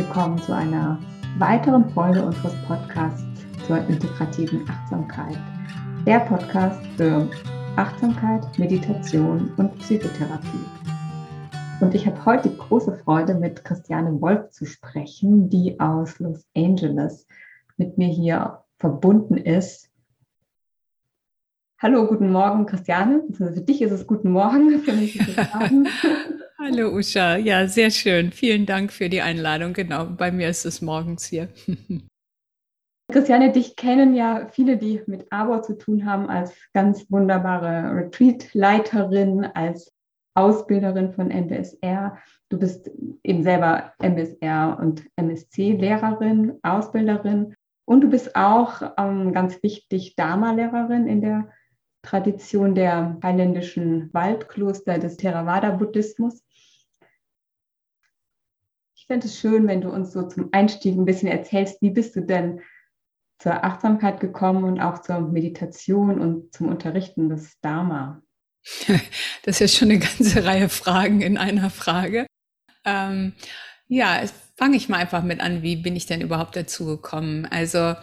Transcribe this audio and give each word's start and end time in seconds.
willkommen 0.00 0.38
zu 0.38 0.54
einer 0.54 0.98
weiteren 1.36 1.90
Folge 1.90 2.24
unseres 2.24 2.54
Podcasts 2.66 3.22
zur 3.66 3.86
integrativen 3.86 4.66
Achtsamkeit. 4.66 5.36
Der 6.06 6.20
Podcast 6.20 6.80
für 6.96 7.28
Achtsamkeit, 7.76 8.58
Meditation 8.58 9.52
und 9.58 9.78
Psychotherapie. 9.80 10.64
Und 11.82 11.94
ich 11.94 12.06
habe 12.06 12.24
heute 12.24 12.48
die 12.48 12.56
große 12.56 12.96
Freude, 13.04 13.34
mit 13.34 13.62
Christiane 13.62 14.18
Wolf 14.22 14.48
zu 14.48 14.64
sprechen, 14.64 15.50
die 15.50 15.78
aus 15.78 16.18
Los 16.18 16.46
Angeles 16.56 17.26
mit 17.76 17.98
mir 17.98 18.08
hier 18.08 18.60
verbunden 18.78 19.36
ist. 19.36 19.90
Hallo, 21.78 22.06
guten 22.06 22.32
Morgen, 22.32 22.64
Christiane. 22.64 23.24
Für 23.32 23.50
dich 23.50 23.82
ist 23.82 23.92
es 23.92 24.06
guten 24.06 24.30
Morgen, 24.30 24.78
für 24.82 24.94
mich 24.94 25.20
ist 25.20 25.36
es 25.36 25.52
Abend. 25.52 25.88
Hallo 26.62 26.90
Usha, 26.90 27.36
ja, 27.38 27.66
sehr 27.66 27.90
schön. 27.90 28.32
Vielen 28.32 28.66
Dank 28.66 28.92
für 28.92 29.08
die 29.08 29.22
Einladung. 29.22 29.72
Genau, 29.72 30.04
bei 30.04 30.30
mir 30.30 30.50
ist 30.50 30.66
es 30.66 30.82
morgens 30.82 31.24
hier. 31.24 31.48
Christiane, 33.10 33.50
dich 33.50 33.76
kennen 33.76 34.14
ja 34.14 34.46
viele, 34.52 34.76
die 34.76 35.00
mit 35.06 35.32
ABO 35.32 35.62
zu 35.62 35.78
tun 35.78 36.04
haben, 36.04 36.28
als 36.28 36.52
ganz 36.74 37.10
wunderbare 37.10 37.96
Retreat-Leiterin, 37.96 39.46
als 39.54 39.90
Ausbilderin 40.34 41.14
von 41.14 41.28
MBSR. 41.28 42.18
Du 42.50 42.58
bist 42.58 42.90
eben 43.24 43.42
selber 43.42 43.94
MBSR 43.98 44.78
und 44.78 45.04
MSC-Lehrerin, 45.16 46.58
Ausbilderin 46.62 47.54
und 47.86 48.02
du 48.02 48.10
bist 48.10 48.36
auch 48.36 48.82
ähm, 48.98 49.32
ganz 49.32 49.62
wichtig 49.62 50.14
Dharma-Lehrerin 50.14 51.06
in 51.06 51.22
der 51.22 51.48
Tradition 52.02 52.74
der 52.74 53.18
thailändischen 53.20 54.12
Waldkloster 54.12 54.98
des 54.98 55.16
Theravada-Buddhismus 55.16 56.42
fände 59.10 59.26
es 59.26 59.40
schön, 59.40 59.66
wenn 59.66 59.80
du 59.80 59.90
uns 59.90 60.12
so 60.12 60.22
zum 60.28 60.50
Einstieg 60.52 60.96
ein 60.96 61.04
bisschen 61.04 61.26
erzählst, 61.26 61.82
wie 61.82 61.90
bist 61.90 62.14
du 62.14 62.20
denn 62.20 62.60
zur 63.40 63.64
Achtsamkeit 63.64 64.20
gekommen 64.20 64.62
und 64.62 64.78
auch 64.78 65.02
zur 65.02 65.18
Meditation 65.18 66.20
und 66.20 66.54
zum 66.54 66.68
Unterrichten 66.68 67.28
des 67.28 67.58
Dharma? 67.60 68.22
Das 69.42 69.60
ist 69.60 69.60
ja 69.60 69.78
schon 69.78 69.90
eine 69.90 69.98
ganze 69.98 70.44
Reihe 70.44 70.68
Fragen 70.68 71.22
in 71.22 71.38
einer 71.38 71.70
Frage. 71.70 72.26
Ähm, 72.84 73.32
ja, 73.88 74.22
fange 74.56 74.76
ich 74.76 74.88
mal 74.88 74.98
einfach 74.98 75.24
mit 75.24 75.40
an, 75.40 75.62
wie 75.62 75.74
bin 75.74 75.96
ich 75.96 76.06
denn 76.06 76.20
überhaupt 76.20 76.54
dazu 76.54 76.84
gekommen? 76.84 77.46
Also 77.46 77.96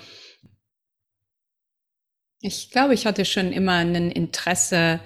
ich 2.41 2.69
glaube, 2.69 2.95
ich 2.95 3.05
hatte 3.05 3.23
schon 3.23 3.53
immer 3.53 3.75
ein 3.75 4.11
Interesse 4.11 5.00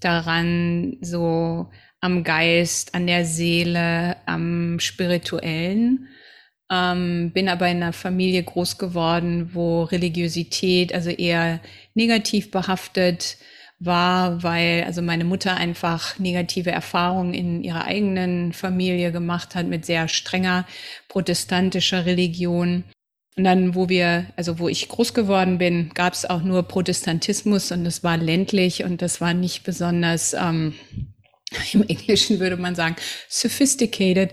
daran, 0.00 0.96
so 1.02 1.70
am 2.00 2.24
Geist, 2.24 2.94
an 2.94 3.06
der 3.06 3.24
Seele, 3.24 4.16
am 4.26 4.80
Spirituellen. 4.80 6.08
Ähm, 6.72 7.32
bin 7.32 7.48
aber 7.48 7.68
in 7.68 7.78
einer 7.78 7.92
Familie 7.92 8.42
groß 8.42 8.78
geworden, 8.78 9.50
wo 9.54 9.82
Religiosität 9.82 10.94
also 10.94 11.10
eher 11.10 11.60
negativ 11.94 12.50
behaftet 12.50 13.38
war, 13.80 14.42
weil 14.42 14.84
also 14.84 15.02
meine 15.02 15.24
Mutter 15.24 15.56
einfach 15.56 16.18
negative 16.18 16.70
Erfahrungen 16.70 17.34
in 17.34 17.64
ihrer 17.64 17.86
eigenen 17.86 18.52
Familie 18.52 19.10
gemacht 19.10 19.54
hat 19.54 19.66
mit 19.66 19.86
sehr 19.86 20.06
strenger 20.06 20.66
protestantischer 21.08 22.06
Religion. 22.06 22.84
Und 23.36 23.44
dann, 23.44 23.74
wo 23.74 23.88
wir, 23.88 24.26
also 24.36 24.58
wo 24.58 24.68
ich 24.68 24.88
groß 24.88 25.14
geworden 25.14 25.58
bin, 25.58 25.90
gab 25.94 26.12
es 26.12 26.28
auch 26.28 26.42
nur 26.42 26.62
Protestantismus 26.64 27.72
und 27.72 27.86
es 27.86 28.04
war 28.04 28.18
ländlich 28.18 28.84
und 28.84 29.02
das 29.02 29.20
war 29.20 29.34
nicht 29.34 29.64
besonders 29.64 30.34
ähm, 30.34 30.74
im 31.72 31.82
Englischen 31.82 32.40
würde 32.40 32.56
man 32.56 32.74
sagen, 32.74 32.96
sophisticated. 33.28 34.32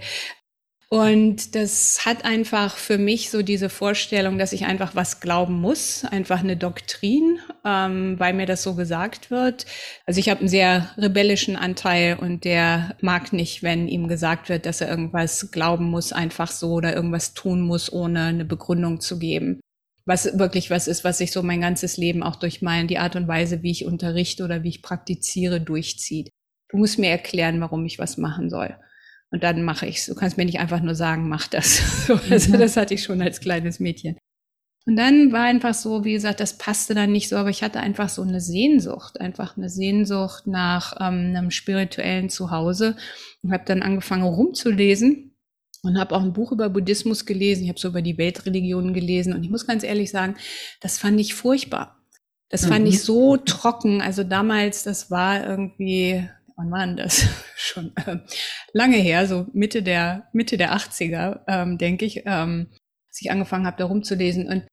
Und 0.90 1.53
das 1.56 2.06
hat 2.06 2.24
einfach 2.24 2.78
für 2.78 2.97
mich 2.97 3.30
so 3.30 3.42
diese 3.42 3.68
Vorstellung, 3.68 4.38
dass 4.38 4.53
ich 4.53 4.66
einfach 4.66 4.96
was 4.96 5.19
glauben 5.19 5.59
muss, 5.59 6.06
einfach 6.06 6.40
eine 6.40 6.56
Doktrin, 6.56 7.40
ähm, 7.66 8.18
weil 8.19 8.34
mir 8.34 8.46
das 8.46 8.64
so 8.64 8.74
gesagt 8.75 9.30
wird. 9.30 9.66
Also 10.06 10.22
ich 10.22 10.30
habe 10.30 10.40
einen 10.40 10.50
sehr 10.50 10.90
rebellischen 10.97 11.58
Anteil 11.58 12.18
und 12.18 12.46
der 12.46 12.96
mag 13.02 13.34
nicht, 13.34 13.63
wenn 13.63 13.90
ihm 13.90 14.08
gesagt 14.08 14.47
wird, 14.47 14.66
dass 14.66 14.80
er 14.80 14.88
irgendwas 14.88 15.52
glauben 15.52 15.90
muss, 15.90 16.13
einfach 16.13 16.50
so 16.50 16.72
oder 16.72 16.96
irgendwas 16.96 17.34
tun 17.34 17.59
muss, 17.59 17.92
ohne 17.92 18.24
eine 18.24 18.46
Begründung 18.46 19.02
zu 19.02 19.19
geben. 19.19 19.59
Was 20.06 20.40
wirklich 20.40 20.69
was 20.69 20.88
ist, 20.88 21.03
was 21.03 21.18
sich 21.18 21.34
so 21.34 21.44
mein 21.44 21.59
ganzes 21.59 21.97
Leben 21.97 22.24
auch 22.24 22.38
durch 22.38 22.62
meine, 22.62 22.88
die 22.88 22.97
Art 22.97 23.18
und 23.18 23.28
Weise, 23.28 23.62
wie 23.62 23.72
ich 23.72 23.84
unterrichte 23.84 24.46
oder 24.46 24.63
wie 24.63 24.69
ich 24.69 24.81
praktiziere, 24.81 25.59
durchzieht. 25.59 26.30
Du 26.70 26.78
musst 26.78 27.00
mir 27.00 27.10
erklären, 27.10 27.62
warum 27.62 27.86
ich 27.86 28.00
was 28.00 28.18
machen 28.18 28.50
soll. 28.50 28.76
Und 29.32 29.44
dann 29.44 29.64
mache 29.64 29.86
ich's. 29.86 30.06
Du 30.06 30.16
kannst 30.16 30.38
mir 30.38 30.46
nicht 30.46 30.60
einfach 30.60 30.82
nur 30.82 30.96
sagen, 30.96 31.28
mach 31.28 31.48
das. 31.48 32.10
also 32.30 32.54
mhm. 32.54 32.60
das 32.60 32.78
hatte 32.78 32.94
ich 32.94 33.04
schon 33.04 33.22
als 33.22 33.40
kleines 33.40 33.80
Mädchen. 33.80 34.18
Und 34.86 34.96
dann 34.96 35.34
war 35.34 35.44
einfach 35.44 35.74
so, 35.74 36.06
wie 36.06 36.14
gesagt, 36.14 36.40
das 36.40 36.58
passte 36.58 36.96
dann 36.96 37.12
nicht 37.12 37.28
so, 37.28 37.36
aber 37.36 37.50
ich 37.50 37.62
hatte 37.62 37.82
einfach 37.82 38.08
so 38.08 38.22
eine 38.22 38.40
Sehnsucht, 38.40 39.20
einfach 39.20 39.58
eine 39.58 39.70
Sehnsucht 39.70 40.48
nach 40.48 40.94
ähm, 41.02 41.34
einem 41.36 41.52
spirituellen 41.52 42.30
Zuhause 42.30 42.96
und 43.44 43.52
habe 43.52 43.66
dann 43.66 43.82
angefangen 43.82 44.24
rumzulesen 44.24 45.36
und 45.84 46.00
habe 46.00 46.16
auch 46.16 46.24
ein 46.24 46.32
Buch 46.32 46.54
über 46.54 46.70
Buddhismus 46.70 47.26
gelesen. 47.26 47.64
Ich 47.64 47.70
habe 47.70 47.80
so 47.80 47.90
über 47.90 48.02
die 48.02 48.18
Weltreligionen 48.18 48.94
gelesen 48.94 49.34
und 49.34 49.44
ich 49.44 49.50
muss 49.50 49.68
ganz 49.68 49.84
ehrlich 49.84 50.10
sagen, 50.10 50.38
das 50.80 50.98
fand 50.98 51.20
ich 51.20 51.34
furchtbar. 51.34 51.98
Das 52.48 52.66
fand 52.66 52.86
mhm. 52.86 52.92
ich 52.92 53.04
so 53.04 53.36
trocken. 53.36 54.02
Also 54.02 54.24
damals, 54.24 54.84
das 54.84 55.12
war 55.12 55.46
irgendwie 55.46 56.30
wann 56.57 56.72
war 56.72 56.85
denn 56.85 56.97
das? 56.97 57.25
Schon 57.56 57.94
äh, 57.95 58.18
lange 58.73 58.97
her, 58.97 59.25
so 59.28 59.47
Mitte 59.53 59.84
der, 59.84 60.28
Mitte 60.34 60.57
der 60.57 60.75
80er, 60.75 61.41
ähm, 61.47 61.78
denke 61.78 62.06
ich, 62.06 62.23
ähm, 62.25 62.68
als 63.07 63.22
ich 63.22 63.31
angefangen 63.31 63.66
habe, 63.66 63.78
da 63.78 63.85
rumzulesen. 63.85 64.47
Und 64.47 64.68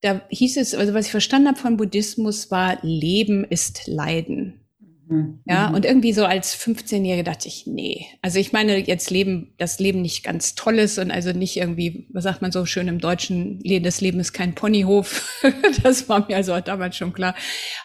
da 0.00 0.22
hieß 0.30 0.56
es, 0.56 0.74
also 0.74 0.94
was 0.94 1.06
ich 1.06 1.12
verstanden 1.12 1.48
habe 1.48 1.58
von 1.58 1.76
Buddhismus 1.76 2.50
war, 2.50 2.78
Leben 2.82 3.44
ist 3.44 3.86
Leiden. 3.86 4.64
Mhm. 5.08 5.40
Ja, 5.46 5.68
mhm. 5.68 5.74
und 5.74 5.84
irgendwie 5.84 6.12
so 6.12 6.24
als 6.24 6.56
15-Jährige 6.56 7.24
dachte 7.24 7.48
ich, 7.48 7.66
nee. 7.66 8.06
Also 8.20 8.38
ich 8.38 8.52
meine, 8.52 8.78
jetzt 8.78 9.10
Leben, 9.10 9.54
das 9.58 9.78
Leben 9.78 10.02
nicht 10.02 10.22
ganz 10.22 10.54
toll 10.54 10.78
ist 10.78 10.98
und 10.98 11.10
also 11.10 11.32
nicht 11.32 11.56
irgendwie, 11.56 12.06
was 12.12 12.24
sagt 12.24 12.42
man 12.42 12.52
so 12.52 12.66
schön 12.66 12.88
im 12.88 13.00
Deutschen, 13.00 13.60
das 13.82 14.00
Leben 14.00 14.20
ist 14.20 14.32
kein 14.32 14.54
Ponyhof. 14.54 15.42
das 15.82 16.08
war 16.08 16.26
mir 16.26 16.36
also 16.36 16.58
damals 16.60 16.96
schon 16.96 17.12
klar. 17.12 17.34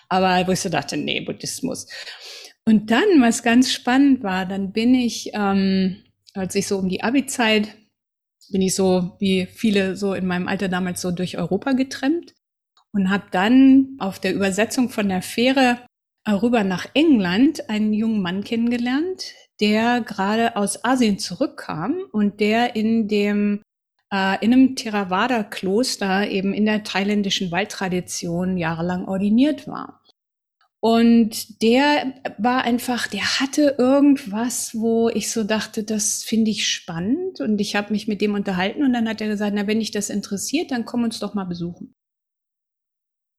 Aber 0.10 0.46
wo 0.48 0.52
ich 0.52 0.60
so 0.60 0.70
dachte, 0.70 0.98
nee, 0.98 1.22
Buddhismus. 1.22 1.88
Und 2.66 2.92
dann, 2.92 3.20
was 3.20 3.44
ganz 3.44 3.72
spannend 3.72 4.24
war, 4.24 4.46
dann 4.46 4.72
bin 4.72 4.96
ich, 4.96 5.32
ähm, 5.34 6.04
als 6.34 6.56
ich 6.56 6.68
so 6.68 6.78
um 6.78 6.90
die 6.90 7.04
Abi-Zeit, 7.04 7.76
bin 8.52 8.62
ich 8.62 8.76
so 8.76 9.16
wie 9.20 9.46
viele 9.48 9.96
so 9.96 10.14
in 10.14 10.26
meinem 10.26 10.48
Alter 10.48 10.70
damals 10.70 11.02
so 11.02 11.12
durch 11.12 11.38
Europa 11.38 11.74
getrennt 11.74 12.34
und 12.92 13.10
habe 13.10 13.26
dann 13.32 13.96
auf 14.00 14.20
der 14.20 14.34
Übersetzung 14.34 14.90
von 14.90 15.10
der 15.10 15.22
Fähre 15.22 15.80
rüber 16.28 16.64
nach 16.64 16.88
England 16.94 17.70
einen 17.70 17.94
jungen 17.94 18.22
Mann 18.22 18.44
kennengelernt, 18.44 19.34
der 19.60 20.02
gerade 20.02 20.56
aus 20.56 20.86
Asien 20.86 21.20
zurückkam 21.20 21.98
und 22.12 22.40
der 22.40 22.76
in 22.76 23.08
dem 23.08 23.62
äh, 24.14 24.44
in 24.44 24.54
einem 24.54 24.76
Theravada-Kloster 24.76 26.30
eben 26.30 26.54
in 26.54 26.66
der 26.66 26.84
thailändischen 26.84 27.52
Waldtradition 27.52 28.58
jahrelang 28.58 29.08
ordiniert 29.08 29.68
war. 29.68 30.03
Und 30.84 31.62
der 31.62 32.14
war 32.38 32.66
einfach, 32.66 33.08
der 33.08 33.40
hatte 33.40 33.76
irgendwas, 33.78 34.76
wo 34.76 35.08
ich 35.08 35.32
so 35.32 35.46
dachte, 35.46 35.86
das 35.86 36.24
finde 36.24 36.52
ich 36.52 36.68
spannend. 36.68 37.40
Und 37.40 37.62
ich 37.62 37.78
habe 37.78 37.94
mich 37.94 38.10
mit 38.10 38.20
dem 38.20 38.34
unterhalten 38.34 38.84
und 38.84 38.92
dann 38.92 39.08
hat 39.08 39.22
er 39.22 39.30
gesagt, 39.30 39.54
na, 39.56 39.66
wenn 39.66 39.80
dich 39.80 39.92
das 39.92 40.10
interessiert, 40.10 40.72
dann 40.72 40.84
komm 40.84 41.06
uns 41.06 41.20
doch 41.20 41.36
mal 41.36 41.46
besuchen. 41.46 41.96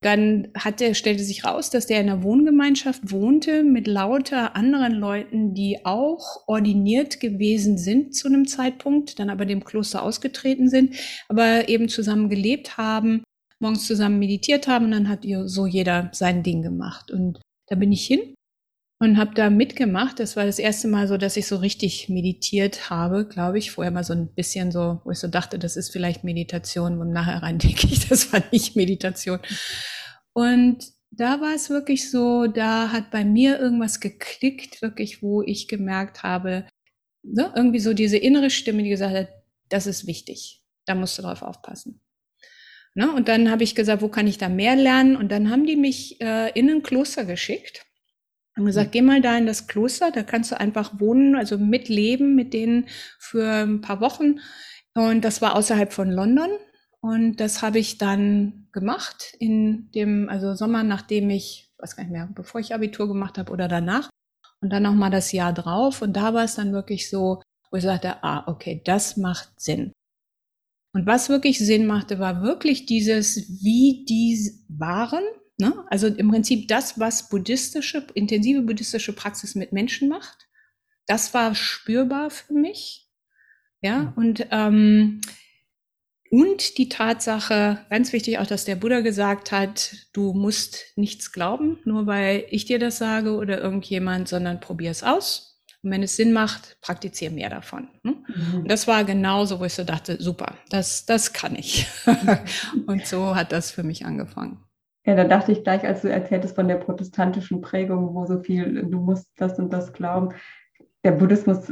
Dann 0.01 0.49
hat 0.57 0.81
er, 0.81 0.95
stellte 0.95 1.23
sich 1.23 1.45
raus, 1.45 1.69
dass 1.69 1.87
der 1.87 2.01
in 2.01 2.09
einer 2.09 2.23
Wohngemeinschaft 2.23 3.11
wohnte 3.11 3.63
mit 3.63 3.87
lauter 3.87 4.57
anderen 4.57 4.95
Leuten, 4.95 5.53
die 5.53 5.85
auch 5.85 6.45
ordiniert 6.47 7.21
gewesen 7.21 7.77
sind 7.77 8.15
zu 8.15 8.29
einem 8.29 8.47
Zeitpunkt, 8.47 9.19
dann 9.19 9.29
aber 9.29 9.45
dem 9.45 9.65
Kloster 9.65 10.03
ausgetreten 10.03 10.71
sind, 10.71 10.95
aber 11.29 11.69
eben 11.69 11.91
zusammen 11.91 12.31
gelebt 12.31 12.79
haben 12.79 13.23
morgens 13.65 13.87
zusammen 13.87 14.19
meditiert 14.19 14.69
haben 14.69 14.85
und 14.85 14.91
dann 14.91 15.09
hat 15.09 15.27
so 15.47 15.67
jeder 15.67 16.11
sein 16.13 16.43
Ding 16.43 16.61
gemacht. 16.61 17.11
Und 17.11 17.41
da 17.67 17.77
bin 17.77 17.93
ich 17.93 18.07
hin 18.07 18.35
und 19.01 19.17
habe 19.17 19.35
da 19.35 19.49
mitgemacht. 19.49 20.21
Das 20.21 20.37
war 20.37 20.45
das 20.45 20.59
erste 20.59 20.87
Mal 20.87 21.09
so, 21.09 21.17
dass 21.17 21.39
ich 21.39 21.47
so 21.47 21.57
richtig 21.57 22.11
meditiert 22.11 22.91
habe, 22.91 23.27
glaube 23.27 23.59
ich. 23.59 23.71
Vorher 23.71 23.91
mal 23.91 24.05
so 24.05 24.13
ein 24.13 24.29
bisschen 24.35 24.71
so, 24.71 25.01
wo 25.05 25.11
ich 25.13 25.19
so 25.19 25.29
dachte, 25.29 25.59
das 25.59 25.77
ist 25.77 25.91
vielleicht 25.91 26.25
Meditation 26.25 27.01
und 27.01 27.11
nachher 27.11 27.43
rein 27.43 27.59
denke 27.59 27.87
ich, 27.87 28.07
das 28.07 28.33
war 28.35 28.43
nicht 28.53 28.77
Meditation. 28.77 29.41
Und 30.35 30.85
da 31.11 31.41
war 31.41 31.55
es 31.55 31.71
wirklich 31.71 32.11
so, 32.11 32.47
da 32.47 32.93
hat 32.93 33.11
bei 33.11 33.25
mir 33.25 33.59
irgendwas 33.59 34.01
geklickt, 34.01 34.83
wirklich, 34.83 35.23
wo 35.23 35.41
ich 35.41 35.69
gemerkt 35.69 36.23
habe, 36.23 36.67
ne, 37.23 37.51
irgendwie 37.57 37.81
so 37.81 37.95
diese 37.95 38.19
innere 38.19 38.51
Stimme, 38.51 38.83
die 38.83 38.91
gesagt 38.91 39.15
hat, 39.15 39.29
das 39.71 39.87
ist 39.87 40.07
wichtig, 40.07 40.63
da 40.85 40.95
musst 40.95 41.17
du 41.17 41.23
drauf 41.23 41.41
aufpassen. 41.41 42.04
Ne? 42.95 43.13
Und 43.13 43.29
dann 43.29 43.51
habe 43.51 43.65
ich 43.65 43.75
gesagt, 43.75 44.03
wo 44.03 44.09
kann 44.09 44.27
ich 44.27 44.39
da 44.39 44.49
mehr 44.49 44.77
lernen? 44.77 45.17
Und 45.17 45.31
dann 45.33 45.51
haben 45.51 45.67
die 45.67 45.77
mich 45.77 46.21
äh, 46.21 46.51
in 46.59 46.71
ein 46.71 46.83
Kloster 46.83 47.25
geschickt. 47.25 47.85
Haben 48.57 48.67
gesagt, 48.67 48.89
mhm. 48.89 48.93
geh 48.93 49.03
mal 49.03 49.21
da 49.21 49.37
in 49.37 49.47
das 49.47 49.67
Kloster, 49.67 50.13
da 50.13 50.23
kannst 50.23 50.53
du 50.53 50.61
einfach 50.61 51.01
wohnen, 51.01 51.35
also 51.35 51.59
mitleben 51.59 52.37
mit 52.37 52.55
denen 52.55 52.87
für 53.19 53.65
ein 53.65 53.81
paar 53.81 54.01
Wochen 54.01 54.41
Und 54.95 55.25
das 55.25 55.43
war 55.43 55.57
außerhalb 55.57 55.93
von 55.93 56.11
London. 56.11 56.51
Und 57.01 57.37
das 57.41 57.63
habe 57.63 57.81
ich 57.81 57.99
dann 57.99 58.69
gemacht 58.73 59.35
in 59.39 59.91
dem, 59.91 60.29
also 60.29 60.55
Sommer, 60.55 60.85
nachdem 60.85 61.31
ich, 61.31 61.71
weiß 61.79 61.97
gar 61.97 62.05
nicht 62.05 62.13
mehr, 62.13 62.29
bevor 62.33 62.61
ich 62.61 62.75
Abitur 62.75 63.09
gemacht 63.09 63.39
habe 63.39 63.53
oder 63.53 63.69
danach. 63.69 64.09
Und 64.61 64.71
dann 64.73 64.85
nochmal 64.85 65.11
das 65.11 65.33
Jahr 65.33 65.53
drauf. 65.53 66.01
Und 66.01 66.15
da 66.15 66.33
war 66.33 66.45
es 66.45 66.55
dann 66.55 66.73
wirklich 66.73 67.11
so, 67.11 67.43
wo 67.71 67.77
ich 67.77 67.83
sagte, 67.83 68.23
ah, 68.23 68.45
okay, 68.47 68.81
das 68.85 69.17
macht 69.17 69.61
Sinn. 69.61 69.93
Und 70.95 71.07
was 71.07 71.29
wirklich 71.29 71.59
Sinn 71.59 71.87
machte, 71.87 72.21
war 72.21 72.43
wirklich 72.43 72.87
dieses, 72.87 73.63
wie 73.65 74.05
die 74.09 74.53
waren. 74.69 75.25
Ne? 75.59 75.85
Also 75.91 76.07
im 76.07 76.31
Prinzip 76.31 76.69
das, 76.69 77.01
was 77.01 77.29
buddhistische, 77.29 78.07
intensive 78.15 78.63
buddhistische 78.63 79.13
Praxis 79.13 79.57
mit 79.57 79.73
Menschen 79.73 80.09
macht. 80.09 80.47
Das 81.07 81.35
war 81.35 81.57
spürbar 81.57 82.31
für 82.31 82.55
mich. 82.55 83.11
Ja, 83.83 84.15
und, 84.17 84.47
ähm, 84.53 85.21
und 86.31 86.79
die 86.79 86.89
Tatsache, 86.89 87.85
ganz 87.91 88.13
wichtig 88.13 88.39
auch, 88.39 88.47
dass 88.47 88.65
der 88.65 88.77
Buddha 88.77 89.01
gesagt 89.01 89.51
hat, 89.53 89.97
du 90.13 90.33
musst 90.33 90.93
nichts 90.97 91.33
glauben, 91.33 91.81
nur 91.85 92.07
weil 92.07 92.47
ich 92.51 92.65
dir 92.65 92.79
das 92.79 92.99
sage 92.99 93.35
oder 93.35 93.61
irgendjemand, 93.61 94.29
sondern 94.29 94.61
probier 94.61 94.93
es 94.93 95.03
aus. 95.03 95.54
Und 95.85 95.91
wenn 95.91 96.03
es 96.03 96.17
Sinn 96.17 96.33
macht, 96.33 96.79
praktiziere 96.81 97.33
mehr 97.33 97.51
davon. 97.51 97.89
Ne? 98.03 98.17
Mhm. 98.27 98.61
Und 98.61 98.71
das 98.71 98.89
war 98.89 99.05
genauso, 99.05 99.61
wo 99.61 99.65
ich 99.65 99.75
so 99.75 99.85
dachte, 99.85 100.17
super, 100.21 100.55
das, 100.71 101.05
das 101.05 101.35
kann 101.35 101.55
ich. 101.57 101.87
und 102.87 103.07
so 103.07 103.37
hat 103.37 103.53
das 103.53 103.71
für 103.71 103.83
mich 103.83 104.07
angefangen. 104.07 104.65
Ja, 105.05 105.15
da 105.15 105.25
dachte 105.25 105.53
ich 105.53 105.63
gleich, 105.63 105.85
als 105.85 106.01
du 106.01 106.11
erzähltest 106.11 106.55
von 106.55 106.67
der 106.67 106.77
protestantischen 106.77 107.61
Prägung, 107.61 108.15
wo 108.15 108.25
so 108.25 108.41
viel, 108.41 108.83
du 108.85 108.99
musst 108.99 109.29
das 109.37 109.59
und 109.59 109.71
das 109.75 109.93
glauben. 109.93 110.31
Der 111.05 111.13
Buddhismus 111.13 111.71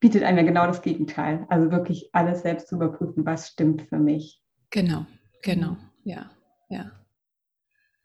bietet 0.00 0.22
einem 0.22 0.38
ja 0.38 0.44
genau 0.44 0.66
das 0.66 0.80
Gegenteil. 0.80 1.44
Also 1.50 1.70
wirklich 1.70 2.08
alles 2.12 2.40
selbst 2.40 2.68
zu 2.68 2.76
überprüfen, 2.76 3.26
was 3.26 3.48
stimmt 3.48 3.82
für 3.82 3.98
mich. 3.98 4.40
Genau, 4.70 5.04
genau, 5.42 5.76
ja, 6.04 6.30
ja. 6.70 6.90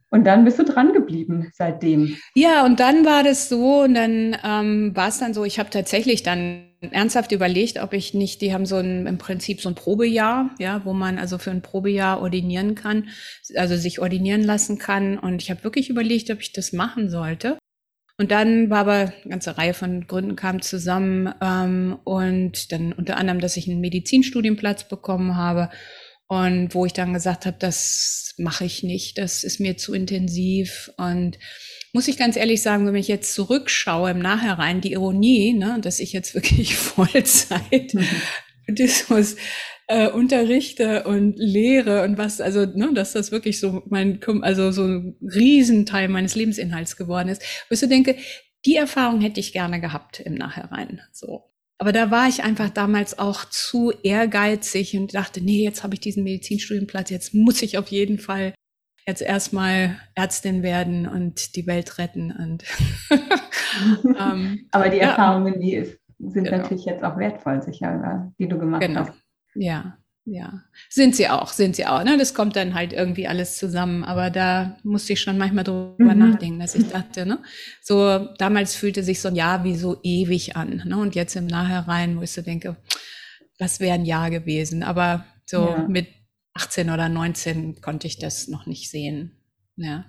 Und 0.09 0.23
dann 0.23 0.45
bist 0.45 0.57
du 0.57 0.63
dran 0.63 0.93
geblieben 0.93 1.51
seitdem. 1.53 2.17
Ja, 2.33 2.65
und 2.65 2.79
dann 2.79 3.05
war 3.05 3.23
das 3.23 3.49
so, 3.49 3.83
und 3.83 3.93
dann 3.93 4.37
ähm, 4.43 4.95
war 4.95 5.09
es 5.09 5.19
dann 5.19 5.33
so, 5.33 5.43
ich 5.43 5.59
habe 5.59 5.69
tatsächlich 5.69 6.23
dann 6.23 6.63
ernsthaft 6.79 7.31
überlegt, 7.31 7.81
ob 7.81 7.93
ich 7.93 8.13
nicht, 8.13 8.41
die 8.41 8.53
haben 8.53 8.65
so 8.65 8.77
ein, 8.77 9.05
im 9.05 9.17
Prinzip 9.17 9.59
so 9.59 9.67
ein 9.67 9.75
Probejahr, 9.75 10.51
ja, 10.59 10.85
wo 10.85 10.93
man 10.93 11.17
also 11.17 11.37
für 11.37 11.51
ein 11.51 11.61
Probejahr 11.61 12.21
ordinieren 12.21 12.75
kann, 12.75 13.09
also 13.55 13.75
sich 13.75 13.99
ordinieren 13.99 14.43
lassen 14.43 14.77
kann. 14.77 15.17
Und 15.17 15.41
ich 15.41 15.49
habe 15.49 15.63
wirklich 15.65 15.89
überlegt, 15.89 16.31
ob 16.31 16.39
ich 16.39 16.53
das 16.53 16.71
machen 16.71 17.09
sollte. 17.09 17.57
Und 18.19 18.31
dann 18.31 18.69
war 18.69 18.79
aber 18.79 18.93
eine 18.93 19.29
ganze 19.29 19.57
Reihe 19.57 19.73
von 19.73 20.07
Gründen 20.07 20.35
kam 20.35 20.61
zusammen 20.61 21.33
ähm, 21.41 21.99
und 22.03 22.71
dann 22.71 22.93
unter 22.93 23.17
anderem, 23.17 23.39
dass 23.39 23.57
ich 23.57 23.69
einen 23.69 23.81
Medizinstudienplatz 23.81 24.87
bekommen 24.87 25.35
habe 25.35 25.69
und 26.27 26.73
wo 26.73 26.85
ich 26.85 26.93
dann 26.93 27.13
gesagt 27.13 27.45
habe, 27.45 27.57
das 27.57 28.33
mache 28.37 28.65
ich 28.65 28.83
nicht, 28.83 29.17
das 29.17 29.43
ist 29.43 29.59
mir 29.59 29.77
zu 29.77 29.93
intensiv. 29.93 30.91
Und 30.97 31.39
muss 31.93 32.09
ich 32.09 32.17
ganz 32.17 32.35
ehrlich 32.35 32.61
sagen, 32.61 32.85
wenn 32.85 32.95
ich 32.95 33.07
jetzt 33.07 33.33
zurückschaue 33.33 34.11
im 34.11 34.19
Nachhinein, 34.19 34.81
die 34.81 34.91
Ironie, 34.91 35.53
ne, 35.53 35.79
dass 35.81 35.99
ich 35.99 36.11
jetzt 36.11 36.35
wirklich 36.35 36.75
Vollzeit 36.75 37.93
mhm. 37.93 38.05
Buddhismus 38.67 39.37
äh, 39.87 40.09
unterrichte 40.09 41.03
und 41.03 41.37
lehre 41.37 42.03
und 42.03 42.17
was, 42.17 42.41
also, 42.41 42.65
ne, 42.65 42.91
dass 42.93 43.13
das 43.13 43.31
wirklich 43.31 43.61
so 43.61 43.83
mein, 43.89 44.19
also 44.41 44.71
so 44.71 44.83
ein 44.83 45.15
Riesenteil 45.21 46.09
meines 46.09 46.35
Lebensinhalts 46.35 46.97
geworden 46.97 47.29
ist, 47.29 47.41
wo 47.69 47.73
ich 47.73 47.79
so 47.79 47.87
denke, 47.87 48.17
die 48.65 48.75
Erfahrung 48.75 49.21
hätte 49.21 49.39
ich 49.39 49.53
gerne 49.53 49.79
gehabt 49.79 50.19
im 50.19 50.35
Nachhinein, 50.35 50.99
so. 51.13 51.45
Aber 51.79 51.91
da 51.91 52.09
war 52.09 52.27
ich 52.27 52.43
einfach 52.43 52.69
damals 52.69 53.19
auch 53.19 53.45
zu 53.45 53.91
ehrgeizig 54.03 54.97
und 54.97 55.13
dachte, 55.13 55.41
nee, 55.41 55.63
jetzt 55.63 55.83
habe 55.83 55.93
ich 55.93 55.99
diesen 55.99 56.23
Medizinstudienplatz, 56.23 57.11
jetzt 57.11 57.35
muss 57.35 57.61
ich 57.61 57.77
auf 57.77 57.87
jeden 57.89 58.17
Fall 58.17 58.53
jetzt 59.07 59.21
erstmal 59.21 59.97
Ärztin 60.15 60.63
werden 60.63 61.07
und 61.07 61.55
die 61.55 61.67
Welt 61.67 61.97
retten. 61.97 62.31
Und 62.31 62.63
ähm, 64.19 64.67
Aber 64.71 64.89
die 64.89 64.99
Erfahrungen, 64.99 65.59
die 65.59 65.75
ist, 65.75 65.99
sind 66.17 66.45
genau. 66.45 66.57
natürlich 66.57 66.85
jetzt 66.85 67.03
auch 67.03 67.17
wertvoll, 67.17 67.61
sicher, 67.61 68.33
die 68.39 68.47
du 68.47 68.57
gemacht 68.57 68.81
genau. 68.81 69.01
hast. 69.01 69.13
Ja, 69.53 69.97
ja, 70.29 70.61
sind 70.89 71.15
sie 71.15 71.29
auch, 71.29 71.53
sind 71.53 71.77
sie 71.77 71.85
auch. 71.85 72.03
Ne? 72.03 72.17
Das 72.17 72.33
kommt 72.33 72.57
dann 72.57 72.73
halt 72.73 72.91
irgendwie 72.91 73.29
alles 73.29 73.57
zusammen. 73.57 74.03
Aber 74.03 74.29
da 74.29 74.77
musste 74.83 75.13
ich 75.13 75.21
schon 75.21 75.37
manchmal 75.37 75.63
drüber 75.63 76.15
mhm. 76.15 76.19
nachdenken, 76.19 76.59
dass 76.59 76.75
ich 76.75 76.89
dachte, 76.89 77.25
ne, 77.25 77.39
so 77.81 78.27
damals 78.37 78.75
fühlte 78.75 79.03
sich 79.03 79.21
so 79.21 79.29
ein 79.29 79.37
Jahr 79.37 79.63
wie 79.63 79.77
so 79.77 80.01
ewig 80.03 80.57
an. 80.57 80.83
Ne? 80.85 80.97
Und 80.97 81.15
jetzt 81.15 81.37
im 81.37 81.47
Nachhinein, 81.47 82.17
wo 82.17 82.23
ich 82.23 82.33
so 82.33 82.41
denke, 82.41 82.75
das 83.57 83.79
wäre 83.79 83.93
ein 83.93 84.03
Jahr 84.03 84.29
gewesen. 84.29 84.83
Aber 84.83 85.23
so 85.45 85.69
ja. 85.69 85.87
mit 85.87 86.09
18 86.55 86.89
oder 86.89 87.07
19 87.07 87.79
konnte 87.79 88.07
ich 88.07 88.19
das 88.19 88.49
noch 88.49 88.65
nicht 88.65 88.91
sehen. 88.91 89.31
Ja. 89.77 90.03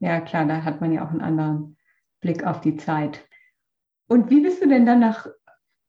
Ja, 0.00 0.20
klar, 0.20 0.44
da 0.44 0.64
hat 0.64 0.80
man 0.80 0.92
ja 0.92 1.06
auch 1.06 1.10
einen 1.10 1.20
anderen 1.20 1.76
Blick 2.20 2.44
auf 2.44 2.60
die 2.60 2.76
Zeit. 2.76 3.24
Und 4.08 4.28
wie 4.28 4.40
bist 4.40 4.60
du 4.60 4.68
denn 4.68 4.86
dann 4.86 4.98
nach, 4.98 5.28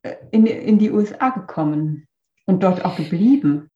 äh, 0.03 0.15
in, 0.29 0.45
in 0.45 0.77
die 0.77 0.91
USA 0.91 1.29
gekommen? 1.29 2.05
Und 2.49 2.63
dort 2.63 2.83
auch 2.83 2.97
geblieben? 2.97 3.69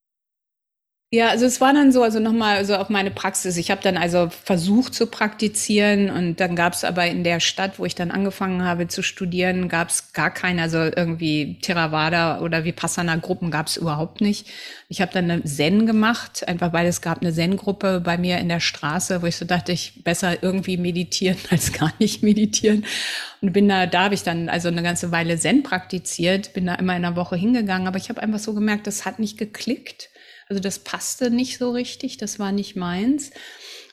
Ja, 1.13 1.27
also 1.29 1.45
es 1.45 1.61
war 1.61 1.73
dann 1.73 1.91
so, 1.91 2.01
also 2.01 2.19
nochmal 2.19 2.65
so 2.65 2.75
auf 2.75 2.89
meine 2.89 3.11
Praxis. 3.11 3.57
Ich 3.57 3.69
habe 3.69 3.83
dann 3.83 3.97
also 3.97 4.29
versucht 4.45 4.95
zu 4.95 5.05
praktizieren 5.05 6.09
und 6.09 6.39
dann 6.39 6.55
gab 6.55 6.73
es 6.73 6.83
aber 6.83 7.05
in 7.05 7.23
der 7.23 7.39
Stadt, 7.39 7.77
wo 7.77 7.85
ich 7.85 7.93
dann 7.93 8.09
angefangen 8.09 8.63
habe 8.63 8.87
zu 8.87 9.03
studieren, 9.03 9.69
gab 9.69 9.89
es 9.89 10.13
gar 10.13 10.31
keine, 10.31 10.63
also 10.63 10.79
irgendwie 10.79 11.59
Theravada 11.61 12.39
oder 12.41 12.63
Vipassana-Gruppen 12.65 13.51
gab 13.51 13.67
es 13.67 13.77
überhaupt 13.77 14.21
nicht. 14.21 14.47
Ich 14.89 15.01
habe 15.01 15.11
dann 15.13 15.29
eine 15.29 15.43
Zen 15.43 15.85
gemacht, 15.85 16.47
einfach 16.47 16.73
weil 16.73 16.87
es 16.87 16.99
gab 17.01 17.21
eine 17.21 17.31
Zen-Gruppe 17.31 18.01
bei 18.03 18.17
mir 18.17 18.39
in 18.39 18.49
der 18.49 18.59
Straße, 18.59 19.21
wo 19.21 19.27
ich 19.27 19.35
so 19.35 19.45
dachte, 19.45 19.71
ich 19.71 20.03
besser 20.03 20.41
irgendwie 20.41 20.77
meditieren 20.77 21.37
als 21.51 21.73
gar 21.73 21.93
nicht 21.99 22.23
meditieren. 22.23 22.85
Und 23.39 23.53
bin 23.53 23.69
da, 23.69 23.85
da 23.85 24.05
habe 24.05 24.15
ich 24.15 24.23
dann 24.23 24.49
also 24.49 24.67
eine 24.67 24.81
ganze 24.81 25.11
Weile 25.11 25.37
Zen 25.37 25.61
praktiziert, 25.61 26.53
bin 26.53 26.65
da 26.65 26.73
immer 26.73 26.95
in 26.95 27.05
einer 27.05 27.15
Woche 27.15 27.35
hingegangen, 27.35 27.87
aber 27.87 27.97
ich 27.97 28.09
habe 28.09 28.19
einfach 28.23 28.39
so 28.39 28.55
gemerkt, 28.55 28.87
das 28.87 29.05
hat 29.05 29.19
nicht 29.19 29.37
geklickt. 29.37 30.09
Also 30.49 30.61
das 30.61 30.79
passte 30.79 31.31
nicht 31.31 31.57
so 31.57 31.71
richtig, 31.71 32.17
das 32.17 32.39
war 32.39 32.51
nicht 32.51 32.75
meins. 32.75 33.31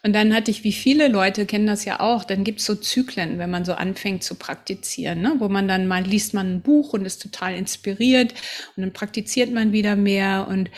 Und 0.03 0.15
dann 0.15 0.35
hatte 0.35 0.51
ich, 0.51 0.65
wie 0.65 0.73
viele 0.73 1.09
Leute 1.09 1.45
kennen 1.45 1.67
das 1.67 1.85
ja 1.85 2.01
auch, 2.01 2.25
dann 2.25 2.43
gibt's 2.43 2.65
so 2.65 2.75
Zyklen, 2.75 3.39
wenn 3.39 3.51
man 3.51 3.67
so 3.67 3.75
anfängt 3.75 4.23
zu 4.23 4.35
praktizieren, 4.35 5.21
ne? 5.21 5.35
wo 5.39 5.49
man 5.49 5.69
dann 5.69 5.87
mal 5.87 6.03
liest 6.03 6.33
man 6.33 6.55
ein 6.55 6.63
Buch 6.63 6.95
und 6.95 7.05
ist 7.05 7.21
total 7.21 7.55
inspiriert 7.55 8.33
und 8.77 8.83
dann 8.83 8.93
praktiziert 8.93 9.53
man 9.53 9.73
wieder 9.73 9.97
mehr 9.97 10.47
und 10.49 10.71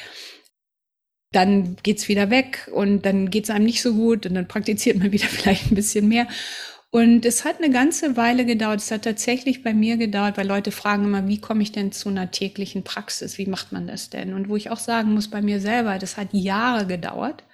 dann 1.30 1.76
geht's 1.82 2.08
wieder 2.08 2.30
weg 2.30 2.68
und 2.72 3.06
dann 3.06 3.30
geht's 3.30 3.48
einem 3.48 3.64
nicht 3.64 3.80
so 3.80 3.94
gut 3.94 4.26
und 4.26 4.34
dann 4.34 4.48
praktiziert 4.48 4.98
man 4.98 5.12
wieder 5.12 5.26
vielleicht 5.26 5.70
ein 5.70 5.76
bisschen 5.76 6.08
mehr. 6.08 6.26
Und 6.94 7.24
es 7.24 7.46
hat 7.46 7.56
eine 7.56 7.72
ganze 7.72 8.18
Weile 8.18 8.44
gedauert. 8.44 8.80
Es 8.80 8.90
hat 8.90 9.04
tatsächlich 9.04 9.62
bei 9.62 9.72
mir 9.72 9.96
gedauert, 9.96 10.36
weil 10.36 10.46
Leute 10.46 10.70
fragen 10.70 11.04
immer, 11.04 11.26
wie 11.26 11.40
komme 11.40 11.62
ich 11.62 11.72
denn 11.72 11.90
zu 11.90 12.10
einer 12.10 12.30
täglichen 12.30 12.84
Praxis? 12.84 13.38
Wie 13.38 13.46
macht 13.46 13.72
man 13.72 13.86
das 13.86 14.10
denn? 14.10 14.34
Und 14.34 14.50
wo 14.50 14.56
ich 14.56 14.68
auch 14.68 14.78
sagen 14.78 15.14
muss, 15.14 15.28
bei 15.28 15.40
mir 15.40 15.58
selber, 15.58 15.98
das 15.98 16.18
hat 16.18 16.28
Jahre 16.32 16.86
gedauert, 16.86 17.44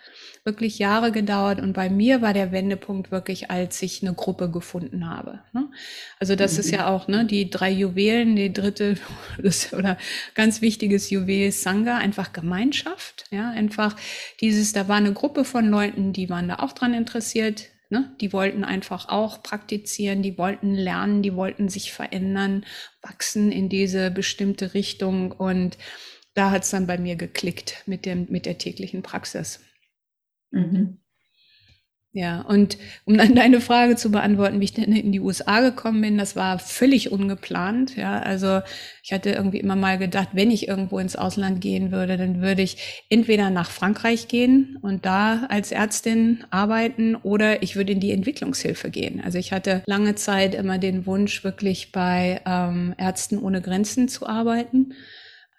wirklich 0.42 0.80
Jahre 0.80 1.12
gedauert. 1.12 1.60
Und 1.60 1.74
bei 1.74 1.88
mir 1.88 2.20
war 2.20 2.34
der 2.34 2.50
Wendepunkt 2.50 3.12
wirklich, 3.12 3.48
als 3.48 3.80
ich 3.80 4.02
eine 4.02 4.12
Gruppe 4.12 4.50
gefunden 4.50 5.08
habe. 5.08 5.38
Ne? 5.52 5.70
Also 6.18 6.34
das 6.34 6.54
mhm. 6.54 6.58
ist 6.58 6.70
ja 6.72 6.88
auch 6.88 7.06
ne, 7.06 7.24
die 7.24 7.48
drei 7.48 7.70
Juwelen, 7.70 8.34
die 8.34 8.52
dritte 8.52 8.96
das, 9.40 9.72
oder 9.72 9.98
ganz 10.34 10.62
wichtiges 10.62 11.10
Juwel 11.10 11.52
Sangha, 11.52 11.98
einfach 11.98 12.32
Gemeinschaft. 12.32 13.26
Ja, 13.30 13.50
einfach 13.50 13.94
dieses, 14.40 14.72
da 14.72 14.88
war 14.88 14.96
eine 14.96 15.12
Gruppe 15.12 15.44
von 15.44 15.70
Leuten, 15.70 16.12
die 16.12 16.28
waren 16.28 16.48
da 16.48 16.56
auch 16.56 16.72
dran 16.72 16.92
interessiert 16.92 17.66
Ne? 17.90 18.14
Die 18.20 18.32
wollten 18.32 18.64
einfach 18.64 19.08
auch 19.08 19.42
praktizieren, 19.42 20.22
die 20.22 20.36
wollten 20.36 20.74
lernen, 20.74 21.22
die 21.22 21.34
wollten 21.34 21.68
sich 21.68 21.92
verändern, 21.92 22.66
wachsen 23.00 23.50
in 23.50 23.68
diese 23.68 24.10
bestimmte 24.10 24.74
Richtung. 24.74 25.32
Und 25.32 25.78
da 26.34 26.50
hat 26.50 26.64
es 26.64 26.70
dann 26.70 26.86
bei 26.86 26.98
mir 26.98 27.16
geklickt 27.16 27.82
mit, 27.86 28.04
dem, 28.04 28.26
mit 28.28 28.44
der 28.44 28.58
täglichen 28.58 29.02
Praxis. 29.02 29.60
Mhm. 30.50 30.98
Ja, 32.14 32.40
und 32.40 32.78
um 33.04 33.18
dann 33.18 33.34
deine 33.34 33.60
Frage 33.60 33.94
zu 33.96 34.10
beantworten, 34.10 34.60
wie 34.60 34.64
ich 34.64 34.72
denn 34.72 34.92
in 34.92 35.12
die 35.12 35.20
USA 35.20 35.60
gekommen 35.60 36.00
bin, 36.00 36.16
das 36.18 36.36
war 36.36 36.58
völlig 36.58 37.12
ungeplant. 37.12 37.96
Ja, 37.96 38.18
also 38.20 38.60
ich 39.02 39.12
hatte 39.12 39.30
irgendwie 39.30 39.60
immer 39.60 39.76
mal 39.76 39.98
gedacht, 39.98 40.30
wenn 40.32 40.50
ich 40.50 40.68
irgendwo 40.68 40.98
ins 40.98 41.16
Ausland 41.16 41.60
gehen 41.60 41.92
würde, 41.92 42.16
dann 42.16 42.40
würde 42.40 42.62
ich 42.62 43.04
entweder 43.10 43.50
nach 43.50 43.70
Frankreich 43.70 44.26
gehen 44.26 44.78
und 44.80 45.04
da 45.04 45.46
als 45.50 45.70
Ärztin 45.70 46.44
arbeiten 46.50 47.14
oder 47.14 47.62
ich 47.62 47.76
würde 47.76 47.92
in 47.92 48.00
die 48.00 48.12
Entwicklungshilfe 48.12 48.90
gehen. 48.90 49.20
Also 49.22 49.38
ich 49.38 49.52
hatte 49.52 49.82
lange 49.86 50.14
Zeit 50.14 50.54
immer 50.54 50.78
den 50.78 51.06
Wunsch, 51.06 51.44
wirklich 51.44 51.92
bei 51.92 52.40
ähm, 52.46 52.94
Ärzten 52.96 53.38
ohne 53.38 53.60
Grenzen 53.60 54.08
zu 54.08 54.26
arbeiten 54.26 54.94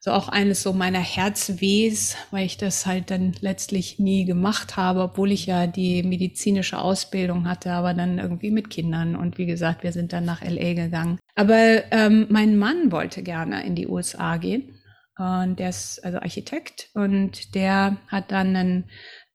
so 0.02 0.12
auch 0.12 0.30
eines 0.30 0.64
so 0.64 0.72
meiner 0.72 1.00
Herzwehs, 1.00 2.16
weil 2.32 2.46
ich 2.46 2.58
das 2.58 2.86
halt 2.86 3.12
dann 3.12 3.34
letztlich 3.42 4.00
nie 4.00 4.26
gemacht 4.26 4.78
habe, 4.78 5.02
obwohl 5.02 5.32
ich 5.32 5.46
ja 5.46 5.68
die 5.68 6.04
medizinische 6.04 6.80
Ausbildung 6.80 7.48
hatte, 7.48 7.72
aber 7.72 7.94
dann 7.94 8.18
irgendwie 8.18 8.52
mit 8.52 8.70
Kindern. 8.70 9.16
Und 9.16 9.38
wie 9.38 9.46
gesagt, 9.46 9.84
wir 9.84 9.92
sind 9.92 10.14
dann 10.14 10.26
nach 10.26 10.42
LA 10.42 10.74
gegangen. 10.74 11.20
Aber 11.36 11.84
ähm, 11.92 12.28
mein 12.30 12.58
Mann 12.58 12.92
wollte 12.92 13.24
gerne 13.24 13.66
in 13.66 13.76
die 13.76 13.88
USA 13.88 14.38
gehen. 14.38 14.80
und 15.18 15.60
der 15.60 15.70
ist 15.70 16.04
also 16.04 16.20
Architekt 16.20 16.90
und 16.94 17.54
der 17.54 17.98
hat 18.08 18.32
dann 18.32 18.56
einen, 18.56 18.90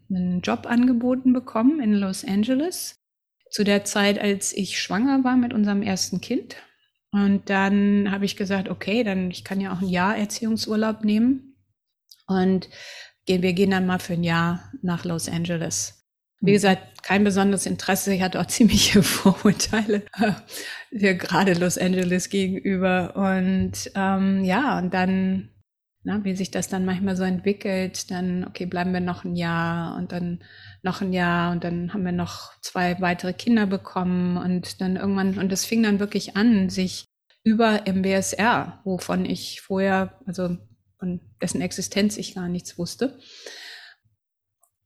einen 0.09 0.41
Job 0.41 0.67
angeboten 0.67 1.35
bekommen 1.35 1.81
in 1.81 1.93
Los 1.93 2.25
Angeles 2.25 2.97
zu 3.51 3.65
der 3.65 3.85
Zeit, 3.85 4.19
als 4.19 4.53
ich 4.53 4.81
schwanger 4.81 5.25
war 5.25 5.37
mit 5.37 5.53
unserem 5.53 5.83
ersten 5.83 6.21
Kind. 6.21 6.57
Und 7.15 7.49
dann 7.49 8.11
habe 8.11 8.25
ich 8.25 8.35
gesagt, 8.35 8.69
okay, 8.69 9.05
dann 9.05 9.31
ich 9.31 9.45
kann 9.45 9.61
ja 9.61 9.73
auch 9.73 9.81
ein 9.81 9.89
Jahr 9.89 10.19
Erziehungsurlaub 10.19 11.05
nehmen 11.05 11.55
und 12.27 12.69
gehen, 13.25 13.41
wir 13.43 13.53
gehen 13.53 13.71
dann 13.71 13.87
mal 13.87 14.01
für 14.01 14.15
ein 14.15 14.25
Jahr 14.25 14.73
nach 14.83 15.05
Los 15.05 15.29
Angeles. 15.29 16.05
Wie 16.41 16.51
mhm. 16.51 16.55
gesagt, 16.55 17.05
kein 17.05 17.23
besonderes 17.23 17.67
Interesse. 17.67 18.13
Ich 18.13 18.21
hatte 18.21 18.41
auch 18.41 18.47
ziemliche 18.49 19.05
Vorurteile 19.05 20.03
äh, 20.91 21.15
gerade 21.15 21.53
Los 21.53 21.79
Angeles 21.79 22.31
gegenüber. 22.31 23.15
Und 23.15 23.93
ähm, 23.95 24.43
ja, 24.43 24.77
und 24.79 24.93
dann, 24.93 25.51
na, 26.03 26.25
wie 26.25 26.35
sich 26.35 26.51
das 26.51 26.69
dann 26.69 26.85
manchmal 26.85 27.15
so 27.15 27.23
entwickelt, 27.23 28.11
dann, 28.11 28.45
okay, 28.45 28.67
bleiben 28.67 28.93
wir 28.93 28.99
noch 28.99 29.25
ein 29.25 29.37
Jahr 29.37 29.97
und 29.97 30.11
dann 30.11 30.43
noch 30.85 31.01
ein 31.01 31.13
Jahr 31.13 31.53
und 31.53 31.65
dann 31.65 31.93
haben 31.93 32.05
wir 32.05 32.13
noch 32.13 32.53
zwei 32.61 33.01
weitere 33.01 33.33
Kinder 33.33 33.67
bekommen 33.67 34.37
und 34.37 34.81
dann 34.81 34.97
irgendwann, 34.97 35.39
und 35.39 35.51
das 35.51 35.65
fing 35.65 35.83
dann 35.83 35.99
wirklich 35.99 36.37
an, 36.37 36.71
sich 36.71 37.05
über 37.43 37.87
MBSR, 37.87 38.81
wovon 38.85 39.25
ich 39.25 39.61
vorher, 39.61 40.19
also 40.27 40.57
von 40.99 41.21
dessen 41.41 41.61
Existenz 41.61 42.17
ich 42.17 42.35
gar 42.35 42.49
nichts 42.49 42.79
wusste, 42.79 43.19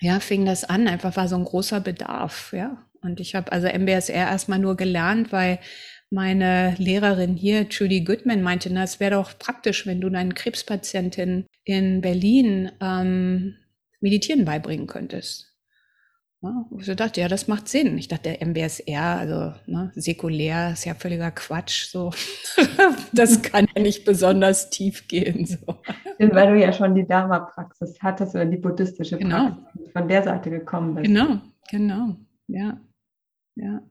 ja, 0.00 0.20
fing 0.20 0.44
das 0.44 0.64
an. 0.64 0.86
Einfach 0.86 1.16
war 1.16 1.28
so 1.28 1.36
ein 1.36 1.44
großer 1.44 1.80
Bedarf, 1.80 2.52
ja. 2.52 2.84
Und 3.00 3.20
ich 3.20 3.34
habe 3.34 3.50
also 3.52 3.66
MBSR 3.66 4.14
erstmal 4.14 4.58
nur 4.58 4.76
gelernt, 4.76 5.32
weil 5.32 5.58
meine 6.10 6.74
Lehrerin 6.78 7.34
hier, 7.34 7.66
Judy 7.68 8.02
Goodman, 8.02 8.42
meinte, 8.42 8.72
na, 8.72 8.84
es 8.84 9.00
wäre 9.00 9.12
doch 9.12 9.38
praktisch, 9.38 9.86
wenn 9.86 10.00
du 10.00 10.08
deinen 10.08 10.34
Krebspatienten 10.34 11.46
in 11.64 12.00
Berlin 12.00 12.72
ähm, 12.80 13.56
Meditieren 14.00 14.44
beibringen 14.44 14.86
könntest. 14.86 15.47
Ja, 16.40 16.64
ich 16.78 16.94
dachte, 16.94 17.20
ja, 17.20 17.26
das 17.26 17.48
macht 17.48 17.66
Sinn. 17.66 17.98
Ich 17.98 18.06
dachte, 18.06 18.30
der 18.30 18.42
MBSR, 18.42 19.18
also 19.18 19.54
ne, 19.66 19.90
säkulär, 19.96 20.72
ist 20.72 20.84
ja 20.84 20.94
völliger 20.94 21.32
Quatsch. 21.32 21.88
So, 21.88 22.12
das 23.12 23.42
kann 23.42 23.66
ja 23.74 23.82
nicht 23.82 24.04
besonders 24.04 24.70
tief 24.70 25.08
gehen. 25.08 25.46
So. 25.46 25.56
Weil 26.18 26.52
du 26.52 26.60
ja 26.60 26.72
schon 26.72 26.94
die 26.94 27.06
Dharma-Praxis 27.06 28.00
hattest 28.00 28.36
oder 28.36 28.46
die 28.46 28.56
buddhistische 28.56 29.18
genau. 29.18 29.50
Praxis 29.50 29.92
von 29.92 30.06
der 30.06 30.22
Seite 30.22 30.50
gekommen 30.50 30.94
bist. 30.94 31.06
Genau, 31.06 31.40
genau, 31.70 32.16
ja, 32.46 32.80
ja. 33.56 33.82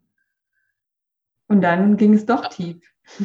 Und 1.50 1.62
dann 1.62 1.98
ging 1.98 2.14
es 2.14 2.26
doch 2.26 2.48
tief. 2.48 2.78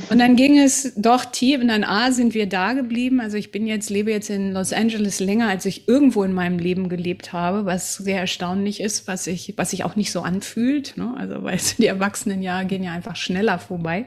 Und 0.08 0.18
dann 0.18 0.36
ging 0.36 0.58
es 0.58 0.94
doch 0.96 1.24
tief 1.24 1.60
und 1.60 1.68
dann 1.68 1.84
A 1.84 2.12
sind 2.12 2.34
wir 2.34 2.48
da 2.48 2.72
geblieben. 2.72 3.20
Also 3.20 3.36
ich 3.36 3.50
bin 3.50 3.66
jetzt, 3.66 3.90
lebe 3.90 4.10
jetzt 4.10 4.30
in 4.30 4.52
Los 4.52 4.72
Angeles 4.72 5.20
länger, 5.20 5.48
als 5.48 5.66
ich 5.66 5.86
irgendwo 5.88 6.22
in 6.24 6.32
meinem 6.32 6.58
Leben 6.58 6.88
gelebt 6.88 7.32
habe, 7.32 7.66
was 7.66 7.96
sehr 7.96 8.20
erstaunlich 8.20 8.80
ist, 8.80 9.06
was 9.06 9.26
ich, 9.26 9.54
was 9.56 9.70
sich 9.70 9.84
auch 9.84 9.96
nicht 9.96 10.12
so 10.12 10.22
anfühlt. 10.22 10.96
Ne? 10.96 11.14
Also 11.16 11.42
weil 11.42 11.58
die 11.78 11.86
Erwachsenenjahre 11.86 12.66
gehen 12.66 12.84
ja 12.84 12.92
einfach 12.92 13.16
schneller 13.16 13.58
vorbei. 13.58 14.06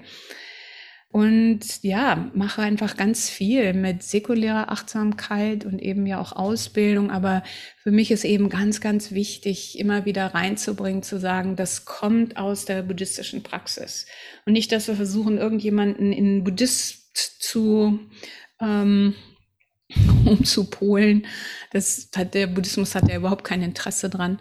Und 1.15 1.81
ja, 1.81 2.29
mache 2.33 2.61
einfach 2.61 2.97
ganz 2.97 3.29
viel 3.29 3.71
mit 3.71 4.03
säkulärer 4.03 4.69
Achtsamkeit 4.69 5.63
und 5.63 5.79
eben 5.81 6.05
ja 6.05 6.19
auch 6.19 6.33
Ausbildung. 6.33 7.09
Aber 7.09 7.41
für 7.81 7.91
mich 7.91 8.11
ist 8.11 8.25
eben 8.25 8.49
ganz, 8.49 8.81
ganz 8.81 9.13
wichtig, 9.13 9.79
immer 9.79 10.03
wieder 10.03 10.33
reinzubringen, 10.33 11.03
zu 11.03 11.17
sagen, 11.17 11.55
das 11.55 11.85
kommt 11.85 12.35
aus 12.35 12.65
der 12.65 12.81
buddhistischen 12.81 13.43
Praxis. 13.43 14.07
Und 14.45 14.51
nicht, 14.51 14.73
dass 14.73 14.89
wir 14.89 14.95
versuchen, 14.97 15.37
irgendjemanden 15.37 16.11
in 16.11 16.43
Buddhist 16.43 17.39
zu 17.39 17.97
ähm, 18.59 19.15
umzupolen. 20.25 21.27
Das 21.71 22.09
hat 22.13 22.33
der 22.33 22.47
Buddhismus 22.47 22.93
hat 22.93 23.07
ja 23.07 23.15
überhaupt 23.15 23.45
kein 23.45 23.61
Interesse 23.61 24.09
dran. 24.09 24.37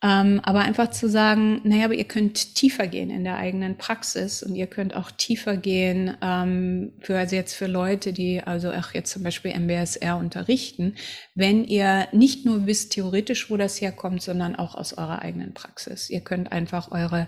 Ähm, 0.00 0.40
aber 0.44 0.60
einfach 0.60 0.90
zu 0.90 1.08
sagen, 1.08 1.60
naja, 1.64 1.86
aber 1.86 1.94
ihr 1.94 2.04
könnt 2.04 2.54
tiefer 2.54 2.86
gehen 2.86 3.10
in 3.10 3.24
der 3.24 3.36
eigenen 3.36 3.78
Praxis 3.78 4.44
und 4.44 4.54
ihr 4.54 4.68
könnt 4.68 4.94
auch 4.94 5.10
tiefer 5.10 5.56
gehen 5.56 6.16
ähm, 6.22 6.92
für 7.00 7.18
also 7.18 7.34
jetzt 7.34 7.54
für 7.54 7.66
Leute, 7.66 8.12
die 8.12 8.40
also 8.40 8.70
auch 8.70 8.94
jetzt 8.94 9.10
zum 9.10 9.24
Beispiel 9.24 9.58
MBSR 9.58 10.16
unterrichten, 10.16 10.94
wenn 11.34 11.64
ihr 11.64 12.06
nicht 12.12 12.46
nur 12.46 12.66
wisst 12.66 12.92
theoretisch, 12.92 13.50
wo 13.50 13.56
das 13.56 13.80
herkommt, 13.80 14.22
sondern 14.22 14.54
auch 14.54 14.76
aus 14.76 14.92
eurer 14.92 15.20
eigenen 15.20 15.52
Praxis. 15.52 16.10
Ihr 16.10 16.20
könnt 16.20 16.52
einfach 16.52 16.92
eure 16.92 17.26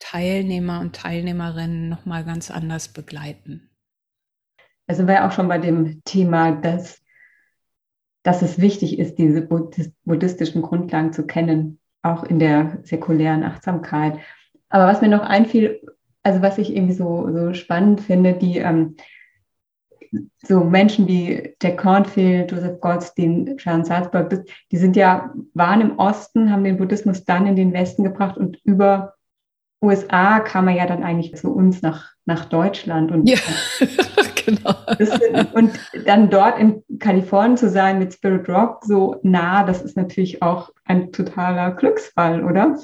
Teilnehmer 0.00 0.80
und 0.80 0.96
Teilnehmerinnen 0.96 1.88
nochmal 1.88 2.24
ganz 2.24 2.50
anders 2.50 2.88
begleiten. 2.88 3.70
Also 4.88 5.06
wäre 5.06 5.24
auch 5.24 5.32
schon 5.32 5.46
bei 5.46 5.58
dem 5.58 6.02
Thema, 6.04 6.50
dass, 6.50 7.00
dass 8.24 8.42
es 8.42 8.58
wichtig 8.58 8.98
ist, 8.98 9.18
diese 9.18 9.42
buddhistischen 9.42 10.62
Grundlagen 10.62 11.12
zu 11.12 11.24
kennen 11.24 11.77
auch 12.02 12.24
in 12.24 12.38
der 12.38 12.78
säkulären 12.84 13.44
Achtsamkeit. 13.44 14.18
Aber 14.68 14.86
was 14.86 15.00
mir 15.00 15.08
noch 15.08 15.22
einfiel, 15.22 15.80
also 16.22 16.42
was 16.42 16.58
ich 16.58 16.74
irgendwie 16.74 16.94
so, 16.94 17.28
so 17.32 17.54
spannend 17.54 18.00
finde, 18.00 18.34
die 18.34 18.58
ähm, 18.58 18.96
so 20.42 20.64
Menschen 20.64 21.06
wie 21.06 21.54
Jack 21.62 21.78
Cornfield, 21.78 22.50
Joseph 22.50 22.80
Goldstein, 22.80 23.58
Sharon 23.58 23.84
Salzberg, 23.84 24.44
die 24.70 24.76
sind 24.76 24.96
ja, 24.96 25.32
waren 25.54 25.80
im 25.80 25.98
Osten, 25.98 26.50
haben 26.50 26.64
den 26.64 26.78
Buddhismus 26.78 27.24
dann 27.24 27.46
in 27.46 27.56
den 27.56 27.72
Westen 27.72 28.04
gebracht 28.04 28.36
und 28.36 28.58
über 28.64 29.14
USA 29.80 30.40
kam 30.40 30.68
er 30.68 30.74
ja 30.74 30.86
dann 30.86 31.04
eigentlich 31.04 31.34
zu 31.36 31.52
uns 31.52 31.82
nach, 31.82 32.12
nach 32.24 32.46
Deutschland. 32.46 33.12
Und, 33.12 33.28
ja, 33.28 33.38
genau. 34.44 34.74
Und 35.52 35.78
dann 36.04 36.30
dort 36.30 36.58
in 36.58 36.82
Kalifornien 36.98 37.56
zu 37.56 37.68
sein 37.70 37.98
mit 37.98 38.12
Spirit 38.12 38.48
Rock 38.48 38.84
so 38.84 39.20
nah, 39.22 39.64
das 39.64 39.82
ist 39.82 39.96
natürlich 39.96 40.42
auch 40.42 40.70
ein 40.84 41.12
totaler 41.12 41.72
Glücksfall, 41.72 42.44
oder? 42.44 42.76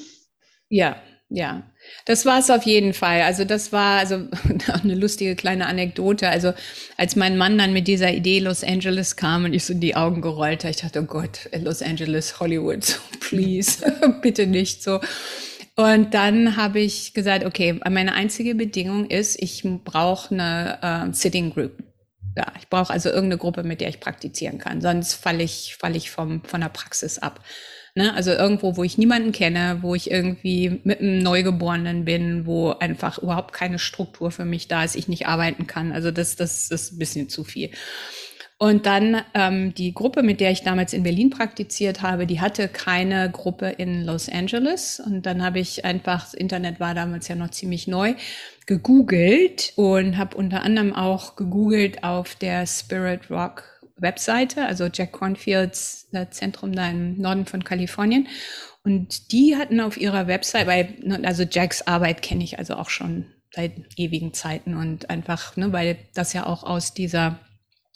Ja, 0.69 0.97
ja. 1.29 1.65
Das 2.07 2.25
war 2.25 2.39
es 2.39 2.49
auf 2.49 2.63
jeden 2.63 2.95
Fall. 2.95 3.23
Also 3.23 3.45
das 3.45 3.73
war 3.73 3.99
also 3.99 4.17
eine 4.83 4.95
lustige 4.95 5.35
kleine 5.35 5.67
Anekdote. 5.67 6.29
Also 6.29 6.53
als 6.97 7.17
mein 7.17 7.37
Mann 7.37 7.59
dann 7.59 7.73
mit 7.73 7.89
dieser 7.89 8.13
Idee 8.13 8.39
Los 8.39 8.63
Angeles 8.63 9.17
kam 9.17 9.45
und 9.45 9.53
ich 9.53 9.65
so 9.65 9.73
in 9.73 9.81
die 9.81 9.97
Augen 9.97 10.21
gerollt 10.21 10.65
habe, 10.65 10.71
ich 10.71 10.81
dachte, 10.81 11.01
oh 11.01 11.07
Gott, 11.07 11.51
Los 11.61 11.83
Angeles, 11.83 12.41
Hollywood, 12.41 12.85
so, 12.85 13.01
please, 13.21 13.85
bitte 14.23 14.47
nicht 14.47 14.83
so. 14.83 15.01
Und 15.77 16.15
dann 16.15 16.57
habe 16.57 16.81
ich 16.81 17.15
gesagt, 17.15 17.45
okay, 17.45 17.81
meine 17.89 18.15
einzige 18.15 18.55
Bedingung 18.55 19.07
ist, 19.11 19.41
ich 19.43 19.65
brauche 19.85 20.35
eine 20.35 20.79
äh, 21.11 21.13
Sitting 21.13 21.53
Group. 21.53 21.73
Ja, 22.37 22.53
ich 22.59 22.69
brauche 22.69 22.93
also 22.93 23.09
irgendeine 23.09 23.39
Gruppe, 23.39 23.63
mit 23.65 23.81
der 23.81 23.89
ich 23.89 24.01
praktizieren 24.01 24.59
kann. 24.59 24.81
Sonst 24.81 25.15
falle 25.15 25.43
ich, 25.43 25.77
falle 25.79 25.97
ich 25.97 26.11
vom, 26.11 26.43
von 26.45 26.61
der 26.61 26.69
Praxis 26.69 27.19
ab. 27.19 27.41
Ne? 27.97 28.13
Also 28.15 28.33
irgendwo, 28.33 28.77
wo 28.77 28.83
ich 28.83 28.99
niemanden 28.99 29.31
kenne, 29.31 29.79
wo 29.83 29.95
ich 29.95 30.11
irgendwie 30.11 30.81
mit 30.83 31.01
einem 31.01 31.19
Neugeborenen 31.21 32.05
bin, 32.05 32.45
wo 32.45 32.71
einfach 32.71 33.19
überhaupt 33.19 33.53
keine 33.53 33.79
Struktur 33.79 34.33
für 34.33 34.45
mich 34.45 34.67
da 34.67 34.83
ist, 34.83 34.97
ich 34.97 35.07
nicht 35.07 35.27
arbeiten 35.27 35.69
kann. 35.69 35.93
Also 35.93 36.11
das, 36.11 36.35
das 36.35 36.71
ist 36.71 36.93
ein 36.93 36.99
bisschen 36.99 37.29
zu 37.29 37.45
viel. 37.45 37.71
Und 38.57 38.87
dann 38.87 39.21
ähm, 39.35 39.75
die 39.75 39.93
Gruppe, 39.93 40.23
mit 40.23 40.41
der 40.41 40.53
ich 40.53 40.63
damals 40.63 40.93
in 40.93 41.03
Berlin 41.03 41.31
praktiziert 41.31 42.03
habe, 42.03 42.27
die 42.27 42.41
hatte 42.41 42.69
keine 42.69 43.29
Gruppe 43.31 43.69
in 43.69 44.05
Los 44.05 44.29
Angeles. 44.29 45.03
Und 45.05 45.27
dann 45.27 45.43
habe 45.43 45.59
ich 45.59 45.85
einfach, 45.85 46.23
das 46.23 46.35
Internet 46.35 46.79
war 46.79 46.95
damals 46.95 47.27
ja 47.27 47.35
noch 47.35 47.51
ziemlich 47.51 47.89
neu, 47.89 48.15
gegoogelt 48.67 49.73
und 49.77 50.17
habe 50.17 50.37
unter 50.37 50.63
anderem 50.63 50.95
auch 50.95 51.37
gegoogelt 51.37 52.05
auf 52.05 52.37
der 52.37 52.67
Spirit 52.67 53.29
Rock 53.29 53.65
Webseite, 53.97 54.65
also 54.67 54.87
Jack 54.93 55.13
Cornfields 55.13 56.09
Zentrum 56.31 56.73
da 56.73 56.89
im 56.89 57.21
Norden 57.21 57.47
von 57.47 57.65
Kalifornien. 57.65 58.29
Und 58.85 59.33
die 59.33 59.57
hatten 59.57 59.81
auf 59.81 59.97
ihrer 59.97 60.27
Website, 60.27 60.67
weil, 60.67 60.95
also 61.25 61.43
Jacks 61.43 61.83
Arbeit 61.83 62.23
kenne 62.23 62.45
ich 62.45 62.59
also 62.59 62.75
auch 62.75 62.91
schon 62.91 63.27
seit 63.55 63.73
ewigen 63.97 64.35
Zeiten 64.35 64.75
und 64.75 65.11
einfach, 65.11 65.57
ne, 65.57 65.73
weil 65.73 65.97
das 66.15 66.33
ja 66.33 66.47
auch 66.47 66.65
aus 66.65 66.93
dieser 66.93 67.39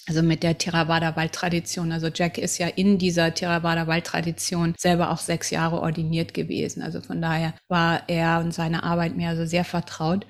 also 0.06 0.22
mit 0.22 0.42
der 0.42 0.56
Theravada 0.56 1.16
Waldtradition. 1.16 1.92
Also 1.92 2.08
Jack 2.12 2.38
ist 2.38 2.58
ja 2.58 2.68
in 2.68 2.98
dieser 2.98 3.34
Theravada 3.34 3.86
Waldtradition 3.86 4.74
selber 4.78 5.10
auch 5.10 5.18
sechs 5.18 5.50
Jahre 5.50 5.80
ordiniert 5.80 6.34
gewesen. 6.34 6.82
Also 6.82 7.00
von 7.00 7.20
daher 7.20 7.54
war 7.68 8.08
er 8.08 8.40
und 8.40 8.54
seine 8.54 8.84
Arbeit 8.84 9.16
mir 9.16 9.28
also 9.28 9.44
sehr 9.44 9.64
vertraut. 9.64 10.26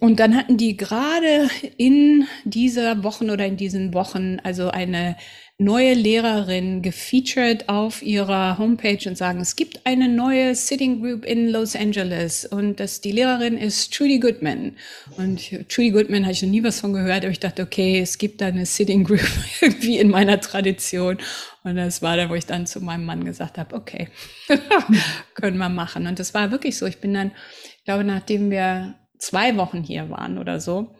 Und 0.00 0.20
dann 0.20 0.36
hatten 0.36 0.56
die 0.56 0.76
gerade 0.76 1.48
in 1.76 2.26
dieser 2.44 3.02
Wochen 3.02 3.30
oder 3.30 3.46
in 3.46 3.56
diesen 3.56 3.94
Wochen 3.94 4.38
also 4.44 4.70
eine 4.70 5.16
neue 5.60 5.92
Lehrerin 5.92 6.82
gefeatured 6.82 7.68
auf 7.68 8.00
ihrer 8.00 8.58
Homepage 8.58 9.08
und 9.08 9.18
sagen, 9.18 9.40
es 9.40 9.56
gibt 9.56 9.84
eine 9.84 10.08
neue 10.08 10.54
Sitting 10.54 11.02
Group 11.02 11.24
in 11.24 11.48
Los 11.48 11.74
Angeles 11.74 12.44
und 12.44 12.78
das, 12.78 13.00
die 13.00 13.10
Lehrerin 13.10 13.58
ist 13.58 13.92
Trudy 13.92 14.20
Goodman. 14.20 14.76
Und 15.16 15.68
Trudy 15.68 15.90
Goodman 15.90 16.22
habe 16.22 16.32
ich 16.32 16.42
noch 16.42 16.48
nie 16.48 16.62
was 16.62 16.78
von 16.78 16.92
gehört, 16.92 17.24
aber 17.24 17.32
ich 17.32 17.40
dachte, 17.40 17.62
okay, 17.62 17.98
es 17.98 18.18
gibt 18.18 18.40
da 18.40 18.46
eine 18.46 18.66
Sitting 18.66 19.02
Group 19.02 19.26
irgendwie 19.60 19.98
in 19.98 20.10
meiner 20.10 20.40
Tradition. 20.40 21.18
Und 21.64 21.74
das 21.74 22.02
war 22.02 22.16
da, 22.16 22.30
wo 22.30 22.34
ich 22.34 22.46
dann 22.46 22.68
zu 22.68 22.80
meinem 22.80 23.04
Mann 23.04 23.24
gesagt 23.24 23.58
habe, 23.58 23.74
okay, 23.74 24.10
können 25.34 25.58
wir 25.58 25.68
machen. 25.68 26.06
Und 26.06 26.20
das 26.20 26.34
war 26.34 26.52
wirklich 26.52 26.78
so. 26.78 26.86
Ich 26.86 26.98
bin 26.98 27.14
dann, 27.14 27.32
ich 27.78 27.84
glaube, 27.84 28.04
nachdem 28.04 28.52
wir 28.52 28.94
zwei 29.18 29.56
Wochen 29.56 29.82
hier 29.82 30.08
waren 30.08 30.38
oder 30.38 30.60
so, 30.60 30.94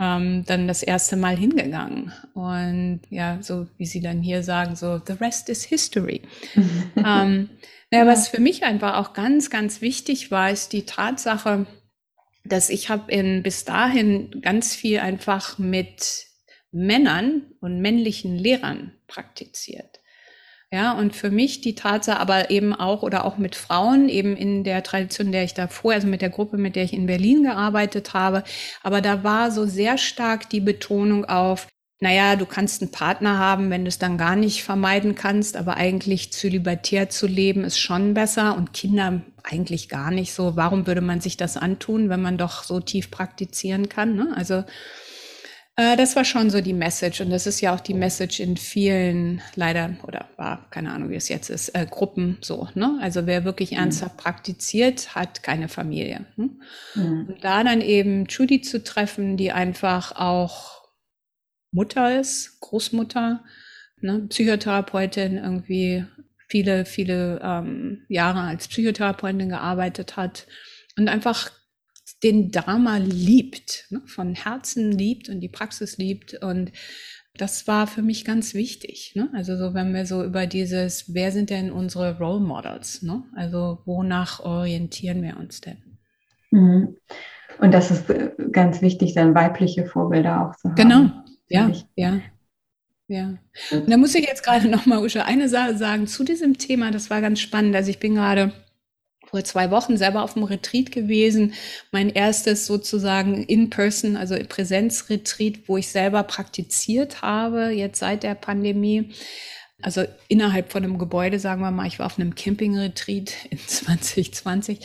ähm, 0.00 0.44
dann 0.46 0.68
das 0.68 0.82
erste 0.82 1.16
Mal 1.16 1.36
hingegangen. 1.36 2.12
Und 2.34 3.00
ja, 3.10 3.38
so 3.42 3.66
wie 3.76 3.86
sie 3.86 4.00
dann 4.00 4.22
hier 4.22 4.42
sagen, 4.42 4.76
so, 4.76 5.00
the 5.04 5.14
rest 5.14 5.48
is 5.48 5.64
history. 5.64 6.22
ähm, 6.96 7.50
naja, 7.90 8.06
was 8.06 8.28
für 8.28 8.40
mich 8.40 8.64
einfach 8.64 8.96
auch 8.96 9.12
ganz, 9.12 9.50
ganz 9.50 9.80
wichtig 9.80 10.30
war, 10.30 10.50
ist 10.50 10.72
die 10.72 10.84
Tatsache, 10.84 11.66
dass 12.44 12.70
ich 12.70 12.90
habe 12.90 13.10
in 13.10 13.42
bis 13.42 13.64
dahin 13.64 14.40
ganz 14.42 14.74
viel 14.74 15.00
einfach 15.00 15.58
mit 15.58 16.26
Männern 16.70 17.52
und 17.60 17.80
männlichen 17.80 18.36
Lehrern 18.36 18.92
praktiziert. 19.06 19.97
Ja, 20.72 20.92
und 20.92 21.16
für 21.16 21.30
mich 21.30 21.62
die 21.62 21.74
Tatsache, 21.74 22.20
aber 22.20 22.50
eben 22.50 22.74
auch 22.74 23.02
oder 23.02 23.24
auch 23.24 23.38
mit 23.38 23.56
Frauen, 23.56 24.10
eben 24.10 24.36
in 24.36 24.64
der 24.64 24.82
Tradition, 24.82 25.32
der 25.32 25.44
ich 25.44 25.54
davor, 25.54 25.94
also 25.94 26.06
mit 26.06 26.20
der 26.20 26.28
Gruppe, 26.28 26.58
mit 26.58 26.76
der 26.76 26.84
ich 26.84 26.92
in 26.92 27.06
Berlin 27.06 27.42
gearbeitet 27.44 28.12
habe, 28.12 28.44
aber 28.82 29.00
da 29.00 29.24
war 29.24 29.50
so 29.50 29.64
sehr 29.64 29.96
stark 29.96 30.50
die 30.50 30.60
Betonung 30.60 31.24
auf, 31.24 31.68
naja, 32.00 32.36
du 32.36 32.44
kannst 32.44 32.82
einen 32.82 32.90
Partner 32.90 33.38
haben, 33.38 33.70
wenn 33.70 33.84
du 33.84 33.88
es 33.88 33.98
dann 33.98 34.18
gar 34.18 34.36
nicht 34.36 34.62
vermeiden 34.62 35.14
kannst, 35.14 35.56
aber 35.56 35.78
eigentlich 35.78 36.32
zölibatär 36.34 37.08
zu 37.08 37.26
leben 37.26 37.64
ist 37.64 37.78
schon 37.78 38.12
besser 38.12 38.54
und 38.54 38.74
Kinder 38.74 39.22
eigentlich 39.42 39.88
gar 39.88 40.10
nicht 40.10 40.34
so. 40.34 40.54
Warum 40.54 40.86
würde 40.86 41.00
man 41.00 41.20
sich 41.22 41.38
das 41.38 41.56
antun, 41.56 42.10
wenn 42.10 42.20
man 42.22 42.36
doch 42.36 42.62
so 42.62 42.78
tief 42.78 43.10
praktizieren 43.10 43.88
kann? 43.88 44.14
Ne? 44.14 44.32
Also 44.36 44.64
äh, 45.78 45.96
das 45.96 46.16
war 46.16 46.24
schon 46.24 46.50
so 46.50 46.60
die 46.60 46.72
Message 46.72 47.20
und 47.20 47.30
das 47.30 47.46
ist 47.46 47.60
ja 47.60 47.72
auch 47.72 47.78
die 47.78 47.94
Message 47.94 48.40
in 48.40 48.56
vielen, 48.56 49.40
leider, 49.54 49.96
oder 50.02 50.28
war, 50.36 50.68
keine 50.70 50.90
Ahnung, 50.92 51.10
wie 51.10 51.14
es 51.14 51.28
jetzt 51.28 51.50
ist, 51.50 51.68
äh, 51.68 51.86
Gruppen 51.88 52.36
so. 52.40 52.68
Ne? 52.74 52.98
Also 53.00 53.26
wer 53.26 53.44
wirklich 53.44 53.70
mhm. 53.70 53.78
ernsthaft 53.78 54.16
praktiziert, 54.16 55.14
hat 55.14 55.44
keine 55.44 55.68
Familie. 55.68 56.26
Ne? 56.34 56.50
Mhm. 56.96 57.26
Und 57.28 57.44
da 57.44 57.62
dann 57.62 57.80
eben 57.80 58.26
Judy 58.26 58.60
zu 58.60 58.82
treffen, 58.82 59.36
die 59.36 59.52
einfach 59.52 60.16
auch 60.16 60.82
Mutter 61.70 62.18
ist, 62.18 62.58
Großmutter, 62.60 63.44
ne? 64.00 64.26
Psychotherapeutin, 64.30 65.36
irgendwie 65.36 66.04
viele, 66.48 66.86
viele 66.86 67.40
ähm, 67.40 68.02
Jahre 68.08 68.40
als 68.40 68.66
Psychotherapeutin 68.66 69.48
gearbeitet 69.48 70.16
hat 70.16 70.46
und 70.96 71.08
einfach 71.08 71.52
den 72.22 72.50
Dharma 72.50 72.96
liebt, 72.98 73.86
ne, 73.90 74.02
von 74.06 74.34
Herzen 74.34 74.92
liebt 74.92 75.28
und 75.28 75.40
die 75.40 75.48
Praxis 75.48 75.98
liebt. 75.98 76.34
Und 76.34 76.72
das 77.36 77.66
war 77.66 77.86
für 77.86 78.02
mich 78.02 78.24
ganz 78.24 78.54
wichtig. 78.54 79.12
Ne? 79.14 79.30
Also 79.32 79.56
so, 79.56 79.74
wenn 79.74 79.94
wir 79.94 80.06
so 80.06 80.24
über 80.24 80.46
dieses, 80.46 81.14
wer 81.14 81.30
sind 81.30 81.50
denn 81.50 81.70
unsere 81.70 82.18
Role 82.18 82.40
Models? 82.40 83.02
Ne? 83.02 83.22
Also 83.34 83.82
wonach 83.84 84.40
orientieren 84.40 85.22
wir 85.22 85.36
uns 85.36 85.60
denn? 85.60 85.78
Mhm. 86.50 86.96
Und 87.60 87.72
das 87.72 87.90
ist 87.90 88.10
äh, 88.10 88.30
ganz 88.52 88.82
wichtig, 88.82 89.14
dann 89.14 89.34
weibliche 89.34 89.86
Vorbilder 89.86 90.48
auch 90.48 90.56
zu 90.56 90.68
haben. 90.68 90.76
Genau, 90.76 91.10
ja, 91.48 91.70
ja. 91.96 92.20
Ja, 93.10 93.38
und 93.70 93.90
da 93.90 93.96
muss 93.96 94.14
ich 94.14 94.26
jetzt 94.26 94.44
gerade 94.44 94.68
noch 94.68 94.84
mal 94.84 95.02
Usha, 95.02 95.22
eine 95.22 95.48
Sache 95.48 95.78
sagen 95.78 96.06
zu 96.06 96.24
diesem 96.24 96.58
Thema. 96.58 96.90
Das 96.90 97.08
war 97.08 97.22
ganz 97.22 97.40
spannend. 97.40 97.74
Also 97.74 97.88
ich 97.88 97.98
bin 97.98 98.16
gerade 98.16 98.52
vor 99.30 99.44
zwei 99.44 99.70
Wochen 99.70 99.96
selber 99.96 100.22
auf 100.22 100.34
dem 100.34 100.44
Retreat 100.44 100.90
gewesen. 100.90 101.54
Mein 101.92 102.08
erstes 102.08 102.66
sozusagen 102.66 103.44
In-Person, 103.44 104.16
also 104.16 104.36
Präsenz-Retreat, 104.36 105.68
wo 105.68 105.76
ich 105.76 105.88
selber 105.88 106.22
praktiziert 106.22 107.20
habe, 107.20 107.68
jetzt 107.68 107.98
seit 107.98 108.22
der 108.22 108.34
Pandemie. 108.34 109.12
Also 109.82 110.04
innerhalb 110.28 110.72
von 110.72 110.82
einem 110.82 110.98
Gebäude, 110.98 111.38
sagen 111.38 111.60
wir 111.60 111.70
mal, 111.70 111.86
ich 111.86 111.98
war 111.98 112.06
auf 112.06 112.18
einem 112.18 112.34
Camping-Retreat 112.34 113.34
in 113.50 113.58
2020. 113.58 114.80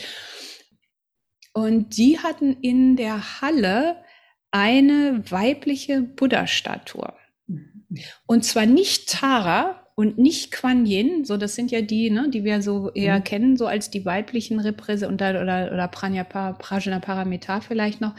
Und 1.54 1.96
die 1.96 2.18
hatten 2.18 2.56
in 2.60 2.96
der 2.96 3.40
Halle 3.40 4.02
eine 4.50 5.22
weibliche 5.30 6.02
Buddha-Statue. 6.02 7.14
Mhm. 7.46 7.86
Und 8.26 8.44
zwar 8.44 8.66
nicht 8.66 9.08
Tara, 9.08 9.83
und 9.96 10.18
nicht 10.18 10.50
Quan 10.50 10.86
Yin, 10.86 11.24
so 11.24 11.36
das 11.36 11.54
sind 11.54 11.70
ja 11.70 11.80
die, 11.80 12.10
ne, 12.10 12.28
die 12.28 12.44
wir 12.44 12.62
so 12.62 12.90
eher 12.92 13.18
mhm. 13.18 13.24
kennen, 13.24 13.56
so 13.56 13.66
als 13.66 13.90
die 13.90 14.04
weiblichen 14.04 14.58
Repräsentanten 14.58 15.42
oder, 15.42 15.70
oder 15.72 15.88
Prajna 15.88 16.24
Paramita 16.24 17.60
vielleicht 17.60 18.00
noch, 18.00 18.14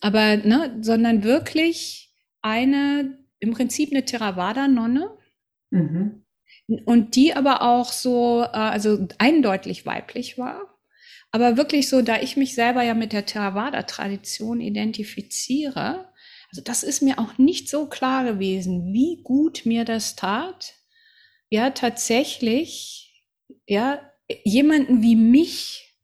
aber 0.00 0.36
ne, 0.36 0.76
sondern 0.82 1.24
wirklich 1.24 2.12
eine, 2.42 3.18
im 3.38 3.52
Prinzip 3.52 3.90
eine 3.92 4.04
Theravada-Nonne. 4.04 5.10
Mhm. 5.70 6.22
Und 6.84 7.14
die 7.14 7.32
aber 7.34 7.62
auch 7.62 7.92
so, 7.92 8.42
äh, 8.42 8.56
also 8.56 9.06
eindeutig 9.18 9.86
weiblich 9.86 10.36
war. 10.36 10.76
Aber 11.30 11.56
wirklich 11.56 11.88
so, 11.88 12.02
da 12.02 12.20
ich 12.20 12.36
mich 12.36 12.54
selber 12.54 12.82
ja 12.82 12.94
mit 12.94 13.12
der 13.12 13.26
Theravada-Tradition 13.26 14.60
identifiziere, 14.60 16.08
also 16.50 16.62
das 16.62 16.82
ist 16.82 17.02
mir 17.02 17.18
auch 17.18 17.38
nicht 17.38 17.68
so 17.68 17.86
klar 17.86 18.24
gewesen, 18.24 18.92
wie 18.92 19.20
gut 19.22 19.62
mir 19.64 19.84
das 19.84 20.16
tat, 20.16 20.74
ja 21.50 21.70
tatsächlich 21.70 23.24
ja 23.66 24.00
jemanden 24.44 25.02
wie 25.02 25.16
mich 25.16 25.94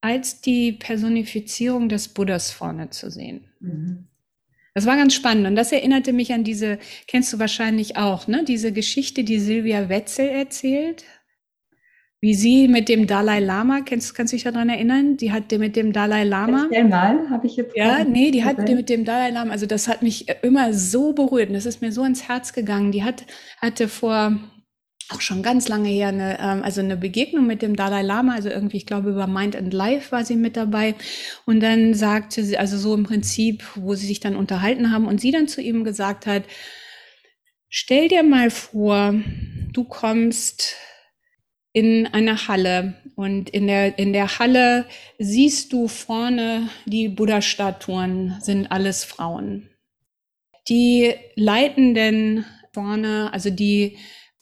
als 0.00 0.40
die 0.40 0.72
Personifizierung 0.72 1.88
des 1.88 2.08
Buddhas 2.08 2.50
vorne 2.50 2.90
zu 2.90 3.10
sehen. 3.10 3.44
Mhm. 3.60 4.08
Das 4.74 4.86
war 4.86 4.96
ganz 4.96 5.14
spannend 5.14 5.46
und 5.46 5.54
das 5.54 5.70
erinnerte 5.70 6.12
mich 6.12 6.32
an 6.32 6.44
diese, 6.44 6.78
kennst 7.06 7.32
du 7.32 7.38
wahrscheinlich 7.38 7.96
auch, 7.98 8.26
ne? 8.26 8.42
Diese 8.44 8.72
Geschichte, 8.72 9.22
die 9.22 9.38
Silvia 9.38 9.90
Wetzel 9.90 10.28
erzählt, 10.28 11.04
wie 12.22 12.34
sie 12.34 12.68
mit 12.68 12.88
dem 12.88 13.06
Dalai 13.06 13.40
Lama, 13.40 13.80
kennst, 13.80 14.14
kannst 14.14 14.32
du 14.32 14.36
dich 14.36 14.44
daran 14.44 14.68
erinnern? 14.68 15.16
Die 15.16 15.32
hat 15.32 15.50
mit 15.50 15.76
dem 15.76 15.92
Dalai 15.92 16.24
Lama. 16.24 16.68
Erzähl 16.70 16.84
mal, 16.84 17.28
habe 17.28 17.46
ich 17.46 17.56
jetzt. 17.56 17.76
Ja, 17.76 18.04
nee, 18.04 18.30
die 18.30 18.44
hat 18.44 18.58
mit 18.58 18.88
dem 18.88 19.04
Dalai 19.04 19.30
Lama, 19.30 19.50
also 19.50 19.66
das 19.66 19.88
hat 19.88 20.02
mich 20.02 20.28
immer 20.42 20.72
so 20.72 21.12
berührt 21.12 21.48
und 21.48 21.54
das 21.54 21.66
ist 21.66 21.82
mir 21.82 21.92
so 21.92 22.04
ins 22.04 22.28
Herz 22.28 22.52
gegangen. 22.52 22.92
Die 22.92 23.02
hat, 23.02 23.26
hatte 23.60 23.88
vor, 23.88 24.38
auch 25.10 25.20
schon 25.20 25.42
ganz 25.42 25.68
lange 25.68 25.88
her 25.88 26.08
eine, 26.08 26.38
ähm, 26.40 26.62
also 26.62 26.80
eine 26.80 26.96
Begegnung 26.96 27.46
mit 27.46 27.62
dem 27.62 27.76
Dalai 27.76 28.02
Lama, 28.02 28.34
also 28.34 28.48
irgendwie, 28.48 28.78
ich 28.78 28.86
glaube, 28.86 29.10
über 29.10 29.26
Mind 29.26 29.56
and 29.56 29.72
Life 29.72 30.12
war 30.12 30.24
sie 30.24 30.36
mit 30.36 30.56
dabei. 30.56 30.94
Und 31.46 31.60
dann 31.60 31.94
sagte 31.94 32.44
sie, 32.44 32.58
also 32.58 32.78
so 32.78 32.94
im 32.94 33.04
Prinzip, 33.04 33.64
wo 33.74 33.94
sie 33.94 34.06
sich 34.06 34.20
dann 34.20 34.36
unterhalten 34.36 34.90
haben 34.92 35.06
und 35.06 35.20
sie 35.20 35.30
dann 35.30 35.48
zu 35.48 35.60
ihm 35.60 35.84
gesagt 35.84 36.26
hat, 36.26 36.44
stell 37.68 38.08
dir 38.08 38.22
mal 38.22 38.50
vor, 38.50 39.14
du 39.72 39.84
kommst 39.84 40.76
in 41.72 42.06
eine 42.06 42.48
Halle 42.48 42.94
und 43.16 43.48
in 43.50 43.66
der, 43.66 43.98
in 43.98 44.12
der 44.12 44.38
Halle 44.38 44.86
siehst 45.18 45.72
du 45.72 45.88
vorne 45.88 46.68
die 46.84 47.08
Buddha-Statuen 47.08 48.36
sind 48.40 48.70
alles 48.70 49.04
Frauen. 49.04 49.70
Die 50.68 51.14
Leitenden 51.34 52.44
vorne, 52.72 53.32
also 53.32 53.50
die 53.50 53.96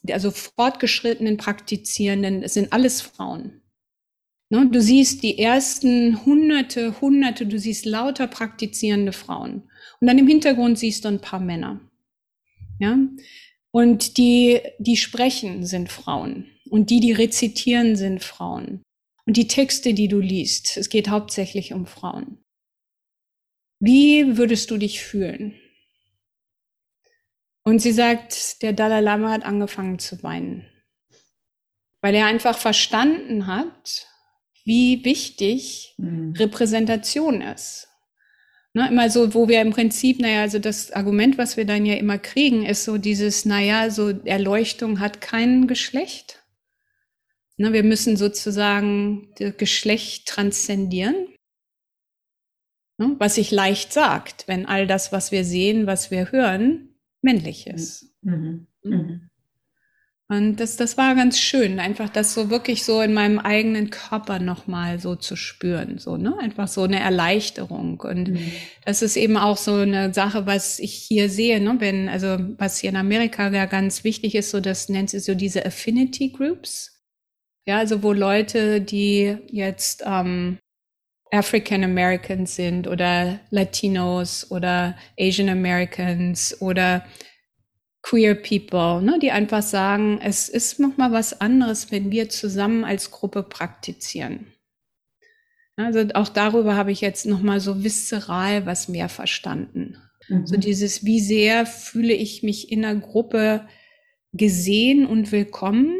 also 0.09 0.31
fortgeschrittenen 0.31 1.37
Praktizierenden, 1.37 2.43
es 2.43 2.55
sind 2.55 2.73
alles 2.73 3.01
Frauen. 3.01 3.61
Ne? 4.51 4.69
Du 4.71 4.81
siehst 4.81 5.23
die 5.23 5.39
ersten 5.39 6.25
Hunderte, 6.25 7.01
Hunderte, 7.01 7.47
du 7.47 7.59
siehst 7.59 7.87
lauter 7.87 8.27
praktizierende 8.27 9.13
Frauen. 9.13 9.71
Und 10.01 10.07
dann 10.07 10.19
im 10.19 10.27
Hintergrund 10.27 10.79
siehst 10.79 11.05
du 11.05 11.09
ein 11.09 11.21
paar 11.21 11.41
Männer. 11.41 11.81
Ja? 12.79 12.99
Und 13.71 14.17
die, 14.17 14.61
die 14.79 14.97
sprechen, 14.97 15.65
sind 15.65 15.91
Frauen. 15.91 16.47
Und 16.69 16.91
die, 16.91 17.01
die 17.01 17.13
rezitieren, 17.13 17.97
sind 17.97 18.23
Frauen. 18.23 18.83
Und 19.27 19.37
die 19.37 19.47
Texte, 19.47 19.95
die 19.95 20.09
du 20.09 20.19
liest, 20.19 20.77
es 20.77 20.89
geht 20.89 21.09
hauptsächlich 21.09 21.73
um 21.73 21.87
Frauen. 21.87 22.39
Wie 23.81 24.37
würdest 24.37 24.71
du 24.71 24.77
dich 24.77 25.03
fühlen? 25.03 25.55
Und 27.63 27.81
sie 27.81 27.93
sagt, 27.93 28.63
der 28.63 28.73
Dalai 28.73 29.01
Lama 29.01 29.31
hat 29.31 29.45
angefangen 29.45 29.99
zu 29.99 30.23
weinen, 30.23 30.67
weil 32.01 32.15
er 32.15 32.27
einfach 32.27 32.59
verstanden 32.59 33.47
hat, 33.47 34.07
wie 34.65 35.05
wichtig 35.05 35.95
mhm. 35.99 36.35
Repräsentation 36.37 37.43
ist. 37.43 37.89
Ne, 38.73 38.87
immer 38.89 39.11
so, 39.11 39.35
wo 39.35 39.49
wir 39.49 39.61
im 39.63 39.73
Prinzip, 39.73 40.21
naja, 40.21 40.43
also 40.43 40.61
das 40.61 40.93
Argument, 40.93 41.39
was 41.39 41.57
wir 41.57 41.65
dann 41.65 41.85
ja 41.85 41.95
immer 41.95 42.19
kriegen, 42.19 42.65
ist 42.65 42.85
so 42.85 42.99
dieses, 42.99 43.45
naja, 43.45 43.91
so 43.91 44.11
Erleuchtung 44.25 45.01
hat 45.01 45.21
kein 45.21 45.67
Geschlecht. 45.67 46.45
Ne, 47.57 47.73
wir 47.73 47.83
müssen 47.83 48.17
sozusagen 48.17 49.35
das 49.39 49.57
Geschlecht 49.57 50.29
transzendieren. 50.29 51.17
Ne, 52.97 53.17
was 53.19 53.35
sich 53.35 53.51
leicht 53.51 53.93
sagt, 53.93 54.47
wenn 54.47 54.67
all 54.67 54.87
das, 54.87 55.11
was 55.11 55.33
wir 55.33 55.45
sehen, 55.45 55.89
was 55.89 56.13
wir 56.13 56.31
hören, 56.31 56.90
männlich 57.23 57.67
ist. 57.67 58.07
Mhm. 58.23 58.67
Mhm. 58.83 58.93
mhm. 58.93 59.31
Und 60.31 60.61
das, 60.61 60.77
das 60.77 60.97
war 60.97 61.17
ganz 61.17 61.41
schön, 61.41 61.81
einfach 61.81 62.09
das 62.09 62.35
so 62.35 62.51
wirklich 62.51 62.85
so 62.85 63.03
in 63.03 63.13
meinem 63.13 63.41
eigenen 63.41 63.91
Körper 63.91 64.39
nochmal 64.39 65.01
so 65.01 65.17
zu 65.17 65.35
spüren, 65.35 65.99
so, 65.99 66.17
ne? 66.17 66.39
Einfach 66.39 66.69
so 66.69 66.85
eine 66.85 67.01
Erleichterung. 67.01 67.99
Und 67.99 68.29
mhm. 68.29 68.53
das 68.85 69.03
ist 69.03 69.17
eben 69.17 69.37
auch 69.37 69.57
so 69.57 69.75
eine 69.75 70.15
Sache, 70.15 70.47
was 70.47 70.79
ich 70.79 70.95
hier 70.95 71.29
sehe, 71.29 71.61
ne? 71.61 71.75
Wenn, 71.81 72.09
also, 72.09 72.37
was 72.59 72.79
hier 72.79 72.91
in 72.91 72.97
Amerika 72.97 73.51
ja 73.51 73.67
ganz 73.67 74.05
wichtig 74.05 74.37
ist, 74.37 74.51
so, 74.51 74.61
das 74.61 74.89
nennt 74.89 75.11
sich 75.11 75.25
so 75.25 75.35
diese 75.35 75.67
Affinity 75.67 76.29
Groups. 76.29 77.03
Ja, 77.67 77.79
also, 77.79 78.05
wo 78.05 78.13
Leute, 78.13 78.81
die 78.81 79.37
jetzt, 79.51 80.05
ähm, 80.07 80.59
African 81.33 81.85
Americans 81.85 82.57
sind 82.57 82.87
oder 82.87 83.41
Latinos 83.51 84.51
oder 84.51 84.97
Asian 85.19 85.49
Americans 85.49 86.61
oder 86.61 87.05
queer 88.03 88.35
people, 88.35 89.03
ne, 89.03 89.19
die 89.21 89.31
einfach 89.31 89.63
sagen, 89.63 90.21
es 90.23 90.49
ist 90.49 90.81
nochmal 90.81 91.13
was 91.13 91.41
anderes, 91.41 91.93
wenn 91.93 92.11
wir 92.11 92.29
zusammen 92.29 92.85
als 92.85 93.11
Gruppe 93.11 93.43
praktizieren. 93.43 94.53
Also 95.77 96.05
auch 96.15 96.29
darüber 96.29 96.77
habe 96.77 96.93
ich 96.93 97.01
jetzt 97.01 97.27
nochmal 97.27 97.61
so 97.61 97.83
viszeral 97.85 98.67
was 98.67 98.89
mehr 98.89 99.09
verstanden. 99.09 99.97
Mhm. 100.29 100.47
So 100.47 100.57
dieses, 100.57 101.05
wie 101.05 101.21
sehr 101.21 101.67
fühle 101.67 102.15
ich 102.15 102.43
mich 102.43 102.71
in 102.71 102.83
der 102.83 102.97
Gruppe 102.97 103.67
gesehen 104.33 105.07
und 105.07 105.33
willkommen, 105.33 105.97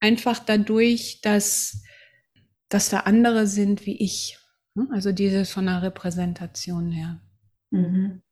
einfach 0.00 0.38
dadurch, 0.38 1.20
dass, 1.22 1.82
dass 2.68 2.90
da 2.90 3.00
andere 3.00 3.46
sind 3.46 3.86
wie 3.86 3.96
ich. 4.02 4.38
Ne? 4.74 4.88
Also 4.92 5.12
dieses 5.12 5.50
von 5.50 5.66
der 5.66 5.82
Repräsentation 5.82 6.90
her. 6.90 7.20
Mhm. 7.70 8.22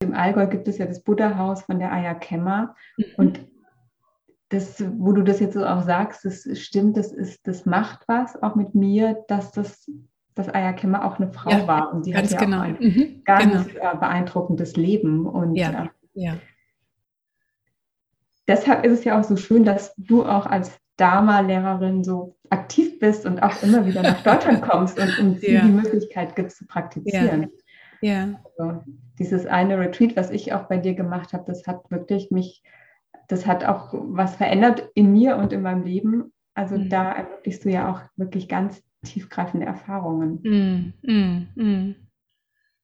Im 0.00 0.14
Allgäu 0.14 0.48
gibt 0.48 0.68
es 0.68 0.78
ja 0.78 0.86
das 0.86 1.02
Buddha-Haus 1.02 1.62
von 1.62 1.78
der 1.78 1.92
Aya 1.92 2.14
Kemmer. 2.14 2.74
Mhm. 2.96 3.04
Und 3.16 3.40
das, 4.48 4.84
wo 4.98 5.12
du 5.12 5.22
das 5.22 5.40
jetzt 5.40 5.54
so 5.54 5.64
auch 5.64 5.82
sagst, 5.82 6.24
das 6.24 6.46
stimmt, 6.58 6.96
das 6.96 7.12
ist, 7.12 7.46
das 7.46 7.64
macht 7.64 8.06
was 8.06 8.40
auch 8.42 8.54
mit 8.54 8.74
mir, 8.74 9.24
dass 9.28 9.52
das, 9.52 9.90
dass 10.34 10.48
Aya 10.48 10.72
Kemmer 10.72 11.04
auch 11.04 11.18
eine 11.18 11.32
Frau 11.32 11.50
ja, 11.50 11.66
war. 11.66 11.92
Und 11.92 12.04
sie 12.04 12.14
hat 12.14 12.30
ja 12.30 12.38
genau. 12.38 12.60
ein 12.60 12.76
mhm, 12.78 13.22
ganz 13.24 13.68
genau. 13.68 13.96
beeindruckendes 13.96 14.76
Leben. 14.76 15.26
Und 15.26 15.54
ja, 15.54 15.84
äh, 15.84 15.88
ja. 16.14 16.36
deshalb 18.46 18.84
ist 18.84 18.92
es 18.92 19.04
ja 19.04 19.18
auch 19.18 19.24
so 19.24 19.36
schön, 19.36 19.64
dass 19.64 19.94
du 19.96 20.24
auch 20.26 20.46
als 20.46 20.81
Dharma-Lehrerin 20.96 22.04
so 22.04 22.36
aktiv 22.50 22.98
bist 22.98 23.24
und 23.26 23.42
auch 23.42 23.62
immer 23.62 23.86
wieder 23.86 24.02
nach 24.02 24.22
Deutschland 24.22 24.62
kommst 24.68 24.98
und 24.98 25.18
uns 25.18 25.42
ja. 25.46 25.62
die 25.62 25.70
Möglichkeit 25.70 26.36
gibt 26.36 26.52
zu 26.52 26.66
praktizieren. 26.66 27.50
Ja. 28.00 28.12
ja. 28.12 28.40
Also, 28.44 28.82
dieses 29.18 29.46
eine 29.46 29.78
Retreat, 29.78 30.16
was 30.16 30.30
ich 30.30 30.52
auch 30.52 30.64
bei 30.64 30.78
dir 30.78 30.94
gemacht 30.94 31.32
habe, 31.32 31.44
das 31.46 31.66
hat 31.66 31.90
wirklich 31.90 32.30
mich, 32.30 32.62
das 33.28 33.46
hat 33.46 33.64
auch 33.64 33.92
was 33.92 34.36
verändert 34.36 34.88
in 34.94 35.12
mir 35.12 35.36
und 35.36 35.52
in 35.52 35.62
meinem 35.62 35.84
Leben. 35.84 36.32
Also 36.54 36.76
mhm. 36.76 36.88
da 36.88 37.12
ermöglichst 37.12 37.64
du 37.64 37.70
ja 37.70 37.90
auch 37.90 38.00
wirklich 38.16 38.48
ganz 38.48 38.82
tiefgreifende 39.04 39.66
Erfahrungen. 39.66 40.40
Mhm. 40.42 40.92
Mhm. 41.02 41.48
mhm. 41.54 41.94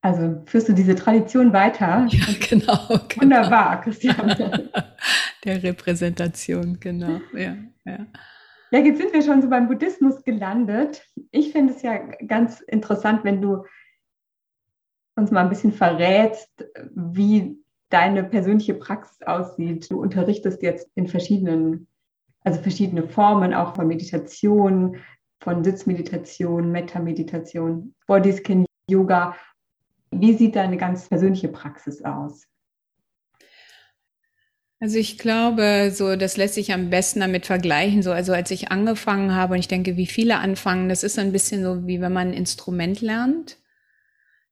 Also 0.01 0.42
führst 0.47 0.68
du 0.68 0.75
diese 0.75 0.94
Tradition 0.94 1.53
weiter? 1.53 2.07
Ja, 2.09 2.25
genau. 2.49 2.87
genau. 3.09 3.21
Wunderbar, 3.21 3.81
Christian. 3.81 4.29
Der 5.44 5.62
Repräsentation, 5.62 6.79
genau. 6.79 7.21
Ja, 7.37 7.57
ja. 7.88 8.07
Ja, 8.70 8.81
jetzt 8.81 8.98
sind 8.98 9.14
wir 9.14 9.22
schon 9.22 9.40
so 9.40 9.48
beim 9.48 9.66
Buddhismus 9.66 10.22
gelandet. 10.24 11.03
Ich 11.31 11.53
finde 11.53 11.72
es 11.72 11.83
ja 11.83 11.96
ganz 12.27 12.61
interessant, 12.61 13.24
wenn 13.24 13.40
du 13.40 13.64
uns 15.16 15.31
mal 15.31 15.40
ein 15.40 15.48
bisschen 15.48 15.72
verrätst, 15.72 16.66
wie 16.94 17.59
deine 17.88 18.24
persönliche 18.24 18.74
Praxis 18.74 19.22
aussieht. 19.22 19.90
Du 19.90 20.01
unterrichtest 20.01 20.62
jetzt 20.62 20.90
in 20.94 21.09
verschiedenen, 21.09 21.88
also 22.44 22.61
verschiedene 22.61 23.09
Formen 23.09 23.55
auch 23.55 23.74
von 23.74 23.87
Meditation, 23.88 24.98
von 25.40 25.64
Sitzmeditation, 25.64 26.70
Metta-Meditation, 26.70 27.94
Bodyscan 28.07 28.66
Yoga. 28.90 29.35
Wie 30.11 30.35
sieht 30.35 30.57
deine 30.57 30.77
ganz 30.77 31.09
persönliche 31.09 31.48
Praxis 31.48 32.03
aus? 32.05 32.46
Also 34.81 34.99
ich 34.99 35.19
glaube, 35.19 35.91
so 35.93 36.14
das 36.14 36.37
lässt 36.37 36.55
sich 36.55 36.73
am 36.73 36.88
besten 36.91 37.21
damit 37.21 37.47
vergleichen. 37.47 38.03
So 38.03 38.12
also 38.12 38.33
als 38.33 38.51
ich 38.51 38.71
angefangen 38.71 39.35
habe 39.35 39.55
und 39.55 39.61
ich 39.61 39.69
denke, 39.69 39.97
wie 39.97 40.07
viele 40.07 40.38
anfangen, 40.38 40.88
das 40.88 41.03
ist 41.03 41.19
ein 41.19 41.33
bisschen 41.33 41.62
so 41.62 41.87
wie 41.87 42.01
wenn 42.01 42.12
man 42.12 42.29
ein 42.29 42.35
Instrument 42.35 43.01
lernt. 43.01 43.59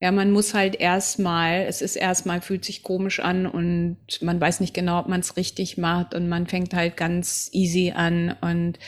Ja, 0.00 0.12
man 0.12 0.30
muss 0.30 0.52
halt 0.52 0.76
erstmal, 0.76 1.62
es 1.62 1.80
ist 1.80 1.96
erstmal, 1.96 2.42
fühlt 2.42 2.66
sich 2.66 2.82
komisch 2.82 3.20
an 3.20 3.46
und 3.46 3.96
man 4.20 4.38
weiß 4.38 4.60
nicht 4.60 4.74
genau, 4.74 5.00
ob 5.00 5.08
man 5.08 5.20
es 5.20 5.38
richtig 5.38 5.78
macht 5.78 6.14
und 6.14 6.28
man 6.28 6.46
fängt 6.46 6.74
halt 6.74 6.98
ganz 6.98 7.48
easy 7.52 7.92
an 7.96 8.36
und 8.42 8.78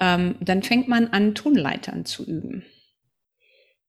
ähm, 0.00 0.34
dann 0.40 0.62
fängt 0.62 0.86
man 0.86 1.08
an, 1.08 1.34
Tonleitern 1.34 2.04
zu 2.04 2.26
üben. 2.26 2.64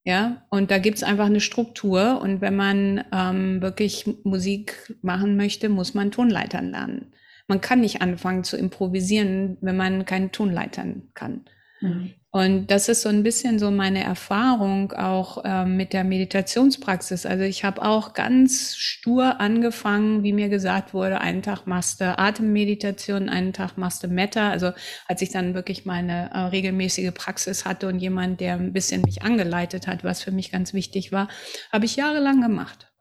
Ja, 0.04 0.46
und 0.50 0.72
da 0.72 0.80
gibt's 0.80 1.04
einfach 1.04 1.28
eine 1.28 1.42
Struktur 1.42 2.20
und 2.22 2.42
wenn 2.42 2.56
man 2.56 3.04
ähm, 3.12 3.62
wirklich 3.62 4.08
Musik 4.24 4.96
machen 5.04 5.38
möchte, 5.38 5.70
muss 5.70 5.94
man 5.94 6.10
Tonleitern 6.10 6.72
lernen. 6.72 7.14
Man 7.48 7.62
kann 7.62 7.82
nicht 7.82 8.02
anfangen 8.02 8.44
zu 8.44 8.58
improvisieren, 8.58 9.58
wenn 9.62 9.78
man 9.78 10.06
keine 10.06 10.32
Tonleitern 10.32 11.10
kann. 11.14 11.46
Mhm. 11.82 12.14
Und 12.34 12.68
das 12.68 12.88
ist 12.88 13.02
so 13.02 13.10
ein 13.10 13.24
bisschen 13.24 13.60
so 13.60 13.72
meine 13.72 14.02
Erfahrung 14.02 14.94
auch 14.94 15.44
äh, 15.44 15.66
mit 15.66 15.92
der 15.92 16.06
Meditationspraxis. 16.06 17.26
Also 17.26 17.44
ich 17.44 17.66
habe 17.66 17.82
auch 17.82 18.14
ganz 18.14 18.78
stur 18.78 19.42
angefangen, 19.42 20.24
wie 20.24 20.32
mir 20.32 20.48
gesagt 20.48 20.94
wurde, 20.94 21.20
einen 21.20 21.42
Tag 21.42 21.68
machst 21.68 22.00
du 22.00 22.18
Atemmeditation, 22.18 23.28
einen 23.28 23.52
Tag 23.52 23.78
machst 23.78 24.04
du 24.04 24.08
Metta. 24.08 24.50
Also 24.50 24.72
als 25.10 25.22
ich 25.22 25.32
dann 25.32 25.56
wirklich 25.56 25.86
meine 25.86 26.32
äh, 26.32 26.40
regelmäßige 26.40 27.14
Praxis 27.14 27.66
hatte 27.66 27.90
und 27.90 28.00
jemand, 28.00 28.40
der 28.40 28.54
ein 28.54 28.72
bisschen 28.72 29.02
mich 29.02 29.24
angeleitet 29.24 29.88
hat, 29.88 30.06
was 30.06 30.24
für 30.24 30.32
mich 30.32 30.54
ganz 30.54 30.74
wichtig 30.74 31.12
war, 31.12 31.28
habe 31.70 31.84
ich 31.84 31.98
jahrelang 31.98 32.42
gemacht. 32.42 32.94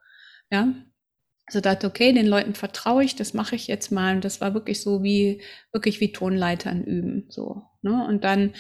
Ja, 0.51 0.75
also 1.47 1.61
dachte, 1.61 1.87
okay, 1.87 2.13
den 2.13 2.27
Leuten 2.27 2.55
vertraue 2.55 3.05
ich, 3.05 3.15
das 3.15 3.33
mache 3.35 3.55
ich 3.55 3.69
jetzt 3.69 3.93
mal. 3.93 4.17
Und 4.17 4.25
das 4.25 4.41
war 4.41 4.55
wirklich 4.55 4.81
so 4.81 5.05
wie, 5.05 5.41
wirklich 5.73 6.01
wie 6.01 6.13
Tonleitern 6.13 6.83
üben. 6.83 7.27
So. 7.29 7.63
Ne? 7.83 8.07
Und 8.09 8.25
dann 8.25 8.55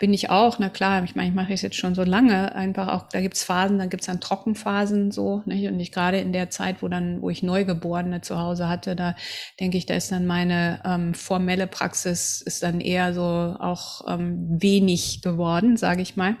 bin 0.00 0.14
ich 0.14 0.30
auch, 0.30 0.58
na 0.58 0.70
klar, 0.70 1.04
ich 1.04 1.14
meine, 1.14 1.28
ich 1.28 1.34
mache 1.34 1.52
es 1.52 1.60
jetzt 1.60 1.76
schon 1.76 1.94
so 1.94 2.04
lange, 2.04 2.54
einfach 2.54 2.88
auch, 2.88 3.06
da 3.10 3.20
gibt's 3.20 3.44
Phasen, 3.44 3.78
dann 3.78 3.90
gibt's 3.90 4.06
dann 4.06 4.18
Trockenphasen 4.18 5.10
so, 5.10 5.42
nicht? 5.44 5.68
und 5.68 5.78
ich 5.78 5.92
gerade 5.92 6.18
in 6.18 6.32
der 6.32 6.48
Zeit, 6.48 6.82
wo 6.82 6.88
dann, 6.88 7.20
wo 7.20 7.28
ich 7.28 7.42
Neugeborene 7.42 8.22
zu 8.22 8.38
Hause 8.38 8.66
hatte, 8.66 8.96
da 8.96 9.14
denke 9.60 9.76
ich, 9.76 9.84
da 9.84 9.94
ist 9.94 10.10
dann 10.10 10.24
meine 10.24 10.80
ähm, 10.86 11.12
formelle 11.12 11.66
Praxis 11.66 12.40
ist 12.40 12.62
dann 12.62 12.80
eher 12.80 13.12
so 13.12 13.20
auch 13.22 14.08
ähm, 14.08 14.46
wenig 14.58 15.20
geworden, 15.20 15.76
sage 15.76 16.00
ich 16.00 16.16
mal. 16.16 16.36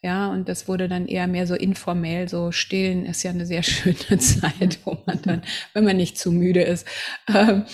Ja, 0.00 0.30
und 0.30 0.48
das 0.48 0.68
wurde 0.68 0.88
dann 0.88 1.06
eher 1.06 1.26
mehr 1.26 1.48
so 1.48 1.54
informell, 1.56 2.28
so 2.28 2.52
stillen 2.52 3.04
ist 3.04 3.24
ja 3.24 3.32
eine 3.32 3.46
sehr 3.46 3.62
schöne 3.64 4.18
Zeit, 4.18 4.78
wo 4.84 4.98
man 5.06 5.20
dann, 5.22 5.42
wenn 5.74 5.84
man 5.84 5.96
nicht 5.96 6.18
zu 6.18 6.30
müde 6.30 6.62
ist, 6.62 6.86
ähm, 7.34 7.64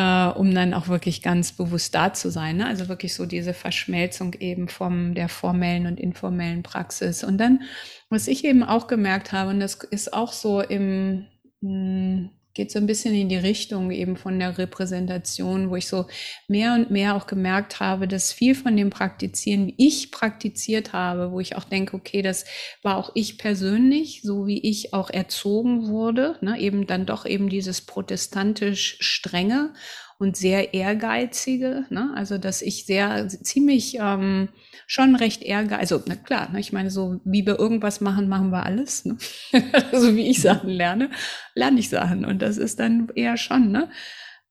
äh, 0.00 0.38
um 0.38 0.54
dann 0.54 0.74
auch 0.74 0.88
wirklich 0.88 1.22
ganz 1.22 1.52
bewusst 1.52 1.94
da 1.94 2.12
zu 2.12 2.30
sein. 2.30 2.56
Ne? 2.58 2.66
Also 2.66 2.88
wirklich 2.88 3.14
so 3.14 3.26
diese 3.26 3.52
Verschmelzung 3.52 4.34
eben 4.34 4.68
vom 4.68 5.14
der 5.14 5.28
formellen 5.28 5.86
und 5.86 6.00
informellen 6.00 6.62
Praxis. 6.62 7.22
Und 7.22 7.38
dann, 7.38 7.62
was 8.08 8.26
ich 8.28 8.44
eben 8.44 8.62
auch 8.62 8.86
gemerkt 8.86 9.32
habe, 9.32 9.50
und 9.50 9.60
das 9.60 9.74
ist 9.74 10.12
auch 10.12 10.32
so 10.32 10.60
im 10.60 11.26
mh, 11.60 11.68
hm, 11.70 12.30
geht 12.54 12.70
so 12.70 12.78
ein 12.78 12.86
bisschen 12.86 13.14
in 13.14 13.28
die 13.28 13.36
Richtung 13.36 13.90
eben 13.90 14.16
von 14.16 14.38
der 14.38 14.58
Repräsentation, 14.58 15.70
wo 15.70 15.76
ich 15.76 15.86
so 15.86 16.06
mehr 16.48 16.74
und 16.74 16.90
mehr 16.90 17.14
auch 17.14 17.26
gemerkt 17.26 17.80
habe, 17.80 18.08
dass 18.08 18.32
viel 18.32 18.54
von 18.54 18.76
dem 18.76 18.90
Praktizieren, 18.90 19.68
wie 19.68 19.74
ich 19.78 20.10
praktiziert 20.10 20.92
habe, 20.92 21.30
wo 21.32 21.40
ich 21.40 21.56
auch 21.56 21.64
denke, 21.64 21.96
okay, 21.96 22.22
das 22.22 22.44
war 22.82 22.96
auch 22.96 23.12
ich 23.14 23.38
persönlich, 23.38 24.22
so 24.22 24.46
wie 24.46 24.60
ich 24.68 24.92
auch 24.92 25.10
erzogen 25.10 25.88
wurde, 25.88 26.36
ne, 26.40 26.58
eben 26.58 26.86
dann 26.86 27.06
doch 27.06 27.24
eben 27.24 27.48
dieses 27.48 27.82
protestantisch 27.82 28.96
strenge 29.00 29.72
und 30.20 30.36
sehr 30.36 30.74
ehrgeizige, 30.74 31.86
ne, 31.88 32.12
also 32.14 32.36
dass 32.36 32.60
ich 32.60 32.84
sehr 32.84 33.26
ziemlich 33.26 33.96
ähm, 33.98 34.50
schon 34.86 35.16
recht 35.16 35.42
ehrgeizig. 35.42 35.80
Also, 35.80 36.02
na 36.06 36.14
klar, 36.14 36.50
ne, 36.52 36.60
ich 36.60 36.74
meine, 36.74 36.90
so 36.90 37.22
wie 37.24 37.46
wir 37.46 37.58
irgendwas 37.58 38.02
machen, 38.02 38.28
machen 38.28 38.50
wir 38.50 38.66
alles. 38.66 39.06
Ne? 39.06 39.16
so 39.92 40.14
wie 40.16 40.28
ich 40.28 40.42
Sachen 40.42 40.68
lerne, 40.68 41.10
lerne 41.54 41.80
ich 41.80 41.88
Sachen. 41.88 42.26
Und 42.26 42.42
das 42.42 42.58
ist 42.58 42.78
dann 42.80 43.08
eher 43.14 43.38
schon, 43.38 43.72
ne? 43.72 43.90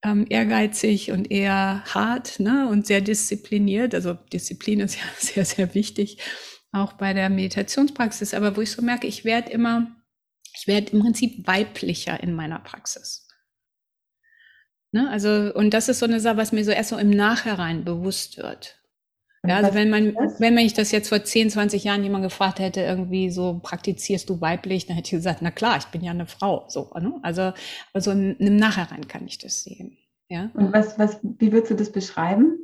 Ähm, 0.03 0.25
ehrgeizig 0.27 1.11
und 1.11 1.29
eher 1.29 1.83
hart, 1.85 2.39
ne? 2.39 2.67
Und 2.67 2.87
sehr 2.87 3.01
diszipliniert. 3.01 3.93
Also 3.93 4.15
Disziplin 4.15 4.79
ist 4.79 4.95
ja 4.99 5.03
sehr, 5.19 5.45
sehr 5.45 5.75
wichtig, 5.75 6.17
auch 6.71 6.93
bei 6.93 7.13
der 7.13 7.29
Meditationspraxis. 7.29 8.33
Aber 8.33 8.57
wo 8.57 8.61
ich 8.61 8.71
so 8.71 8.81
merke, 8.81 9.05
ich 9.05 9.23
werde 9.23 9.51
immer, 9.51 9.95
ich 10.59 10.65
werde 10.65 10.93
im 10.93 11.01
Prinzip 11.01 11.45
weiblicher 11.45 12.23
in 12.23 12.33
meiner 12.33 12.57
Praxis. 12.57 13.28
Ne? 14.91 15.09
Also, 15.09 15.53
und 15.53 15.73
das 15.73 15.89
ist 15.89 15.99
so 15.99 16.05
eine 16.05 16.19
Sache, 16.19 16.37
was 16.37 16.51
mir 16.51 16.63
so 16.63 16.71
erst 16.71 16.89
so 16.89 16.97
im 16.97 17.09
Nachhinein 17.09 17.83
bewusst 17.83 18.37
wird. 18.37 18.79
Ja, 19.47 19.57
also 19.57 19.73
wenn 19.73 19.89
man, 19.89 20.15
wenn 20.39 20.53
man 20.53 20.65
ich 20.65 20.73
das 20.73 20.91
jetzt 20.91 21.07
vor 21.07 21.23
10, 21.23 21.51
20 21.51 21.85
Jahren 21.85 22.03
jemand 22.03 22.23
gefragt 22.23 22.59
hätte, 22.59 22.81
irgendwie 22.81 23.29
so 23.29 23.59
praktizierst 23.63 24.29
du 24.29 24.41
weiblich, 24.41 24.85
dann 24.85 24.97
hätte 24.97 25.07
ich 25.07 25.11
gesagt, 25.11 25.41
na 25.41 25.51
klar, 25.51 25.77
ich 25.77 25.85
bin 25.85 26.03
ja 26.03 26.11
eine 26.11 26.25
Frau. 26.25 26.65
So, 26.67 26.91
ne? 26.99 27.13
Also, 27.21 27.53
aber 27.93 28.01
so 28.01 28.11
im, 28.11 28.35
im 28.37 28.57
Nachhinein 28.57 29.07
kann 29.07 29.25
ich 29.25 29.37
das 29.37 29.63
sehen. 29.63 29.97
Ja. 30.27 30.51
Und 30.53 30.73
was, 30.73 30.99
was, 30.99 31.19
wie 31.23 31.51
würdest 31.53 31.71
du 31.71 31.75
das 31.75 31.91
beschreiben? 31.91 32.57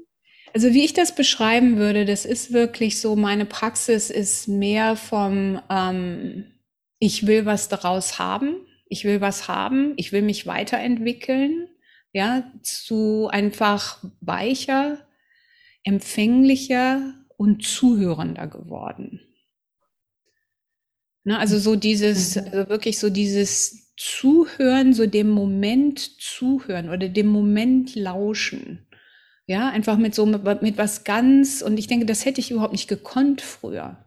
Also 0.54 0.74
wie 0.74 0.86
ich 0.86 0.94
das 0.94 1.16
beschreiben 1.16 1.78
würde, 1.78 2.06
das 2.06 2.26
ist 2.26 2.54
wirklich 2.54 3.02
so, 3.02 3.16
meine 3.16 3.46
Praxis 3.46 4.10
ist 4.10 4.48
mehr 4.48 4.96
vom, 4.96 5.60
ähm, 5.70 6.46
ich 7.00 7.26
will 7.26 7.46
was 7.46 7.68
daraus 7.68 8.20
haben, 8.20 8.56
ich 8.88 9.04
will 9.04 9.22
was 9.22 9.48
haben, 9.48 9.94
ich 9.98 10.12
will 10.12 10.22
mich 10.22 10.46
weiterentwickeln, 10.46 11.68
ja, 12.15 12.49
zu 12.62 13.28
einfach 13.30 14.01
weicher, 14.21 14.99
empfänglicher 15.84 17.13
und 17.36 17.65
zuhörender 17.65 18.47
geworden. 18.47 19.19
Ne, 21.25 21.38
also 21.38 21.60
so 21.60 21.75
dieses, 21.75 22.38
mhm. 22.38 22.43
also 22.45 22.69
wirklich 22.69 22.99
so 22.99 23.10
dieses 23.10 23.93
Zuhören, 23.97 24.93
so 24.93 25.08
dem 25.08 25.30
Moment 25.30 25.99
zuhören 26.21 26.88
oder 26.89 27.10
dem 27.10 27.28
Moment 27.28 27.95
lauschen. 27.95 28.88
Ja, 29.45 29.69
einfach 29.69 29.97
mit 29.97 30.15
so, 30.15 30.25
mit, 30.25 30.62
mit 30.62 30.78
was 30.78 31.04
ganz, 31.04 31.62
und 31.62 31.78
ich 31.78 31.88
denke, 31.88 32.06
das 32.06 32.23
hätte 32.23 32.39
ich 32.39 32.49
überhaupt 32.49 32.71
nicht 32.71 32.88
gekonnt 32.88 33.41
früher. 33.41 34.05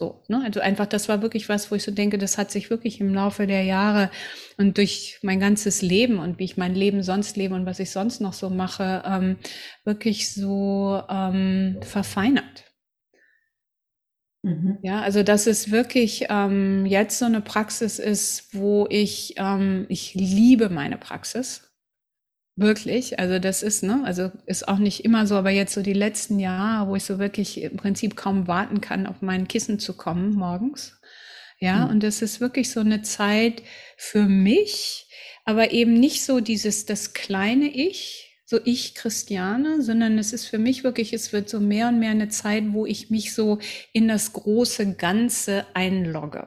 So, 0.00 0.22
ne? 0.28 0.40
Also 0.42 0.60
einfach, 0.60 0.86
das 0.86 1.10
war 1.10 1.20
wirklich 1.20 1.50
was, 1.50 1.70
wo 1.70 1.74
ich 1.74 1.82
so 1.82 1.90
denke, 1.92 2.16
das 2.16 2.38
hat 2.38 2.50
sich 2.50 2.70
wirklich 2.70 3.00
im 3.00 3.12
Laufe 3.12 3.46
der 3.46 3.64
Jahre 3.64 4.10
und 4.56 4.78
durch 4.78 5.18
mein 5.22 5.40
ganzes 5.40 5.82
Leben 5.82 6.18
und 6.18 6.38
wie 6.38 6.44
ich 6.44 6.56
mein 6.56 6.74
Leben 6.74 7.02
sonst 7.02 7.36
lebe 7.36 7.54
und 7.54 7.66
was 7.66 7.80
ich 7.80 7.90
sonst 7.90 8.20
noch 8.22 8.32
so 8.32 8.48
mache, 8.48 9.02
ähm, 9.04 9.36
wirklich 9.84 10.32
so 10.32 11.02
ähm, 11.10 11.80
verfeinert. 11.82 12.64
Mhm. 14.42 14.78
Ja, 14.82 15.02
also 15.02 15.22
dass 15.22 15.46
es 15.46 15.70
wirklich 15.70 16.26
ähm, 16.30 16.86
jetzt 16.86 17.18
so 17.18 17.26
eine 17.26 17.42
Praxis 17.42 17.98
ist, 17.98 18.54
wo 18.54 18.86
ich, 18.88 19.34
ähm, 19.36 19.84
ich 19.90 20.14
liebe 20.14 20.70
meine 20.70 20.96
Praxis. 20.96 21.69
Wirklich, 22.60 23.18
also 23.18 23.38
das 23.38 23.62
ist, 23.62 23.82
ne, 23.82 24.02
also 24.04 24.30
ist 24.44 24.68
auch 24.68 24.76
nicht 24.76 25.02
immer 25.06 25.26
so, 25.26 25.36
aber 25.36 25.48
jetzt 25.48 25.72
so 25.72 25.80
die 25.80 25.94
letzten 25.94 26.38
Jahre, 26.38 26.90
wo 26.90 26.94
ich 26.94 27.04
so 27.04 27.18
wirklich 27.18 27.62
im 27.62 27.78
Prinzip 27.78 28.16
kaum 28.16 28.48
warten 28.48 28.82
kann, 28.82 29.06
auf 29.06 29.22
mein 29.22 29.48
Kissen 29.48 29.78
zu 29.78 29.94
kommen 29.96 30.34
morgens. 30.34 31.00
Ja, 31.58 31.86
mhm. 31.86 31.90
und 31.90 32.02
das 32.02 32.20
ist 32.20 32.42
wirklich 32.42 32.70
so 32.70 32.80
eine 32.80 33.00
Zeit 33.00 33.62
für 33.96 34.24
mich, 34.24 35.06
aber 35.46 35.70
eben 35.72 35.94
nicht 35.94 36.22
so 36.22 36.40
dieses, 36.40 36.84
das 36.84 37.14
kleine 37.14 37.66
Ich, 37.74 38.42
so 38.44 38.60
ich 38.62 38.94
Christiane, 38.94 39.80
sondern 39.80 40.18
es 40.18 40.34
ist 40.34 40.44
für 40.44 40.58
mich 40.58 40.84
wirklich, 40.84 41.14
es 41.14 41.32
wird 41.32 41.48
so 41.48 41.60
mehr 41.60 41.88
und 41.88 41.98
mehr 41.98 42.10
eine 42.10 42.28
Zeit, 42.28 42.64
wo 42.72 42.84
ich 42.84 43.08
mich 43.08 43.32
so 43.32 43.58
in 43.94 44.06
das 44.06 44.34
große 44.34 44.96
Ganze 44.96 45.64
einlogge. 45.72 46.46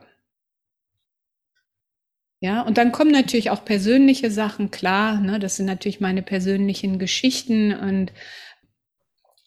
Ja, 2.43 2.61
und 2.63 2.77
dann 2.77 2.91
kommen 2.91 3.11
natürlich 3.11 3.51
auch 3.51 3.63
persönliche 3.63 4.29
Sachen, 4.29 4.69
klar, 4.69 5.21
ne, 5.21 5.39
das 5.39 5.55
sind 5.55 5.65
natürlich 5.65 6.01
meine 6.01 6.21
persönlichen 6.21 6.99
Geschichten 6.99 7.73
und 7.73 8.11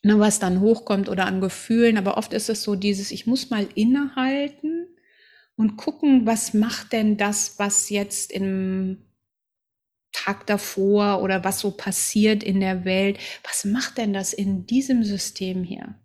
ne, 0.02 0.18
was 0.18 0.38
dann 0.38 0.60
hochkommt 0.62 1.10
oder 1.10 1.26
an 1.26 1.42
Gefühlen, 1.42 1.98
aber 1.98 2.16
oft 2.16 2.32
ist 2.32 2.48
es 2.48 2.62
so 2.62 2.74
dieses, 2.74 3.10
ich 3.10 3.26
muss 3.26 3.50
mal 3.50 3.68
innehalten 3.74 4.88
und 5.56 5.76
gucken, 5.76 6.24
was 6.24 6.54
macht 6.54 6.94
denn 6.94 7.18
das, 7.18 7.58
was 7.58 7.90
jetzt 7.90 8.32
im 8.32 9.04
Tag 10.12 10.46
davor 10.46 11.20
oder 11.22 11.44
was 11.44 11.60
so 11.60 11.72
passiert 11.72 12.42
in 12.42 12.60
der 12.60 12.86
Welt. 12.86 13.18
Was 13.44 13.66
macht 13.66 13.98
denn 13.98 14.14
das 14.14 14.32
in 14.32 14.64
diesem 14.64 15.04
System 15.04 15.64
hier? 15.64 15.96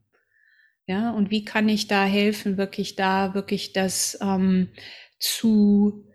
Ja, 0.88 1.12
und 1.12 1.32
wie 1.32 1.46
kann 1.46 1.70
ich 1.70 1.88
da 1.88 2.04
helfen, 2.04 2.58
wirklich 2.58 2.98
da 2.98 3.34
wirklich 3.34 3.72
das 3.72 4.18
ähm, 4.22 4.68
zu, 5.20 6.11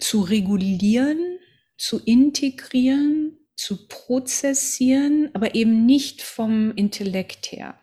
zu 0.00 0.22
regulieren, 0.22 1.38
zu 1.76 1.98
integrieren, 1.98 3.38
zu 3.56 3.88
prozessieren, 3.88 5.30
aber 5.34 5.54
eben 5.54 5.86
nicht 5.86 6.22
vom 6.22 6.72
Intellekt 6.76 7.52
her. 7.52 7.78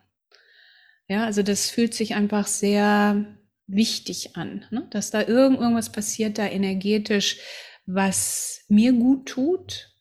Ja, 1.07 1.23
also 1.25 1.43
das 1.43 1.69
fühlt 1.69 1.93
sich 1.93 2.15
einfach 2.15 2.47
sehr 2.47 3.25
wichtig 3.67 4.35
an, 4.35 4.65
ne? 4.71 4.87
dass 4.89 5.11
da 5.11 5.21
irgend, 5.21 5.59
irgendwas 5.59 5.91
passiert, 5.91 6.37
da 6.37 6.47
energetisch, 6.47 7.39
was 7.85 8.61
mir 8.67 8.93
gut 8.93 9.27
tut 9.27 9.93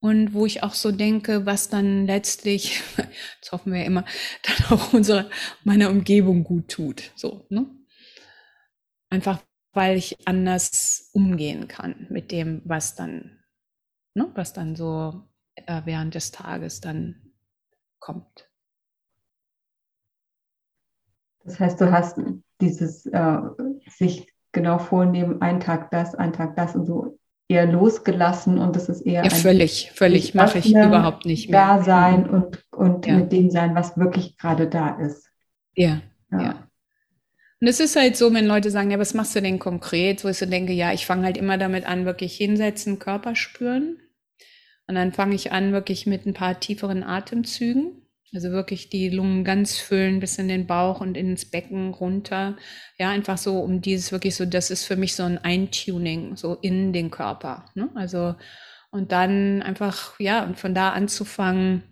und 0.00 0.32
wo 0.32 0.46
ich 0.46 0.62
auch 0.62 0.74
so 0.74 0.92
denke, 0.92 1.46
was 1.46 1.68
dann 1.68 2.06
letztlich, 2.06 2.82
das 3.40 3.52
hoffen 3.52 3.72
wir 3.72 3.80
ja 3.80 3.86
immer, 3.86 4.04
dann 4.42 4.78
auch 4.78 4.92
unserer, 4.92 5.28
meiner 5.64 5.90
Umgebung 5.90 6.44
gut 6.44 6.68
tut. 6.68 7.10
So, 7.16 7.46
ne? 7.48 7.66
Einfach 9.10 9.40
weil 9.72 9.96
ich 9.96 10.16
anders 10.26 11.10
umgehen 11.12 11.68
kann 11.68 12.06
mit 12.10 12.32
dem, 12.32 12.62
was 12.64 12.94
dann, 12.94 13.38
ne, 14.14 14.30
was 14.34 14.52
dann 14.52 14.76
so 14.76 15.22
äh, 15.54 15.82
während 15.84 16.14
des 16.14 16.30
Tages 16.30 16.80
dann 16.80 17.32
kommt. 17.98 18.48
Das 21.44 21.58
heißt, 21.60 21.80
du 21.80 21.90
hast 21.90 22.20
dieses 22.60 23.06
äh, 23.06 23.38
sich 23.88 24.32
genau 24.52 24.78
vornehmen, 24.78 25.40
ein 25.40 25.60
Tag 25.60 25.90
das, 25.90 26.14
ein 26.14 26.32
Tag 26.32 26.56
das 26.56 26.74
und 26.74 26.86
so 26.86 27.18
eher 27.48 27.66
losgelassen 27.66 28.58
und 28.58 28.76
das 28.76 28.88
ist 28.88 29.00
eher 29.00 29.24
ja, 29.24 29.30
völlig, 29.30 29.90
völlig 29.92 30.34
mache 30.34 30.58
ich 30.58 30.70
überhaupt 30.70 31.24
nicht 31.24 31.48
mehr. 31.48 31.78
Da 31.78 31.82
sein 31.82 32.28
und, 32.28 32.62
und 32.70 33.06
ja. 33.06 33.16
mit 33.16 33.32
dem 33.32 33.50
sein, 33.50 33.74
was 33.74 33.96
wirklich 33.96 34.36
gerade 34.36 34.68
da 34.68 34.96
ist. 34.96 35.30
Ja, 35.74 36.02
ja, 36.30 36.42
ja. 36.42 36.67
Und 37.60 37.66
es 37.66 37.80
ist 37.80 37.96
halt 37.96 38.16
so, 38.16 38.32
wenn 38.32 38.46
Leute 38.46 38.70
sagen, 38.70 38.90
ja, 38.90 38.98
was 38.98 39.14
machst 39.14 39.34
du 39.34 39.42
denn 39.42 39.58
konkret? 39.58 40.24
Wo 40.24 40.28
ich 40.28 40.38
so 40.38 40.46
denke, 40.46 40.72
ja, 40.72 40.92
ich 40.92 41.06
fange 41.06 41.24
halt 41.24 41.36
immer 41.36 41.58
damit 41.58 41.86
an, 41.86 42.04
wirklich 42.04 42.36
hinsetzen, 42.36 42.98
Körper 42.98 43.34
spüren. 43.34 43.98
Und 44.86 44.94
dann 44.94 45.12
fange 45.12 45.34
ich 45.34 45.52
an, 45.52 45.72
wirklich 45.72 46.06
mit 46.06 46.24
ein 46.24 46.34
paar 46.34 46.60
tieferen 46.60 47.02
Atemzügen. 47.02 48.02
Also 48.34 48.50
wirklich 48.50 48.90
die 48.90 49.08
Lungen 49.08 49.42
ganz 49.42 49.78
füllen 49.78 50.20
bis 50.20 50.38
in 50.38 50.48
den 50.48 50.66
Bauch 50.66 51.00
und 51.00 51.16
ins 51.16 51.50
Becken 51.50 51.94
runter. 51.94 52.56
Ja, 52.98 53.10
einfach 53.10 53.38
so 53.38 53.58
um 53.60 53.80
dieses 53.80 54.12
wirklich 54.12 54.36
so, 54.36 54.44
das 54.44 54.70
ist 54.70 54.84
für 54.84 54.96
mich 54.96 55.14
so 55.14 55.22
ein 55.24 55.38
Eintuning, 55.38 56.36
so 56.36 56.54
in 56.54 56.92
den 56.92 57.10
Körper. 57.10 57.64
Ne? 57.74 57.90
Also, 57.94 58.34
und 58.90 59.12
dann 59.12 59.62
einfach, 59.62 60.18
ja, 60.20 60.44
und 60.44 60.58
von 60.58 60.74
da 60.74 60.90
anzufangen, 60.90 61.82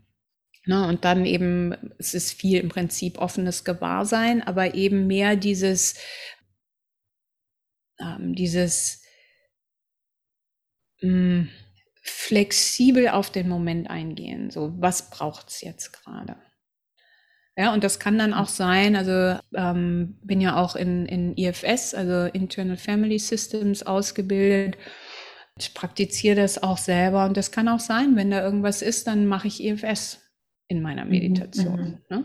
ne? 0.66 0.86
und 0.86 1.04
dann 1.04 1.24
eben, 1.24 1.74
es 1.98 2.14
ist 2.14 2.32
viel 2.32 2.60
im 2.60 2.68
Prinzip 2.68 3.18
offenes 3.18 3.64
Gewahrsein, 3.64 4.42
aber 4.42 4.74
eben 4.74 5.06
mehr 5.06 5.36
dieses, 5.36 5.94
ähm, 8.00 8.34
dieses, 8.34 9.02
mh, 11.00 11.08
hm, 11.08 11.48
flexibel 12.02 13.08
auf 13.08 13.30
den 13.30 13.48
Moment 13.48 13.90
eingehen. 13.90 14.50
So, 14.50 14.72
was 14.78 15.10
braucht 15.10 15.48
es 15.48 15.60
jetzt 15.60 15.92
gerade? 15.92 16.36
Ja, 17.58 17.72
und 17.72 17.82
das 17.82 17.98
kann 17.98 18.18
dann 18.18 18.34
auch 18.34 18.48
sein, 18.48 18.94
also 18.96 19.40
ähm, 19.54 20.18
bin 20.22 20.40
ja 20.40 20.56
auch 20.56 20.76
in, 20.76 21.06
in 21.06 21.36
IFS, 21.36 21.94
also 21.94 22.30
Internal 22.32 22.76
Family 22.76 23.18
Systems, 23.18 23.82
ausgebildet. 23.82 24.76
Ich 25.58 25.72
praktiziere 25.72 26.36
das 26.36 26.62
auch 26.62 26.76
selber 26.76 27.24
und 27.24 27.36
das 27.36 27.50
kann 27.50 27.68
auch 27.68 27.80
sein, 27.80 28.14
wenn 28.14 28.30
da 28.30 28.42
irgendwas 28.42 28.82
ist, 28.82 29.06
dann 29.06 29.26
mache 29.26 29.48
ich 29.48 29.64
IFS 29.64 30.25
in 30.68 30.82
meiner 30.82 31.04
mhm, 31.04 31.10
Meditation. 31.10 32.00
Mhm. 32.08 32.16
Ne? 32.16 32.24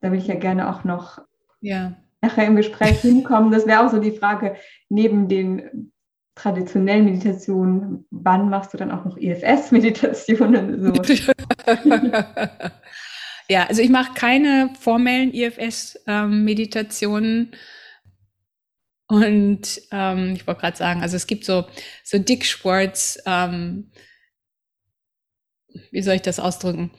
Da 0.00 0.10
will 0.10 0.18
ich 0.18 0.26
ja 0.26 0.34
gerne 0.34 0.68
auch 0.68 0.82
noch 0.84 1.20
ja. 1.60 1.96
nachher 2.20 2.46
im 2.46 2.56
Gespräch 2.56 3.00
hinkommen. 3.00 3.52
Das 3.52 3.66
wäre 3.66 3.86
auch 3.86 3.90
so 3.90 3.98
die 3.98 4.12
Frage, 4.12 4.56
neben 4.88 5.28
den 5.28 5.92
traditionellen 6.34 7.04
Meditationen, 7.04 8.06
wann 8.10 8.48
machst 8.48 8.72
du 8.72 8.78
dann 8.78 8.90
auch 8.90 9.04
noch 9.04 9.18
IFS-Meditationen? 9.18 10.82
So. 10.82 10.94
ja, 13.48 13.66
also 13.68 13.82
ich 13.82 13.90
mache 13.90 14.14
keine 14.14 14.70
formellen 14.80 15.30
IFS-Meditationen. 15.32 17.52
Und 19.08 19.82
ähm, 19.90 20.34
ich 20.34 20.46
wollte 20.46 20.60
gerade 20.62 20.78
sagen, 20.78 21.02
also 21.02 21.16
es 21.16 21.26
gibt 21.26 21.44
so, 21.44 21.66
so 22.02 22.18
Dick 22.18 22.46
Schwartz, 22.46 23.20
ähm, 23.26 23.90
wie 25.90 26.02
soll 26.02 26.14
ich 26.14 26.22
das 26.22 26.40
ausdrücken? 26.40 26.90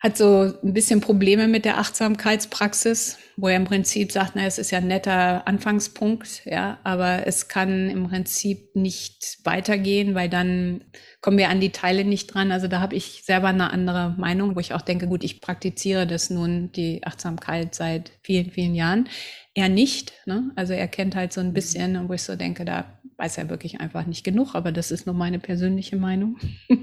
hat 0.00 0.16
so 0.16 0.52
ein 0.62 0.74
bisschen 0.74 1.00
Probleme 1.00 1.48
mit 1.48 1.64
der 1.64 1.78
Achtsamkeitspraxis, 1.78 3.18
wo 3.36 3.48
er 3.48 3.56
im 3.56 3.64
Prinzip 3.64 4.12
sagt, 4.12 4.32
na, 4.36 4.46
es 4.46 4.58
ist 4.58 4.70
ja 4.70 4.78
ein 4.78 4.86
netter 4.86 5.46
Anfangspunkt, 5.48 6.42
ja, 6.44 6.78
aber 6.84 7.26
es 7.26 7.48
kann 7.48 7.90
im 7.90 8.08
Prinzip 8.08 8.76
nicht 8.76 9.38
weitergehen, 9.42 10.14
weil 10.14 10.28
dann 10.28 10.84
kommen 11.20 11.36
wir 11.36 11.48
an 11.48 11.60
die 11.60 11.70
Teile 11.70 12.04
nicht 12.04 12.32
dran. 12.32 12.52
Also 12.52 12.68
da 12.68 12.78
habe 12.78 12.94
ich 12.94 13.24
selber 13.24 13.48
eine 13.48 13.72
andere 13.72 14.14
Meinung, 14.18 14.54
wo 14.54 14.60
ich 14.60 14.72
auch 14.72 14.82
denke, 14.82 15.08
gut, 15.08 15.24
ich 15.24 15.40
praktiziere 15.40 16.06
das 16.06 16.30
nun, 16.30 16.70
die 16.70 17.04
Achtsamkeit 17.04 17.74
seit 17.74 18.12
vielen, 18.22 18.52
vielen 18.52 18.76
Jahren. 18.76 19.08
Er 19.54 19.68
nicht, 19.68 20.12
ne? 20.26 20.52
Also 20.54 20.74
er 20.74 20.86
kennt 20.86 21.16
halt 21.16 21.32
so 21.32 21.40
ein 21.40 21.52
bisschen, 21.52 22.08
wo 22.08 22.12
ich 22.12 22.22
so 22.22 22.36
denke, 22.36 22.64
da 22.64 22.97
weiß 23.18 23.38
er 23.38 23.50
wirklich 23.50 23.80
einfach 23.80 24.06
nicht 24.06 24.24
genug, 24.24 24.54
aber 24.54 24.72
das 24.72 24.90
ist 24.90 25.06
nur 25.06 25.14
meine 25.14 25.38
persönliche 25.38 25.96
Meinung. 25.96 26.38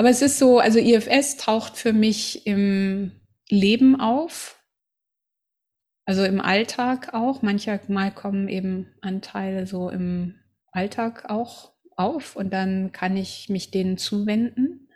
Aber 0.00 0.08
es 0.08 0.22
ist 0.22 0.38
so, 0.38 0.58
also 0.60 0.78
IFS 0.78 1.36
taucht 1.36 1.76
für 1.76 1.92
mich 1.92 2.46
im 2.46 3.12
Leben 3.50 4.00
auf, 4.00 4.58
also 6.06 6.24
im 6.24 6.40
Alltag 6.40 7.12
auch. 7.12 7.42
Manchmal 7.42 8.10
kommen 8.10 8.48
eben 8.48 8.86
Anteile 9.02 9.66
so 9.66 9.90
im 9.90 10.36
Alltag 10.72 11.28
auch 11.28 11.72
auf 11.96 12.34
und 12.34 12.50
dann 12.50 12.92
kann 12.92 13.14
ich 13.14 13.50
mich 13.50 13.70
denen 13.70 13.98
zuwenden. 13.98 14.88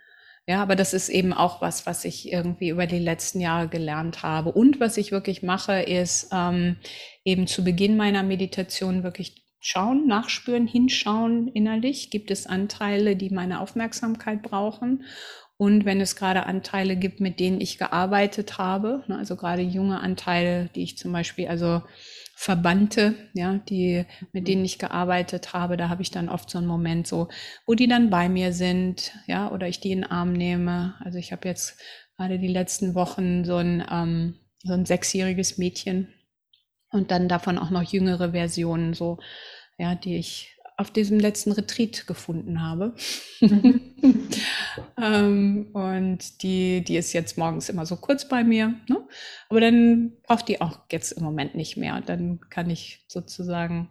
Ja, 0.47 0.63
aber 0.63 0.75
das 0.75 0.95
ist 0.95 1.11
eben 1.11 1.35
auch 1.35 1.61
was, 1.61 1.85
was 1.85 2.07
ich 2.07 2.33
irgendwie 2.33 2.71
über 2.71 2.87
die 2.87 2.99
letzten 2.99 3.41
Jahre 3.41 3.69
gelernt 3.69 4.23
habe. 4.23 4.53
Und 4.53 4.81
was 4.81 4.97
ich 4.97 5.13
wirklich 5.13 5.43
mache, 5.43 5.83
ist 5.83 6.31
ähm, 6.33 6.77
eben 7.25 7.47
zu 7.47 7.63
Beginn 7.63 7.99
meiner 7.99 8.23
Meditation 8.23 9.03
wirklich 9.03 9.44
schauen, 9.67 10.07
nachspüren, 10.07 10.67
hinschauen 10.67 11.49
innerlich. 11.49 12.11
Gibt 12.11 12.31
es 12.31 12.47
Anteile, 12.47 13.17
die 13.17 13.31
meine 13.31 13.61
Aufmerksamkeit 13.61 14.43
brauchen? 14.43 15.05
Und 15.57 15.87
wenn 15.87 16.03
es 16.03 16.17
gerade 16.17 16.45
Anteile 16.45 16.97
gibt, 16.97 17.21
mit 17.21 17.41
denen 17.41 17.63
ich 17.63 17.79
gearbeitet 17.79 18.59
habe, 18.59 19.05
ne, 19.07 19.17
also 19.17 19.37
gerade 19.37 19.63
junge 19.63 20.01
Anteile, 20.01 20.69
die 20.75 20.83
ich 20.83 20.99
zum 20.99 21.13
Beispiel, 21.13 21.49
also 21.49 21.81
Verbannte, 22.35 23.15
ja, 23.33 23.55
die, 23.55 24.05
mit 24.33 24.49
denen 24.49 24.67
ich 24.67 24.79
gearbeitet 24.79 25.55
habe, 25.55 25.79
da 25.79 25.89
habe 25.89 26.03
ich 26.03 26.11
dann 26.11 26.29
oft 26.29 26.51
so 26.51 26.59
einen 26.59 26.67
Moment 26.67 27.07
so, 27.07 27.29
wo 27.67 27.75
die 27.75 27.89
dann 27.89 28.11
bei 28.11 28.29
mir 28.29 28.53
sind, 28.53 29.15
ja, 29.27 29.51
oder 29.51 29.67
ich 29.67 29.81
die 29.81 29.93
in 29.93 30.03
den 30.03 30.11
Arm 30.11 30.35
nehme. 30.35 30.95
Also 31.03 31.17
ich 31.19 31.33
habe 31.33 31.49
jetzt 31.49 31.81
gerade 32.19 32.39
die 32.39 32.49
letzten 32.49 32.95
Wochen 32.95 33.47
so 33.47 33.57
ein, 33.57 33.83
ähm, 33.91 34.35
so 34.63 34.75
ein 34.75 34.85
sechsjähriges 34.85 35.57
Mädchen 35.57 36.09
und 36.95 37.11
dann 37.11 37.29
davon 37.29 37.59
auch 37.59 37.71
noch 37.71 37.83
jüngere 37.83 38.31
Versionen, 38.31 38.95
so, 38.95 39.19
ja, 39.79 39.95
die 39.95 40.17
ich 40.17 40.57
auf 40.77 40.91
diesem 40.91 41.21
letzten 41.21 41.53
Retreat 41.53 42.07
gefunden 42.07 42.63
habe. 42.63 42.95
ähm, 45.01 45.67
und 45.73 46.43
die, 46.43 46.83
die 46.83 46.97
ist 46.97 47.13
jetzt 47.13 47.39
morgens 47.39 47.69
immer 47.69 47.87
so 47.87 47.97
kurz 47.97 48.29
bei 48.29 48.43
mir. 48.43 48.75
Ne? 48.89 49.07
Aber 49.49 49.61
dann 49.61 50.13
braucht 50.25 50.49
die 50.49 50.61
auch 50.61 50.81
jetzt 50.91 51.13
im 51.13 51.23
Moment 51.23 51.55
nicht 51.55 51.77
mehr. 51.77 51.95
Und 51.95 52.09
dann 52.09 52.41
kann 52.51 52.71
ich 52.71 53.05
sozusagen 53.07 53.91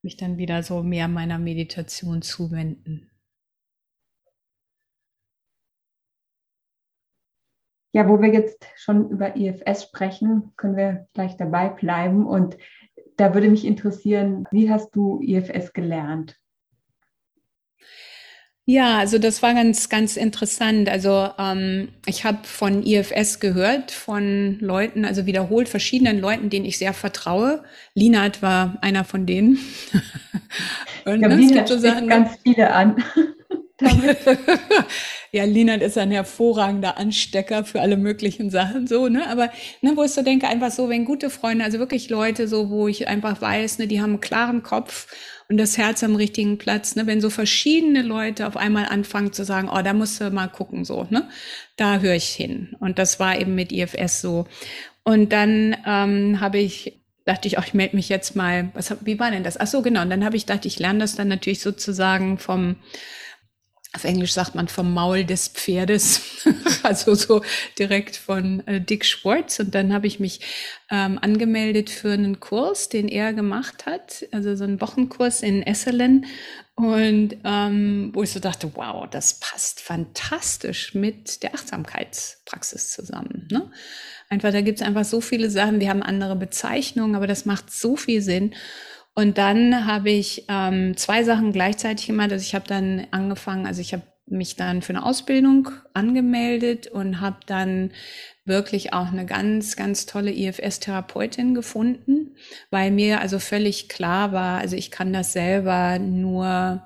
mich 0.00 0.16
dann 0.16 0.38
wieder 0.38 0.62
so 0.62 0.82
mehr 0.82 1.08
meiner 1.08 1.38
Meditation 1.38 2.22
zuwenden. 2.22 3.10
Ja, 7.96 8.06
wo 8.10 8.20
wir 8.20 8.28
jetzt 8.28 8.66
schon 8.76 9.08
über 9.08 9.36
IFS 9.36 9.84
sprechen, 9.84 10.52
können 10.58 10.76
wir 10.76 11.06
gleich 11.14 11.38
dabei 11.38 11.70
bleiben 11.70 12.26
und 12.26 12.58
da 13.16 13.32
würde 13.32 13.48
mich 13.48 13.64
interessieren, 13.64 14.44
wie 14.50 14.70
hast 14.70 14.94
du 14.94 15.18
IFS 15.22 15.72
gelernt? 15.72 16.36
Ja, 18.66 18.98
also 18.98 19.16
das 19.16 19.42
war 19.42 19.54
ganz, 19.54 19.88
ganz 19.88 20.18
interessant. 20.18 20.90
Also 20.90 21.30
ähm, 21.38 21.88
ich 22.04 22.24
habe 22.24 22.40
von 22.42 22.82
IFS 22.82 23.40
gehört, 23.40 23.92
von 23.92 24.58
Leuten, 24.60 25.06
also 25.06 25.24
wiederholt 25.24 25.70
verschiedenen 25.70 26.20
Leuten, 26.20 26.50
denen 26.50 26.66
ich 26.66 26.76
sehr 26.76 26.92
vertraue. 26.92 27.62
Linat 27.94 28.42
war 28.42 28.76
einer 28.82 29.04
von 29.04 29.24
denen. 29.24 29.58
Und 31.06 31.20
ja, 31.22 31.28
es 31.28 31.50
gibt 31.50 31.68
so 31.68 31.78
Sachen, 31.78 32.08
ganz 32.08 32.36
viele 32.42 32.70
an. 32.74 33.02
ja, 35.32 35.44
Linat 35.44 35.82
ist 35.82 35.98
ein 35.98 36.10
hervorragender 36.10 36.96
Anstecker 36.96 37.64
für 37.64 37.80
alle 37.82 37.98
möglichen 37.98 38.48
Sachen, 38.50 38.86
so, 38.86 39.08
ne? 39.08 39.28
Aber, 39.28 39.50
ne, 39.82 39.92
wo 39.96 40.02
ich 40.02 40.12
so 40.12 40.22
denke, 40.22 40.48
einfach 40.48 40.70
so, 40.70 40.88
wenn 40.88 41.04
gute 41.04 41.28
Freunde, 41.28 41.64
also 41.64 41.78
wirklich 41.78 42.08
Leute, 42.08 42.48
so, 42.48 42.70
wo 42.70 42.88
ich 42.88 43.06
einfach 43.06 43.40
weiß, 43.40 43.78
ne, 43.78 43.86
die 43.86 44.00
haben 44.00 44.12
einen 44.12 44.20
klaren 44.20 44.62
Kopf 44.62 45.14
und 45.48 45.58
das 45.58 45.76
Herz 45.76 46.02
am 46.02 46.16
richtigen 46.16 46.56
Platz, 46.56 46.96
ne? 46.96 47.06
Wenn 47.06 47.20
so 47.20 47.28
verschiedene 47.28 48.00
Leute 48.00 48.46
auf 48.46 48.56
einmal 48.56 48.86
anfangen 48.86 49.32
zu 49.34 49.44
sagen, 49.44 49.68
oh, 49.70 49.82
da 49.82 49.92
musst 49.92 50.20
du 50.20 50.30
mal 50.30 50.48
gucken, 50.48 50.86
so, 50.86 51.06
ne? 51.10 51.28
Da 51.76 51.98
höre 51.98 52.14
ich 52.14 52.28
hin. 52.28 52.74
Und 52.80 52.98
das 52.98 53.20
war 53.20 53.38
eben 53.38 53.54
mit 53.54 53.72
IFS 53.72 54.22
so. 54.22 54.46
Und 55.04 55.32
dann 55.32 55.76
ähm, 55.86 56.40
habe 56.40 56.58
ich 56.58 57.02
dachte 57.26 57.48
ich, 57.48 57.58
auch 57.58 57.64
ich 57.64 57.74
melde 57.74 57.96
mich 57.96 58.08
jetzt 58.08 58.36
mal. 58.36 58.70
Was, 58.72 58.96
wie 59.04 59.18
war 59.18 59.30
denn 59.30 59.42
das? 59.42 59.58
Ach 59.58 59.66
so, 59.66 59.82
genau. 59.82 60.02
Und 60.02 60.10
dann 60.10 60.24
habe 60.24 60.36
ich 60.36 60.46
gedacht, 60.46 60.64
ich 60.64 60.78
lerne 60.78 61.00
das 61.00 61.16
dann 61.16 61.28
natürlich 61.28 61.60
sozusagen 61.60 62.38
vom 62.38 62.76
auf 63.96 64.04
Englisch 64.04 64.32
sagt 64.32 64.54
man 64.54 64.68
vom 64.68 64.92
Maul 64.92 65.24
des 65.24 65.48
Pferdes, 65.48 66.44
also 66.82 67.14
so 67.14 67.42
direkt 67.78 68.16
von 68.16 68.64
äh, 68.66 68.80
Dick 68.80 69.06
Schwartz. 69.06 69.58
Und 69.58 69.74
dann 69.74 69.92
habe 69.92 70.06
ich 70.06 70.20
mich 70.20 70.40
ähm, 70.90 71.18
angemeldet 71.20 71.88
für 71.88 72.12
einen 72.12 72.38
Kurs, 72.38 72.90
den 72.90 73.08
er 73.08 73.32
gemacht 73.32 73.86
hat, 73.86 74.26
also 74.32 74.54
so 74.54 74.64
einen 74.64 74.80
Wochenkurs 74.80 75.42
in 75.42 75.62
Esselen. 75.62 76.26
Und 76.74 77.38
ähm, 77.44 78.10
wo 78.12 78.22
ich 78.22 78.32
so 78.32 78.38
dachte, 78.38 78.70
wow, 78.74 79.08
das 79.10 79.40
passt 79.40 79.80
fantastisch 79.80 80.94
mit 80.94 81.42
der 81.42 81.54
Achtsamkeitspraxis 81.54 82.92
zusammen. 82.92 83.48
Ne? 83.50 83.70
Einfach, 84.28 84.52
da 84.52 84.60
gibt 84.60 84.80
es 84.80 84.86
einfach 84.86 85.06
so 85.06 85.22
viele 85.22 85.48
Sachen, 85.48 85.80
die 85.80 85.88
haben 85.88 86.02
andere 86.02 86.36
Bezeichnungen, 86.36 87.14
aber 87.14 87.26
das 87.26 87.46
macht 87.46 87.72
so 87.72 87.96
viel 87.96 88.20
Sinn. 88.20 88.54
Und 89.18 89.38
dann 89.38 89.86
habe 89.86 90.10
ich 90.10 90.44
ähm, 90.48 90.94
zwei 90.96 91.24
Sachen 91.24 91.50
gleichzeitig 91.50 92.06
gemacht. 92.06 92.32
Also 92.32 92.42
ich 92.42 92.54
habe 92.54 92.68
dann 92.68 93.06
angefangen, 93.12 93.66
also 93.66 93.80
ich 93.80 93.94
habe 93.94 94.02
mich 94.26 94.56
dann 94.56 94.82
für 94.82 94.90
eine 94.90 95.06
Ausbildung 95.06 95.70
angemeldet 95.94 96.88
und 96.88 97.20
habe 97.20 97.38
dann 97.46 97.92
wirklich 98.44 98.92
auch 98.92 99.06
eine 99.06 99.24
ganz, 99.24 99.74
ganz 99.74 100.04
tolle 100.04 100.32
IFS-Therapeutin 100.32 101.54
gefunden, 101.54 102.36
weil 102.70 102.90
mir 102.90 103.20
also 103.20 103.38
völlig 103.38 103.88
klar 103.88 104.32
war, 104.32 104.60
also 104.60 104.76
ich 104.76 104.90
kann 104.90 105.14
das 105.14 105.32
selber 105.32 105.98
nur 105.98 106.82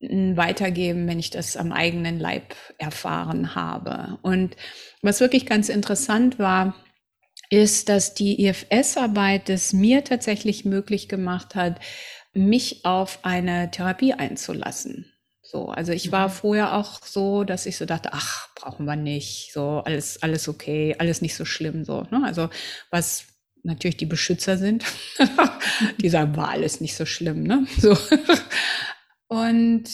weitergeben, 0.00 1.08
wenn 1.08 1.18
ich 1.18 1.30
das 1.30 1.56
am 1.56 1.72
eigenen 1.72 2.20
Leib 2.20 2.54
erfahren 2.78 3.56
habe. 3.56 4.18
Und 4.22 4.54
was 5.02 5.20
wirklich 5.20 5.46
ganz 5.46 5.68
interessant 5.68 6.38
war, 6.38 6.74
ist, 7.50 7.88
dass 7.88 8.14
die 8.14 8.44
IFS-Arbeit 8.46 9.48
es 9.50 9.72
mir 9.72 10.04
tatsächlich 10.04 10.64
möglich 10.64 11.08
gemacht 11.08 11.54
hat, 11.54 11.80
mich 12.32 12.84
auf 12.84 13.20
eine 13.22 13.70
Therapie 13.70 14.14
einzulassen. 14.14 15.10
So, 15.42 15.68
also 15.68 15.92
ich 15.92 16.10
war 16.10 16.28
mhm. 16.28 16.32
vorher 16.32 16.74
auch 16.74 17.00
so, 17.04 17.44
dass 17.44 17.66
ich 17.66 17.76
so 17.76 17.86
dachte, 17.86 18.10
ach, 18.12 18.48
brauchen 18.56 18.86
wir 18.86 18.96
nicht, 18.96 19.52
so 19.52 19.82
alles, 19.84 20.22
alles 20.22 20.48
okay, 20.48 20.96
alles 20.98 21.22
nicht 21.22 21.36
so 21.36 21.44
schlimm, 21.44 21.84
so. 21.84 22.02
Ne? 22.10 22.22
Also 22.24 22.48
was 22.90 23.26
natürlich 23.62 23.96
die 23.96 24.06
Beschützer 24.06 24.56
sind, 24.56 24.84
die 26.00 26.08
sagen, 26.08 26.36
war 26.36 26.48
alles 26.48 26.80
nicht 26.80 26.96
so 26.96 27.06
schlimm, 27.06 27.42
ne? 27.42 27.66
So. 27.78 27.96
Und 29.28 29.84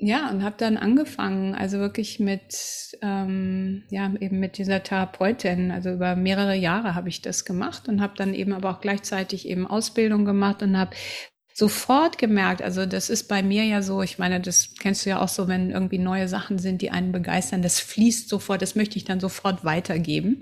ja, 0.00 0.30
und 0.30 0.44
habe 0.44 0.54
dann 0.58 0.76
angefangen, 0.76 1.56
also 1.56 1.78
wirklich 1.78 2.20
mit, 2.20 2.96
ähm, 3.02 3.82
ja, 3.90 4.12
eben 4.20 4.38
mit 4.38 4.56
dieser 4.56 4.82
Therapeutin. 4.82 5.72
Also 5.72 5.90
über 5.90 6.14
mehrere 6.14 6.54
Jahre 6.54 6.94
habe 6.94 7.08
ich 7.08 7.20
das 7.20 7.44
gemacht 7.44 7.88
und 7.88 8.00
habe 8.00 8.14
dann 8.16 8.32
eben 8.32 8.52
aber 8.52 8.70
auch 8.70 8.80
gleichzeitig 8.80 9.48
eben 9.48 9.66
Ausbildung 9.66 10.24
gemacht 10.24 10.62
und 10.62 10.78
habe 10.78 10.94
sofort 11.52 12.18
gemerkt, 12.18 12.62
also 12.62 12.86
das 12.86 13.10
ist 13.10 13.26
bei 13.26 13.42
mir 13.42 13.64
ja 13.64 13.82
so, 13.82 14.00
ich 14.00 14.20
meine, 14.20 14.40
das 14.40 14.74
kennst 14.78 15.04
du 15.04 15.10
ja 15.10 15.20
auch 15.20 15.28
so, 15.28 15.48
wenn 15.48 15.72
irgendwie 15.72 15.98
neue 15.98 16.28
Sachen 16.28 16.58
sind, 16.58 16.82
die 16.82 16.92
einen 16.92 17.10
begeistern, 17.10 17.62
das 17.62 17.80
fließt 17.80 18.28
sofort, 18.28 18.62
das 18.62 18.76
möchte 18.76 18.96
ich 18.96 19.04
dann 19.04 19.18
sofort 19.18 19.64
weitergeben. 19.64 20.40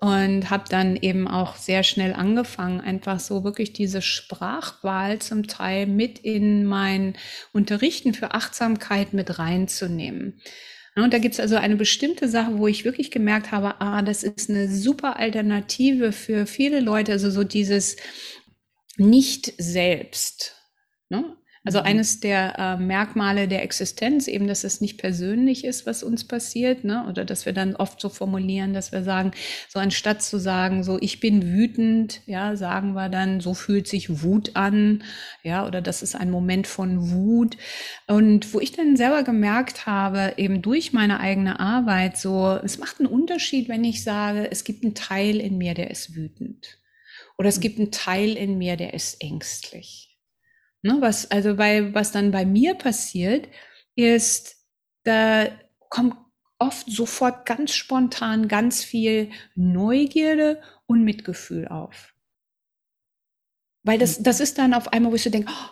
Und 0.00 0.48
habe 0.48 0.64
dann 0.68 0.94
eben 0.94 1.26
auch 1.26 1.56
sehr 1.56 1.82
schnell 1.82 2.12
angefangen, 2.12 2.80
einfach 2.80 3.18
so 3.18 3.42
wirklich 3.42 3.72
diese 3.72 4.00
Sprachwahl 4.00 5.18
zum 5.18 5.48
Teil 5.48 5.86
mit 5.86 6.20
in 6.20 6.64
mein 6.64 7.16
Unterrichten 7.52 8.14
für 8.14 8.32
Achtsamkeit 8.32 9.12
mit 9.12 9.40
reinzunehmen. 9.40 10.40
Und 10.94 11.14
da 11.14 11.18
gibt 11.18 11.34
es 11.34 11.40
also 11.40 11.56
eine 11.56 11.76
bestimmte 11.76 12.28
Sache, 12.28 12.58
wo 12.58 12.66
ich 12.66 12.84
wirklich 12.84 13.10
gemerkt 13.10 13.52
habe, 13.52 13.80
ah, 13.80 14.02
das 14.02 14.22
ist 14.22 14.50
eine 14.50 14.68
super 14.68 15.16
Alternative 15.16 16.12
für 16.12 16.46
viele 16.46 16.80
Leute, 16.80 17.12
also 17.12 17.30
so 17.30 17.44
dieses 17.44 17.96
nicht 18.96 19.52
selbst. 19.58 20.56
Ne? 21.08 21.36
Also 21.68 21.80
mhm. 21.80 21.84
eines 21.84 22.20
der 22.20 22.58
äh, 22.58 22.82
Merkmale 22.82 23.46
der 23.46 23.62
Existenz, 23.62 24.26
eben, 24.26 24.46
dass 24.46 24.64
es 24.64 24.80
nicht 24.80 24.96
persönlich 24.96 25.66
ist, 25.66 25.84
was 25.84 26.02
uns 26.02 26.26
passiert, 26.26 26.82
ne? 26.82 27.04
oder 27.06 27.26
dass 27.26 27.44
wir 27.44 27.52
dann 27.52 27.76
oft 27.76 28.00
so 28.00 28.08
formulieren, 28.08 28.72
dass 28.72 28.90
wir 28.90 29.04
sagen, 29.04 29.32
so 29.68 29.78
anstatt 29.78 30.22
zu 30.22 30.38
sagen, 30.38 30.82
so 30.82 30.96
ich 30.98 31.20
bin 31.20 31.52
wütend, 31.52 32.22
ja, 32.24 32.56
sagen 32.56 32.94
wir 32.94 33.10
dann, 33.10 33.40
so 33.40 33.52
fühlt 33.52 33.86
sich 33.86 34.22
Wut 34.22 34.52
an, 34.56 35.04
ja, 35.42 35.66
oder 35.66 35.82
das 35.82 36.00
ist 36.00 36.14
ein 36.14 36.30
Moment 36.30 36.66
von 36.66 37.10
Wut. 37.10 37.58
Und 38.06 38.54
wo 38.54 38.60
ich 38.60 38.72
dann 38.72 38.96
selber 38.96 39.22
gemerkt 39.22 39.84
habe, 39.84 40.32
eben 40.38 40.62
durch 40.62 40.94
meine 40.94 41.20
eigene 41.20 41.60
Arbeit, 41.60 42.16
so, 42.16 42.58
es 42.64 42.78
macht 42.78 42.98
einen 42.98 43.10
Unterschied, 43.10 43.68
wenn 43.68 43.84
ich 43.84 44.02
sage, 44.02 44.50
es 44.50 44.64
gibt 44.64 44.84
einen 44.84 44.94
Teil 44.94 45.36
in 45.38 45.58
mir, 45.58 45.74
der 45.74 45.90
ist 45.90 46.16
wütend. 46.16 46.78
Oder 47.36 47.50
es 47.50 47.58
mhm. 47.58 47.60
gibt 47.60 47.78
einen 47.78 47.90
Teil 47.90 48.38
in 48.38 48.56
mir, 48.56 48.78
der 48.78 48.94
ist 48.94 49.22
ängstlich. 49.22 50.07
Ne, 50.82 50.96
was, 51.00 51.30
also 51.30 51.56
bei, 51.56 51.92
was 51.94 52.12
dann 52.12 52.30
bei 52.30 52.46
mir 52.46 52.74
passiert, 52.74 53.48
ist, 53.96 54.56
da 55.04 55.48
kommt 55.88 56.14
oft 56.58 56.90
sofort 56.90 57.46
ganz 57.46 57.72
spontan 57.72 58.48
ganz 58.48 58.84
viel 58.84 59.30
Neugierde 59.54 60.60
und 60.86 61.04
Mitgefühl 61.04 61.68
auf. 61.68 62.14
Weil 63.82 63.98
das, 63.98 64.18
mhm. 64.18 64.24
das 64.24 64.40
ist 64.40 64.58
dann 64.58 64.74
auf 64.74 64.92
einmal, 64.92 65.12
wo 65.12 65.16
ich 65.16 65.22
so 65.22 65.30
denke, 65.30 65.50
oh, 65.52 65.70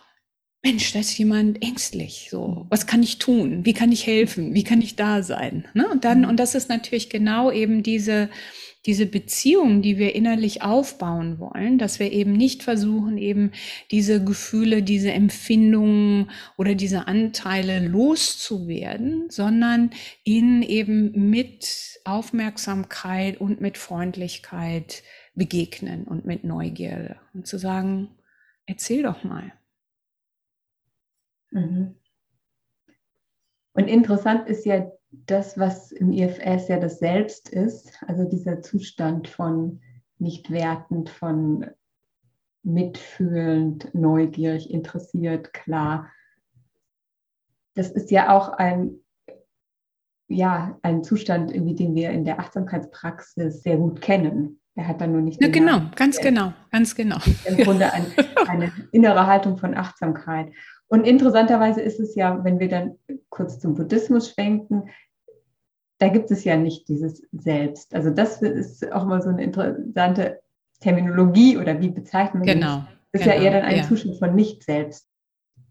Mensch, 0.64 0.92
da 0.92 1.00
ist 1.00 1.16
jemand 1.18 1.62
ängstlich. 1.62 2.28
So, 2.30 2.66
was 2.70 2.86
kann 2.86 3.02
ich 3.02 3.18
tun? 3.18 3.64
Wie 3.64 3.74
kann 3.74 3.92
ich 3.92 4.07
helfen? 4.07 4.54
Wie 4.54 4.64
kann 4.64 4.80
ich 4.80 4.96
da 4.96 5.22
sein? 5.22 5.68
Ne? 5.74 5.88
Und 5.88 6.04
dann, 6.04 6.20
mhm. 6.20 6.28
und 6.28 6.36
das 6.38 6.54
ist 6.54 6.68
natürlich 6.68 7.11
genau 7.11 7.50
eben 7.50 7.82
diese, 7.82 8.30
diese 8.87 9.07
Beziehung, 9.07 9.82
die 9.82 9.99
wir 9.99 10.14
innerlich 10.14 10.62
aufbauen 10.62 11.39
wollen, 11.39 11.76
dass 11.76 11.99
wir 11.99 12.12
eben 12.12 12.32
nicht 12.32 12.62
versuchen, 12.62 13.18
eben 13.18 13.51
diese 13.91 14.24
Gefühle, 14.24 14.82
diese 14.82 15.11
Empfindungen 15.11 16.30
oder 16.57 16.74
diese 16.74 17.09
Anteile 17.09 17.87
loszuwerden, 17.87 19.28
sondern 19.28 19.91
ihnen 20.24 20.62
eben 20.62 21.30
mit 21.30 22.01
Aufmerksamkeit 22.05 23.41
und 23.41 23.61
mit 23.61 23.76
Freundlichkeit 23.76 25.03
begegnen 25.34 26.05
und 26.05 26.24
mit 26.24 26.45
Neugierde 26.45 27.16
und 27.34 27.47
zu 27.47 27.59
sagen, 27.59 28.09
erzähl 28.66 29.03
doch 29.03 29.24
mal. 29.24 29.53
Mhm. 31.51 31.97
Und 33.72 33.89
interessant 33.89 34.49
ist 34.49 34.64
ja 34.64 34.91
das, 35.26 35.58
was 35.58 35.92
im 35.92 36.12
IFS 36.12 36.68
ja 36.68 36.78
das 36.78 36.98
Selbst 36.98 37.48
ist, 37.48 37.98
also 38.06 38.24
dieser 38.24 38.60
Zustand 38.60 39.28
von 39.28 39.80
nicht 40.18 40.50
wertend, 40.50 41.10
von 41.10 41.66
mitfühlend, 42.62 43.94
neugierig, 43.94 44.70
interessiert, 44.70 45.52
klar. 45.52 46.10
Das 47.74 47.90
ist 47.90 48.10
ja 48.10 48.36
auch 48.36 48.48
ein, 48.50 48.96
ja, 50.28 50.78
ein 50.82 51.04
Zustand, 51.04 51.54
den 51.54 51.94
wir 51.94 52.10
in 52.10 52.24
der 52.24 52.40
Achtsamkeitspraxis 52.40 53.62
sehr 53.62 53.76
gut 53.76 54.00
kennen. 54.00 54.60
Er 54.74 54.88
hat 54.88 55.00
dann 55.00 55.12
nur 55.12 55.22
nicht. 55.22 55.40
Ja, 55.40 55.48
genau, 55.48 55.78
Namen. 55.78 55.92
ganz 55.94 56.18
genau, 56.20 56.52
ganz 56.70 56.94
genau. 56.94 57.16
Im 57.46 57.56
Grunde 57.56 57.92
ein, 57.92 58.06
eine 58.48 58.72
innere 58.92 59.26
Haltung 59.26 59.56
von 59.56 59.74
Achtsamkeit. 59.74 60.52
Und 60.88 61.06
interessanterweise 61.06 61.80
ist 61.80 61.98
es 61.98 62.14
ja, 62.14 62.44
wenn 62.44 62.60
wir 62.60 62.68
dann 62.68 62.98
kurz 63.28 63.58
zum 63.58 63.74
Buddhismus 63.74 64.30
schwenken, 64.30 64.90
da 65.99 66.09
gibt 66.09 66.30
es 66.30 66.44
ja 66.44 66.57
nicht 66.57 66.88
dieses 66.88 67.22
Selbst. 67.32 67.94
Also 67.94 68.11
das 68.11 68.42
ist 68.42 68.92
auch 68.92 69.07
mal 69.07 69.22
so 69.22 69.30
eine 69.30 69.42
interessante 69.42 70.40
Terminologie 70.80 71.57
oder 71.57 71.80
wie 71.80 71.88
bezeichnen 71.88 72.44
wir 72.44 72.55
genau, 72.55 72.84
das? 73.12 73.20
Ist 73.20 73.24
genau, 73.24 73.36
ja 73.36 73.42
eher 73.42 73.51
dann 73.53 73.62
ein 73.62 73.76
ja. 73.78 73.88
Zustand 73.88 74.18
von 74.18 74.34
Nicht-Selbst. 74.34 75.09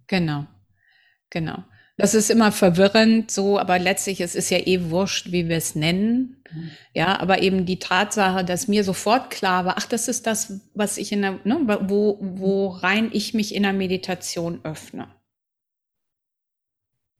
Genau, 0.07 0.45
genau. 1.29 1.63
Das 1.97 2.13
ist 2.13 2.29
immer 2.29 2.51
verwirrend 2.51 3.31
so, 3.31 3.57
aber 3.57 3.79
letztlich 3.79 4.19
es 4.19 4.35
ist 4.35 4.49
ja 4.49 4.57
eh 4.57 4.89
wurscht, 4.89 5.31
wie 5.31 5.47
wir 5.47 5.55
es 5.55 5.75
nennen. 5.75 6.43
Mhm. 6.51 6.71
Ja, 6.93 7.19
aber 7.19 7.41
eben 7.41 7.65
die 7.65 7.79
Tatsache, 7.79 8.43
dass 8.43 8.67
mir 8.67 8.83
sofort 8.83 9.29
klar 9.29 9.63
war, 9.63 9.75
ach, 9.77 9.85
das 9.85 10.09
ist 10.09 10.27
das, 10.27 10.59
was 10.73 10.97
ich 10.97 11.13
in 11.13 11.21
der, 11.21 11.39
ne, 11.45 11.79
wo, 11.83 12.17
wo 12.19 12.67
rein 12.67 13.09
ich 13.13 13.33
mich 13.33 13.55
in 13.55 13.63
der 13.63 13.73
Meditation 13.73 14.59
öffne. 14.63 15.07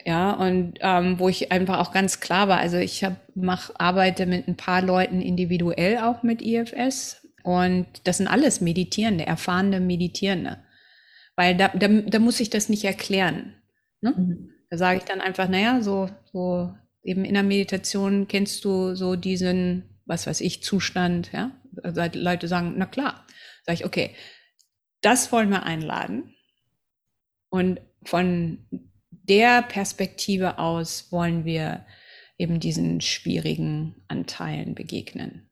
Ja, 0.08 0.34
und 0.34 0.76
ähm, 0.82 1.18
wo 1.18 1.30
ich 1.30 1.51
einfach 1.51 1.80
auch 1.80 1.91
ganz 1.91 2.20
klar 2.20 2.47
war, 2.47 2.60
also 2.60 2.78
ich 2.78 3.03
hab, 3.03 3.18
mach, 3.34 3.72
arbeite 3.80 4.28
mit 4.28 4.47
ein 4.47 4.56
paar 4.56 4.84
Leuten 4.84 5.20
individuell 5.20 5.97
auch 5.97 6.22
mit 6.22 6.43
IFS 6.43 7.28
und 7.41 7.88
das 8.03 8.18
sind 8.18 8.28
alles 8.28 8.62
Meditierende, 8.62 9.26
erfahrene 9.26 9.80
Meditierende. 9.80 10.60
Weil 11.36 11.58
da, 11.58 11.70
da, 11.70 11.88
da 11.88 12.20
muss 12.20 12.39
ich 12.39 12.51
das 12.51 12.70
nicht 12.70 12.86
erklären. 12.86 13.56
Ne? 14.01 14.14
Mhm. 14.16 14.49
Da 14.70 14.78
sage 14.78 14.99
ich 14.99 15.06
dann 15.06 15.22
einfach, 15.22 15.49
naja, 15.49 15.82
so, 15.82 16.08
so 16.32 16.72
eben 17.01 17.26
in 17.26 17.34
der 17.34 17.43
Meditation 17.43 18.28
kennst 18.28 18.64
du 18.64 18.93
so 18.93 19.16
diesen, 19.16 20.01
was 20.06 20.28
weiß 20.28 20.41
ich, 20.41 20.62
Zustand, 20.62 21.32
ja. 21.34 21.51
Also 21.82 22.01
Leute 22.14 22.47
sagen, 22.47 22.76
na 22.78 22.86
klar. 22.86 23.26
Sage 23.66 23.80
ich, 23.80 23.86
okay, 23.86 24.16
das 25.01 25.32
wollen 25.32 25.49
wir 25.49 25.64
einladen. 25.64 26.36
Und 27.49 27.82
von 28.03 28.68
der 29.30 29.61
Perspektive 29.63 30.59
aus 30.59 31.11
wollen 31.11 31.45
wir 31.45 31.86
eben 32.38 32.59
diesen 32.59 33.01
schwierigen 33.01 34.03
Anteilen 34.07 34.76
begegnen. 34.76 35.49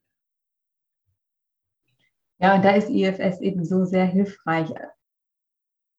Ja, 2.40 2.56
und 2.56 2.66
da 2.66 2.72
ist 2.72 2.90
IFS 2.90 3.40
eben 3.40 3.64
so 3.64 3.86
sehr 3.86 4.06
hilfreich. 4.06 4.70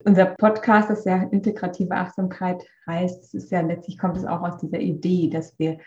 Unser 0.04 0.26
Podcast, 0.26 0.90
das 0.90 1.04
ja 1.04 1.22
integrative 1.22 1.94
Achtsamkeit 1.94 2.62
heißt, 2.86 3.24
es 3.24 3.34
ist 3.34 3.50
ja 3.50 3.62
letztlich 3.62 3.96
kommt 3.96 4.18
es 4.18 4.26
auch 4.26 4.42
aus 4.42 4.58
dieser 4.58 4.80
Idee, 4.80 5.30
dass 5.30 5.58
wir 5.58 5.78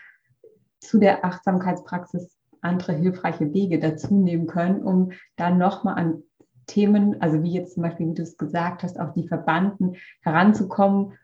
zu 0.80 0.98
der 0.98 1.24
Achtsamkeitspraxis 1.24 2.36
andere 2.60 2.92
hilfreiche 2.94 3.52
Wege 3.52 3.78
dazu 3.78 4.16
nehmen 4.16 4.46
können, 4.46 4.82
um 4.82 5.12
dann 5.36 5.58
nochmal 5.58 5.94
an 5.94 6.22
Themen, 6.66 7.20
also 7.22 7.42
wie 7.42 7.52
jetzt 7.52 7.74
zum 7.74 7.84
Beispiel, 7.84 8.08
wie 8.08 8.14
du 8.14 8.22
es 8.22 8.36
gesagt 8.36 8.82
hast, 8.82 8.98
auch 8.98 9.14
die 9.14 9.28
Verbanden 9.28 9.96
heranzukommen, 10.22 11.14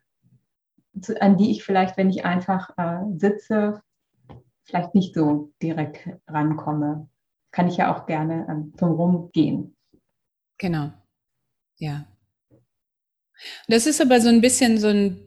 an 1.20 1.36
die 1.36 1.51
ich 1.51 1.64
vielleicht, 1.64 1.97
wenn 1.97 2.11
ich 2.11 2.24
einfach 2.24 2.70
äh, 2.76 3.01
sitze, 3.16 3.82
vielleicht 4.64 4.95
nicht 4.95 5.14
so 5.14 5.53
direkt 5.61 6.09
rankomme 6.26 7.09
kann 7.55 7.68
ich 7.68 7.76
ja 7.76 7.95
auch 7.95 8.07
gerne 8.07 8.47
ähm, 8.51 8.72
drum 8.76 9.30
gehen. 9.32 9.76
Genau. 10.59 10.92
Ja. 11.78 12.07
Das 13.68 13.86
ist 13.86 14.01
aber 14.01 14.20
so 14.20 14.28
ein 14.28 14.40
bisschen 14.40 14.78
so 14.78 14.88
ein 14.88 15.20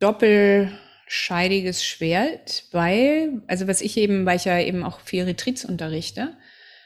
doppelscheidiges 0.00 1.84
Schwert, 1.84 2.64
weil, 2.72 3.42
also 3.46 3.68
was 3.68 3.80
ich 3.82 3.96
eben, 3.96 4.24
weil 4.26 4.36
ich 4.36 4.46
ja 4.46 4.58
eben 4.58 4.82
auch 4.82 5.00
viel 5.00 5.24
Retreats 5.24 5.64
unterrichte, 5.64 6.36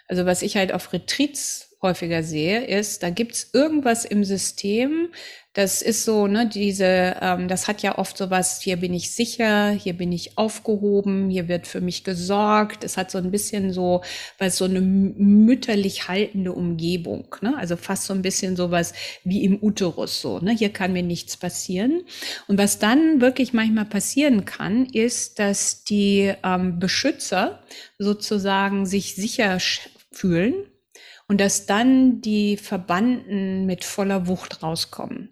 also 0.08 0.26
was 0.26 0.42
ich 0.42 0.56
halt 0.56 0.72
auf 0.72 0.92
Retreats 0.92 1.71
häufiger 1.82 2.22
sehe, 2.22 2.64
ist, 2.64 3.02
da 3.02 3.10
gibt's 3.10 3.50
irgendwas 3.52 4.04
im 4.04 4.24
System, 4.24 5.08
das 5.54 5.82
ist 5.82 6.06
so, 6.06 6.28
ne, 6.28 6.48
diese, 6.48 7.16
ähm, 7.20 7.46
das 7.46 7.68
hat 7.68 7.82
ja 7.82 7.98
oft 7.98 8.16
sowas, 8.16 8.62
hier 8.62 8.78
bin 8.78 8.94
ich 8.94 9.10
sicher, 9.10 9.70
hier 9.70 9.92
bin 9.92 10.10
ich 10.10 10.38
aufgehoben, 10.38 11.28
hier 11.28 11.46
wird 11.46 11.66
für 11.66 11.82
mich 11.82 12.04
gesorgt. 12.04 12.84
Es 12.84 12.96
hat 12.96 13.10
so 13.10 13.18
ein 13.18 13.30
bisschen 13.30 13.70
so, 13.70 14.00
was 14.38 14.56
so 14.56 14.64
eine 14.64 14.80
mütterlich 14.80 16.08
haltende 16.08 16.52
Umgebung, 16.52 17.36
ne? 17.42 17.54
Also 17.58 17.76
fast 17.76 18.04
so 18.04 18.14
ein 18.14 18.22
bisschen 18.22 18.56
sowas 18.56 18.94
wie 19.24 19.44
im 19.44 19.62
Uterus 19.62 20.22
so, 20.22 20.38
ne? 20.38 20.52
Hier 20.52 20.70
kann 20.70 20.94
mir 20.94 21.02
nichts 21.02 21.36
passieren. 21.36 22.02
Und 22.48 22.56
was 22.56 22.78
dann 22.78 23.20
wirklich 23.20 23.52
manchmal 23.52 23.84
passieren 23.84 24.46
kann, 24.46 24.86
ist, 24.86 25.38
dass 25.38 25.84
die 25.84 26.32
ähm, 26.42 26.78
Beschützer 26.78 27.62
sozusagen 27.98 28.86
sich 28.86 29.16
sicher 29.16 29.58
fühlen 30.12 30.54
und 31.32 31.40
dass 31.40 31.64
dann 31.64 32.20
die 32.20 32.58
Verbanden 32.58 33.64
mit 33.64 33.84
voller 33.84 34.26
Wucht 34.26 34.62
rauskommen. 34.62 35.30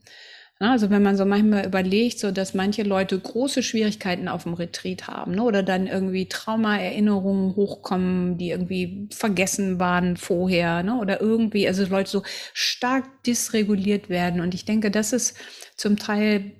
Also 0.58 0.88
wenn 0.88 1.02
man 1.02 1.18
so 1.18 1.26
manchmal 1.26 1.66
überlegt, 1.66 2.18
so 2.18 2.30
dass 2.30 2.54
manche 2.54 2.84
Leute 2.84 3.18
große 3.18 3.62
Schwierigkeiten 3.62 4.26
auf 4.26 4.44
dem 4.44 4.54
Retreat 4.54 5.08
haben 5.08 5.32
ne, 5.32 5.42
oder 5.42 5.62
dann 5.62 5.86
irgendwie 5.86 6.26
Traumaerinnerungen 6.26 7.54
hochkommen, 7.54 8.38
die 8.38 8.48
irgendwie 8.48 9.08
vergessen 9.12 9.78
waren 9.78 10.16
vorher 10.16 10.82
ne, 10.82 10.98
oder 10.98 11.20
irgendwie, 11.20 11.68
also 11.68 11.84
Leute 11.84 12.08
so 12.08 12.22
stark 12.54 13.22
dysreguliert 13.24 14.08
werden. 14.08 14.40
Und 14.40 14.54
ich 14.54 14.64
denke, 14.64 14.90
das 14.90 15.12
ist 15.12 15.36
zum 15.76 15.98
Teil 15.98 16.52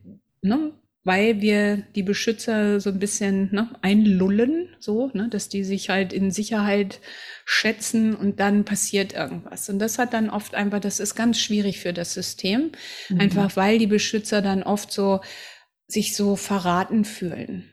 ne, 0.42 0.74
weil 1.02 1.40
wir 1.40 1.78
die 1.94 2.02
Beschützer 2.02 2.78
so 2.78 2.90
ein 2.90 2.98
bisschen 2.98 3.48
ne, 3.52 3.70
einlullen, 3.80 4.68
so, 4.78 5.10
ne, 5.14 5.28
dass 5.30 5.48
die 5.48 5.64
sich 5.64 5.88
halt 5.88 6.12
in 6.12 6.30
Sicherheit 6.30 7.00
schätzen 7.46 8.14
und 8.14 8.38
dann 8.38 8.64
passiert 8.64 9.14
irgendwas. 9.14 9.68
Und 9.70 9.78
das 9.78 9.98
hat 9.98 10.12
dann 10.12 10.28
oft 10.28 10.54
einfach, 10.54 10.80
das 10.80 11.00
ist 11.00 11.14
ganz 11.14 11.40
schwierig 11.40 11.80
für 11.80 11.94
das 11.94 12.12
System, 12.12 12.72
mhm. 13.08 13.20
einfach 13.20 13.56
weil 13.56 13.78
die 13.78 13.86
Beschützer 13.86 14.42
dann 14.42 14.62
oft 14.62 14.92
so 14.92 15.20
sich 15.86 16.14
so 16.14 16.36
verraten 16.36 17.04
fühlen. 17.04 17.70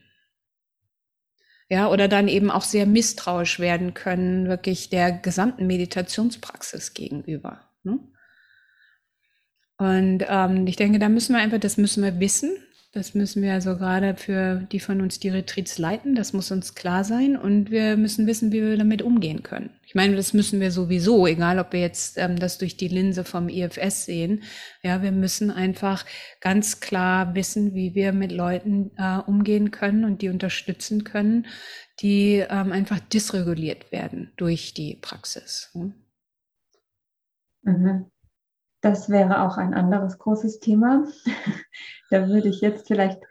Ja, 1.70 1.90
oder 1.90 2.08
dann 2.08 2.30
eben 2.30 2.50
auch 2.50 2.64
sehr 2.64 2.86
misstrauisch 2.86 3.60
werden 3.60 3.94
können, 3.94 4.48
wirklich 4.48 4.90
der 4.90 5.12
gesamten 5.12 5.68
Meditationspraxis 5.68 6.94
gegenüber. 6.94 7.70
Ne? 7.84 8.00
Und 9.78 10.26
ähm, 10.30 10.66
ich 10.66 10.78
denke, 10.78 10.98
da 10.98 11.10
müssen 11.10 11.36
wir 11.36 11.42
einfach, 11.42 11.60
das 11.60 11.76
müssen 11.76 12.04
wir 12.04 12.22
wissen, 12.22 12.58
das 12.98 13.14
müssen 13.14 13.44
wir 13.44 13.54
also 13.54 13.78
gerade 13.78 14.16
für 14.16 14.68
die 14.72 14.80
von 14.80 15.02
uns, 15.02 15.20
die 15.20 15.30
Retreats 15.30 15.78
leiten, 15.78 16.16
das 16.16 16.34
muss 16.34 16.50
uns 16.50 16.74
klar 16.74 17.04
sein 17.04 17.38
und 17.38 17.70
wir 17.70 17.96
müssen 17.96 18.26
wissen, 18.26 18.52
wie 18.52 18.62
wir 18.62 18.76
damit 18.76 19.04
umgehen 19.04 19.44
können. 19.44 19.70
Ich 19.86 19.94
meine, 19.94 20.16
das 20.16 20.34
müssen 20.34 20.60
wir 20.60 20.72
sowieso, 20.72 21.28
egal 21.28 21.60
ob 21.60 21.74
wir 21.74 21.80
jetzt 21.80 22.18
ähm, 22.18 22.40
das 22.40 22.58
durch 22.58 22.76
die 22.76 22.88
Linse 22.88 23.24
vom 23.24 23.50
IFS 23.50 24.06
sehen. 24.06 24.44
Ja, 24.82 25.04
wir 25.04 25.12
müssen 25.12 25.52
einfach 25.52 26.06
ganz 26.42 26.80
klar 26.80 27.36
wissen, 27.36 27.76
wie 27.76 27.94
wir 27.94 28.14
mit 28.14 28.32
Leuten 28.32 28.92
äh, 28.98 29.20
umgehen 29.20 29.70
können 29.70 30.04
und 30.04 30.24
die 30.24 30.30
unterstützen 30.30 31.04
können, 31.04 31.46
die 32.02 32.44
ähm, 32.50 32.72
einfach 32.72 33.00
dysreguliert 33.00 33.92
werden 33.92 34.34
durch 34.38 34.74
die 34.74 34.96
Praxis. 34.96 35.70
Hm? 35.74 35.94
Mhm. 37.62 38.12
Das 38.82 39.10
wäre 39.10 39.42
auch 39.42 39.58
ein 39.58 39.74
anderes 39.74 40.20
großes 40.20 40.60
Thema. 40.60 41.06
da 42.10 42.28
würde 42.28 42.50
ich 42.50 42.62
jetzt 42.62 42.88
vielleicht 42.88 43.22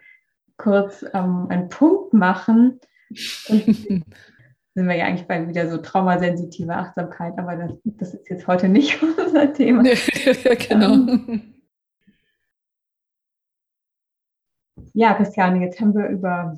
kurz 0.57 1.05
ähm, 1.15 1.47
einen 1.49 1.69
Punkt 1.69 2.13
machen. 2.13 2.81
Sind 3.11 4.89
wir 4.89 4.95
ja 4.95 5.07
eigentlich 5.07 5.27
bei 5.27 5.49
wieder 5.49 5.71
so 5.71 5.79
traumasensitive 5.79 6.75
Achtsamkeit, 6.75 7.39
aber 7.39 7.57
das, 7.57 7.73
das 7.85 8.15
ist 8.15 8.29
jetzt 8.29 8.47
heute 8.47 8.69
nicht 8.69 9.03
unser 9.19 9.53
Thema. 9.53 9.83
genau. 9.83 10.93
Ähm, 10.93 11.55
ja, 14.93 15.15
Christiane, 15.15 15.65
jetzt 15.65 15.81
haben 15.81 15.95
wir 15.95 16.09
über 16.09 16.57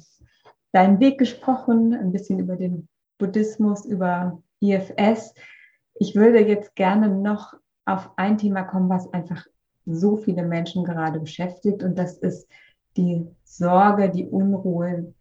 deinen 0.72 0.98
Weg 1.00 1.18
gesprochen, 1.18 1.94
ein 1.94 2.12
bisschen 2.12 2.38
über 2.38 2.56
den 2.56 2.88
Buddhismus, 3.18 3.84
über 3.84 4.42
IFS. 4.60 5.34
Ich 5.94 6.14
würde 6.14 6.40
jetzt 6.40 6.74
gerne 6.74 7.08
noch 7.08 7.54
auf 7.88 8.10
ein 8.16 8.38
Thema 8.38 8.62
kommen, 8.62 8.88
was 8.88 9.12
einfach 9.12 9.46
so 9.86 10.16
viele 10.16 10.44
Menschen 10.44 10.84
gerade 10.84 11.20
beschäftigt. 11.20 11.82
Und 11.82 11.98
das 11.98 12.18
ist 12.18 12.46
die 12.96 13.26
Sorge, 13.44 14.10
die 14.10 14.26
Unruhe, 14.26 15.14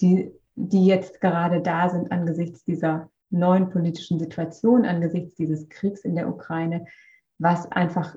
die, 0.00 0.32
die 0.54 0.86
jetzt 0.86 1.20
gerade 1.20 1.60
da 1.60 1.88
sind 1.88 2.12
angesichts 2.12 2.64
dieser 2.64 3.10
neuen 3.30 3.70
politischen 3.70 4.20
Situation, 4.20 4.84
angesichts 4.84 5.34
dieses 5.34 5.68
Kriegs 5.68 6.02
in 6.02 6.14
der 6.14 6.28
Ukraine, 6.28 6.86
was 7.38 7.70
einfach 7.72 8.14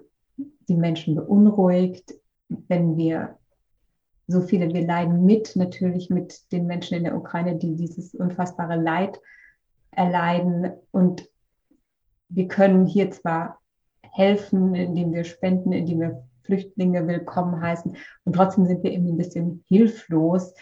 die 0.70 0.78
Menschen 0.78 1.16
beunruhigt, 1.16 2.14
wenn 2.50 2.96
wir 2.98 3.38
so 4.28 4.42
viele, 4.42 4.72
wir 4.74 4.86
leiden 4.86 5.26
mit, 5.26 5.56
natürlich 5.56 6.10
mit 6.10 6.52
den 6.52 6.68
Menschen 6.68 6.98
in 6.98 7.06
der 7.06 7.16
Ukraine, 7.16 7.56
die 7.56 7.76
dieses 7.76 8.14
unfassbare 8.14 8.76
Leid 8.76 9.20
erleiden. 9.92 10.72
Und 10.92 11.28
wir 12.30 12.48
können 12.48 12.86
hier 12.86 13.12
zwar 13.12 13.60
helfen, 14.02 14.76
indem 14.76 15.14
wir 15.14 15.24
spenden, 15.24 15.72
indem 15.72 16.00
wir 16.00 16.24
Flüchtlinge 16.44 17.08
willkommen 17.08 17.62
heißen. 17.62 17.96
Und 18.24 18.34
trotzdem 18.34 18.66
sind 18.66 18.84
wir 18.84 18.92
irgendwie 18.92 19.12
ein 19.12 19.18
bisschen 19.18 19.64
hilflos. 19.68 20.54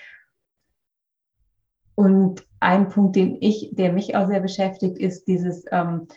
Und 1.96 2.46
ein 2.60 2.90
Punkt, 2.90 3.16
den 3.16 3.38
ich, 3.40 3.70
der 3.74 3.94
mich 3.94 4.16
auch 4.16 4.28
sehr 4.28 4.42
beschäftigt, 4.42 4.98
ist 4.98 5.26
dieses, 5.26 5.64
ähm, 5.72 6.08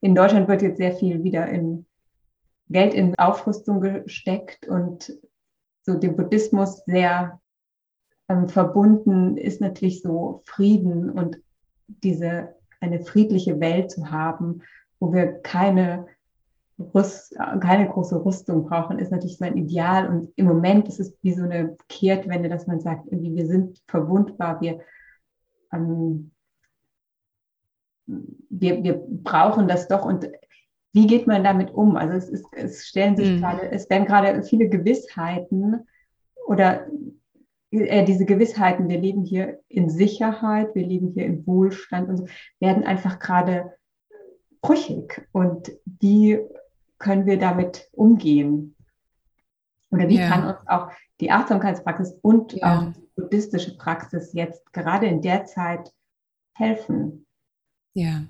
in 0.00 0.14
Deutschland 0.14 0.48
wird 0.48 0.62
jetzt 0.62 0.78
sehr 0.78 0.92
viel 0.92 1.24
wieder 1.24 1.48
in 1.48 1.86
Geld 2.68 2.94
in 2.94 3.18
Aufrüstung 3.18 3.80
gesteckt 3.80 4.68
und 4.68 5.12
so 5.82 5.94
dem 5.94 6.14
Buddhismus 6.14 6.84
sehr 6.86 7.40
ähm, 8.28 8.48
verbunden 8.48 9.36
ist 9.36 9.60
natürlich 9.60 10.02
so 10.02 10.42
Frieden 10.46 11.10
und 11.10 11.40
diese 11.88 12.54
eine 12.80 13.00
friedliche 13.00 13.60
Welt 13.60 13.90
zu 13.90 14.10
haben, 14.10 14.62
wo 14.98 15.12
wir 15.12 15.40
keine 15.42 16.06
Rüst, 16.94 17.36
keine 17.60 17.88
große 17.88 18.24
Rüstung 18.24 18.64
brauchen, 18.64 18.98
ist 18.98 19.12
natürlich 19.12 19.38
so 19.38 19.44
ein 19.44 19.56
Ideal. 19.56 20.08
Und 20.08 20.32
im 20.36 20.46
Moment 20.46 20.88
ist 20.88 21.00
es 21.00 21.16
wie 21.22 21.32
so 21.32 21.42
eine 21.42 21.76
Kehrtwende, 21.88 22.48
dass 22.48 22.66
man 22.66 22.80
sagt, 22.80 23.06
irgendwie 23.10 23.36
wir 23.36 23.46
sind 23.46 23.82
verwundbar, 23.86 24.60
wir, 24.60 24.80
ähm, 25.72 26.30
wir, 28.06 28.82
wir 28.82 29.04
brauchen 29.08 29.68
das 29.68 29.88
doch. 29.88 30.04
Und 30.04 30.28
wie 30.92 31.06
geht 31.06 31.26
man 31.26 31.44
damit 31.44 31.72
um? 31.72 31.96
Also 31.96 32.14
es, 32.14 32.28
ist, 32.28 32.46
es 32.52 32.86
stellen 32.86 33.16
sich 33.16 33.30
mhm. 33.30 33.40
gerade, 33.40 33.70
es 33.70 33.88
werden 33.90 34.06
gerade 34.06 34.42
viele 34.42 34.68
Gewissheiten 34.68 35.86
oder 36.46 36.86
äh, 37.70 38.04
diese 38.04 38.24
Gewissheiten, 38.24 38.88
wir 38.88 38.98
leben 38.98 39.24
hier 39.24 39.60
in 39.68 39.90
Sicherheit, 39.90 40.74
wir 40.74 40.86
leben 40.86 41.12
hier 41.14 41.26
im 41.26 41.46
Wohlstand 41.46 42.08
und 42.08 42.16
so, 42.16 42.26
werden 42.58 42.84
einfach 42.84 43.18
gerade 43.18 43.74
brüchig. 44.60 45.26
Und 45.32 45.72
die 45.84 46.38
können 46.98 47.26
wir 47.26 47.38
damit 47.38 47.88
umgehen? 47.92 48.76
Oder 49.90 50.08
wie 50.08 50.18
ja. 50.18 50.28
kann 50.28 50.46
uns 50.46 50.58
auch 50.66 50.90
die 51.20 51.30
Achtsamkeitspraxis 51.30 52.14
und 52.22 52.52
ja. 52.52 52.78
auch 52.78 52.92
die 52.92 53.08
buddhistische 53.16 53.76
Praxis 53.76 54.32
jetzt 54.32 54.72
gerade 54.72 55.06
in 55.06 55.20
der 55.22 55.44
Zeit 55.46 55.92
helfen? 56.54 57.26
Ja. 57.94 58.22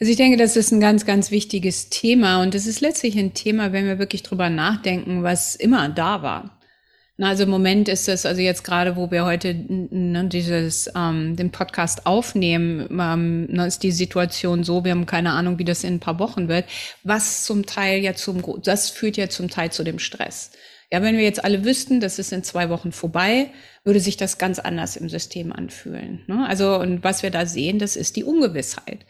Also 0.00 0.10
ich 0.10 0.16
denke, 0.16 0.36
das 0.36 0.56
ist 0.56 0.72
ein 0.72 0.80
ganz, 0.80 1.04
ganz 1.04 1.30
wichtiges 1.30 1.90
Thema 1.90 2.42
und 2.42 2.54
es 2.54 2.66
ist 2.66 2.80
letztlich 2.80 3.16
ein 3.18 3.34
Thema, 3.34 3.72
wenn 3.72 3.84
wir 3.84 3.98
wirklich 3.98 4.22
drüber 4.22 4.50
nachdenken, 4.50 5.22
was 5.22 5.54
immer 5.54 5.88
da 5.88 6.22
war. 6.22 6.58
Na, 7.18 7.28
also 7.28 7.42
im 7.42 7.50
Moment 7.50 7.88
ist 7.88 8.08
es, 8.08 8.24
also 8.24 8.40
jetzt 8.40 8.64
gerade, 8.64 8.96
wo 8.96 9.10
wir 9.10 9.26
heute 9.26 9.54
ne, 9.54 10.24
dieses, 10.28 10.90
ähm, 10.96 11.36
den 11.36 11.50
Podcast 11.50 12.06
aufnehmen, 12.06 12.88
ähm, 12.90 13.46
ne, 13.52 13.66
ist 13.66 13.82
die 13.82 13.92
Situation 13.92 14.64
so, 14.64 14.84
wir 14.84 14.92
haben 14.92 15.04
keine 15.04 15.32
Ahnung, 15.32 15.58
wie 15.58 15.64
das 15.64 15.84
in 15.84 15.94
ein 15.94 16.00
paar 16.00 16.18
Wochen 16.18 16.48
wird, 16.48 16.64
was 17.02 17.44
zum 17.44 17.66
Teil 17.66 18.00
ja 18.00 18.14
zum, 18.14 18.42
das 18.62 18.88
führt 18.88 19.18
ja 19.18 19.28
zum 19.28 19.50
Teil 19.50 19.70
zu 19.70 19.84
dem 19.84 19.98
Stress. 19.98 20.52
Ja, 20.90 21.02
wenn 21.02 21.16
wir 21.16 21.24
jetzt 21.24 21.44
alle 21.44 21.64
wüssten, 21.64 22.00
das 22.00 22.18
ist 22.18 22.32
in 22.32 22.44
zwei 22.44 22.68
Wochen 22.70 22.92
vorbei, 22.92 23.50
würde 23.84 24.00
sich 24.00 24.16
das 24.16 24.38
ganz 24.38 24.58
anders 24.58 24.96
im 24.96 25.08
System 25.08 25.52
anfühlen. 25.52 26.22
Ne? 26.26 26.46
Also, 26.46 26.78
und 26.78 27.02
was 27.02 27.22
wir 27.22 27.30
da 27.30 27.46
sehen, 27.46 27.78
das 27.78 27.96
ist 27.96 28.16
die 28.16 28.24
Ungewissheit. 28.24 29.06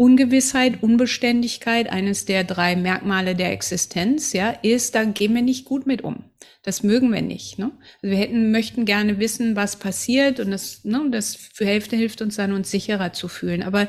Ungewissheit, 0.00 0.80
Unbeständigkeit, 0.80 1.90
eines 1.90 2.24
der 2.24 2.44
drei 2.44 2.76
Merkmale 2.76 3.34
der 3.34 3.50
Existenz, 3.50 4.32
ja, 4.32 4.50
ist, 4.62 4.94
da 4.94 5.02
gehen 5.02 5.34
wir 5.34 5.42
nicht 5.42 5.64
gut 5.64 5.88
mit 5.88 6.02
um. 6.02 6.22
Das 6.62 6.84
mögen 6.84 7.12
wir 7.12 7.20
nicht. 7.20 7.58
Ne? 7.58 7.72
Also 8.00 8.12
wir 8.12 8.16
hätten, 8.16 8.52
möchten 8.52 8.84
gerne 8.84 9.18
wissen, 9.18 9.56
was 9.56 9.74
passiert 9.74 10.38
und 10.38 10.52
das, 10.52 10.84
ne, 10.84 11.08
das 11.10 11.34
für 11.34 11.66
Hälfte 11.66 11.96
hilft 11.96 12.22
uns 12.22 12.36
dann, 12.36 12.52
uns 12.52 12.70
sicherer 12.70 13.12
zu 13.12 13.26
fühlen. 13.26 13.64
Aber 13.64 13.88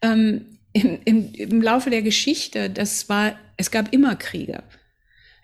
ähm, 0.00 0.60
im, 0.72 1.00
im, 1.04 1.34
im 1.34 1.60
Laufe 1.60 1.90
der 1.90 2.00
Geschichte, 2.00 2.70
das 2.70 3.10
war, 3.10 3.38
es 3.58 3.70
gab 3.70 3.92
immer 3.92 4.16
Kriege. 4.16 4.62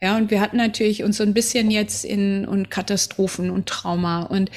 Ja, 0.01 0.17
und 0.17 0.31
wir 0.31 0.41
hatten 0.41 0.57
natürlich 0.57 1.05
uns 1.05 1.19
so 1.19 1.25
ein 1.25 1.35
bisschen 1.35 1.71
jetzt 1.71 2.07
in 2.07 2.47
und 2.47 2.71
Katastrophen 2.71 3.51
und 3.51 3.67
Trauma 3.67 4.23
und 4.23 4.51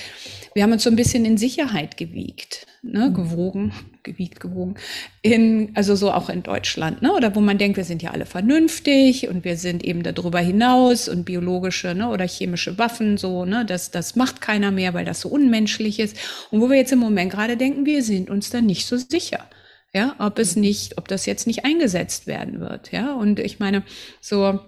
wir 0.53 0.63
haben 0.63 0.71
uns 0.71 0.83
so 0.83 0.89
ein 0.89 0.95
bisschen 0.95 1.25
in 1.25 1.35
Sicherheit 1.37 1.97
gewiegt, 1.97 2.65
ne, 2.81 3.11
gewogen, 3.11 3.73
gewiegt, 4.03 4.39
gewogen, 4.39 4.75
in, 5.21 5.71
also 5.75 5.95
so 5.95 6.11
auch 6.11 6.29
in 6.29 6.43
Deutschland, 6.43 7.01
ne, 7.01 7.13
oder 7.13 7.35
wo 7.35 7.41
man 7.41 7.57
denkt, 7.57 7.77
wir 7.77 7.83
sind 7.83 8.01
ja 8.03 8.11
alle 8.11 8.25
vernünftig 8.25 9.27
und 9.29 9.43
wir 9.43 9.57
sind 9.57 9.83
eben 9.83 10.03
darüber 10.03 10.39
hinaus 10.39 11.07
und 11.07 11.25
biologische, 11.25 11.95
ne, 11.95 12.09
oder 12.09 12.27
chemische 12.27 12.77
Waffen, 12.77 13.17
so, 13.17 13.45
ne, 13.45 13.65
das, 13.65 13.91
das 13.91 14.15
macht 14.15 14.41
keiner 14.41 14.71
mehr, 14.71 14.93
weil 14.93 15.05
das 15.05 15.21
so 15.21 15.29
unmenschlich 15.29 15.99
ist. 15.99 16.17
Und 16.51 16.61
wo 16.61 16.69
wir 16.69 16.77
jetzt 16.77 16.91
im 16.91 16.99
Moment 16.99 17.31
gerade 17.31 17.57
denken, 17.57 17.85
wir 17.85 18.03
sind 18.03 18.29
uns 18.29 18.49
da 18.49 18.61
nicht 18.61 18.85
so 18.85 18.97
sicher 18.97 19.47
ja, 19.95 20.15
ob 20.17 20.39
es 20.39 20.55
nicht, 20.55 20.97
ob 20.97 21.07
das 21.07 21.27
jetzt 21.27 21.45
nicht 21.45 21.65
eingesetzt 21.65 22.25
werden 22.25 22.59
wird, 22.59 22.91
ja. 22.91 23.13
Und 23.13 23.39
ich 23.39 23.59
meine, 23.59 23.83
so 24.21 24.59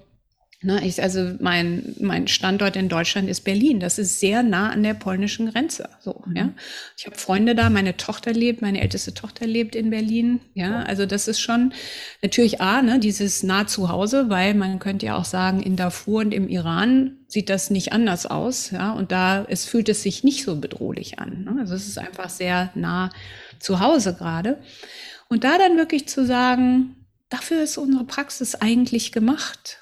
Ne, 0.66 0.84
ich, 0.84 0.99
also 1.03 1.34
mein, 1.39 1.95
mein 1.99 2.28
Standort 2.28 2.76
in 2.76 2.89
Deutschland 2.89 3.30
ist 3.30 3.41
Berlin. 3.41 3.80
Das 3.80 3.99
ist 3.99 4.20
sehr 4.20 4.41
nah 4.41 4.72
an 4.72 4.82
der 4.82 4.95
polnischen 4.95 5.51
Grenze. 5.51 5.89
So, 5.99 6.24
mhm. 6.26 6.36
ja. 6.36 6.49
Ich 6.97 7.05
habe 7.05 7.16
Freunde 7.16 7.53
da, 7.53 7.70
meine 7.70 7.97
Tochter 7.97 8.34
lebt, 8.34 8.63
meine 8.63 8.82
älteste 8.82 9.13
Tochter 9.13 9.45
lebt 9.45 9.76
in 9.76 9.91
Berlin. 9.91 10.39
Ja, 10.55 10.82
also 10.82 11.05
das 11.05 11.28
ist 11.28 11.39
schon 11.39 11.72
natürlich 12.24 12.61
A, 12.61 12.82
ne, 12.82 12.97
dieses 12.97 13.43
nah 13.43 13.68
zu 13.68 13.89
Hause, 13.89 14.30
weil 14.30 14.55
man 14.55 14.80
könnte 14.80 15.05
ja 15.05 15.18
auch 15.18 15.26
sagen, 15.26 15.61
in 15.61 15.76
Darfur 15.76 16.22
und 16.22 16.34
im 16.34 16.49
Iran 16.49 17.20
sieht 17.28 17.51
das 17.51 17.70
nicht 17.70 17.93
anders 17.93 18.26
aus. 18.26 18.72
Ja, 18.72 18.93
und 18.93 19.11
da 19.11 19.45
es 19.47 19.66
fühlt 19.66 19.88
es 19.88 20.01
sich 20.01 20.24
nicht 20.24 20.43
so 20.43 20.59
bedrohlich 20.59 21.20
an. 21.20 21.43
Ne? 21.43 21.57
Also 21.59 21.76
es 21.76 21.88
ist 21.88 21.99
einfach 21.99 22.32
sehr 22.32 22.72
nah 22.74 23.11
zu 23.59 23.82
Hause 23.82 24.16
gerade. 24.16 24.57
Und 25.28 25.43
da 25.43 25.59
dann 25.59 25.78
wirklich 25.78 26.07
zu 26.07 26.26
sagen, 26.26 26.95
dafür 27.30 27.61
ist 27.61 27.78
unsere 27.78 28.05
Praxis 28.05 28.55
eigentlich 28.55 29.11
gemacht. 29.11 29.78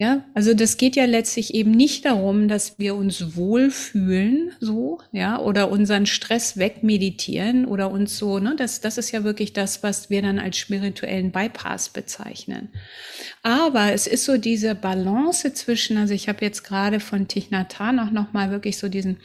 Ja, 0.00 0.24
also 0.32 0.54
das 0.54 0.76
geht 0.76 0.94
ja 0.94 1.06
letztlich 1.06 1.54
eben 1.54 1.72
nicht 1.72 2.04
darum, 2.04 2.46
dass 2.46 2.78
wir 2.78 2.94
uns 2.94 3.34
wohlfühlen, 3.34 4.52
so, 4.60 5.00
ja, 5.10 5.40
oder 5.40 5.72
unseren 5.72 6.06
Stress 6.06 6.56
wegmeditieren 6.56 7.64
oder 7.64 7.90
uns 7.90 8.16
so, 8.16 8.38
ne, 8.38 8.54
das, 8.56 8.80
das 8.80 8.96
ist 8.96 9.10
ja 9.10 9.24
wirklich 9.24 9.54
das, 9.54 9.82
was 9.82 10.08
wir 10.08 10.22
dann 10.22 10.38
als 10.38 10.56
spirituellen 10.56 11.32
Bypass 11.32 11.88
bezeichnen. 11.88 12.68
Aber 13.42 13.92
es 13.92 14.06
ist 14.06 14.24
so 14.24 14.36
diese 14.38 14.76
Balance 14.76 15.52
zwischen, 15.54 15.96
also 15.96 16.14
ich 16.14 16.28
habe 16.28 16.44
jetzt 16.44 16.62
gerade 16.62 17.00
von 17.00 17.26
Hanh 17.26 17.98
auch 17.98 18.12
nochmal 18.12 18.52
wirklich 18.52 18.78
so 18.78 18.88
diesen 18.88 19.16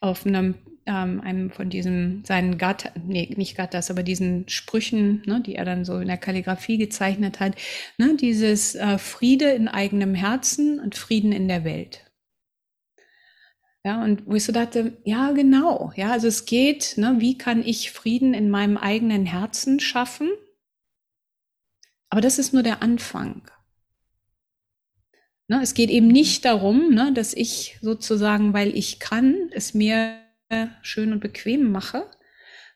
auf 0.00 0.24
einem 0.24 0.54
ähm, 0.86 1.20
einem 1.20 1.50
von 1.50 1.70
diesen, 1.70 2.24
seinen 2.24 2.58
Gatt, 2.58 2.92
nee, 3.06 3.32
nicht 3.36 3.56
Gattas, 3.56 3.90
aber 3.90 4.02
diesen 4.02 4.48
Sprüchen, 4.48 5.22
ne, 5.26 5.40
die 5.40 5.54
er 5.54 5.64
dann 5.64 5.84
so 5.84 5.98
in 5.98 6.08
der 6.08 6.18
Kalligrafie 6.18 6.78
gezeichnet 6.78 7.40
hat, 7.40 7.56
ne, 7.98 8.16
dieses 8.16 8.74
äh, 8.74 8.98
Friede 8.98 9.50
in 9.50 9.68
eigenem 9.68 10.14
Herzen 10.14 10.80
und 10.80 10.94
Frieden 10.94 11.32
in 11.32 11.48
der 11.48 11.64
Welt. 11.64 12.04
Ja, 13.84 14.02
und 14.04 14.26
wo 14.26 14.34
ich 14.34 14.44
so 14.44 14.52
dachte, 14.52 14.96
ja, 15.04 15.32
genau, 15.32 15.92
ja, 15.96 16.12
also 16.12 16.28
es 16.28 16.44
geht, 16.44 16.94
ne, 16.96 17.16
wie 17.18 17.36
kann 17.36 17.64
ich 17.64 17.90
Frieden 17.90 18.32
in 18.32 18.48
meinem 18.48 18.76
eigenen 18.76 19.26
Herzen 19.26 19.80
schaffen? 19.80 20.30
Aber 22.10 22.20
das 22.20 22.38
ist 22.38 22.52
nur 22.52 22.62
der 22.62 22.82
Anfang. 22.82 23.42
Ne, 25.48 25.60
es 25.62 25.74
geht 25.74 25.90
eben 25.90 26.08
nicht 26.08 26.44
darum, 26.44 26.94
ne, 26.94 27.12
dass 27.12 27.34
ich 27.34 27.78
sozusagen, 27.80 28.52
weil 28.52 28.76
ich 28.76 29.00
kann, 29.00 29.50
es 29.52 29.74
mir 29.74 30.21
schön 30.82 31.12
und 31.12 31.20
bequem 31.20 31.70
mache, 31.70 32.10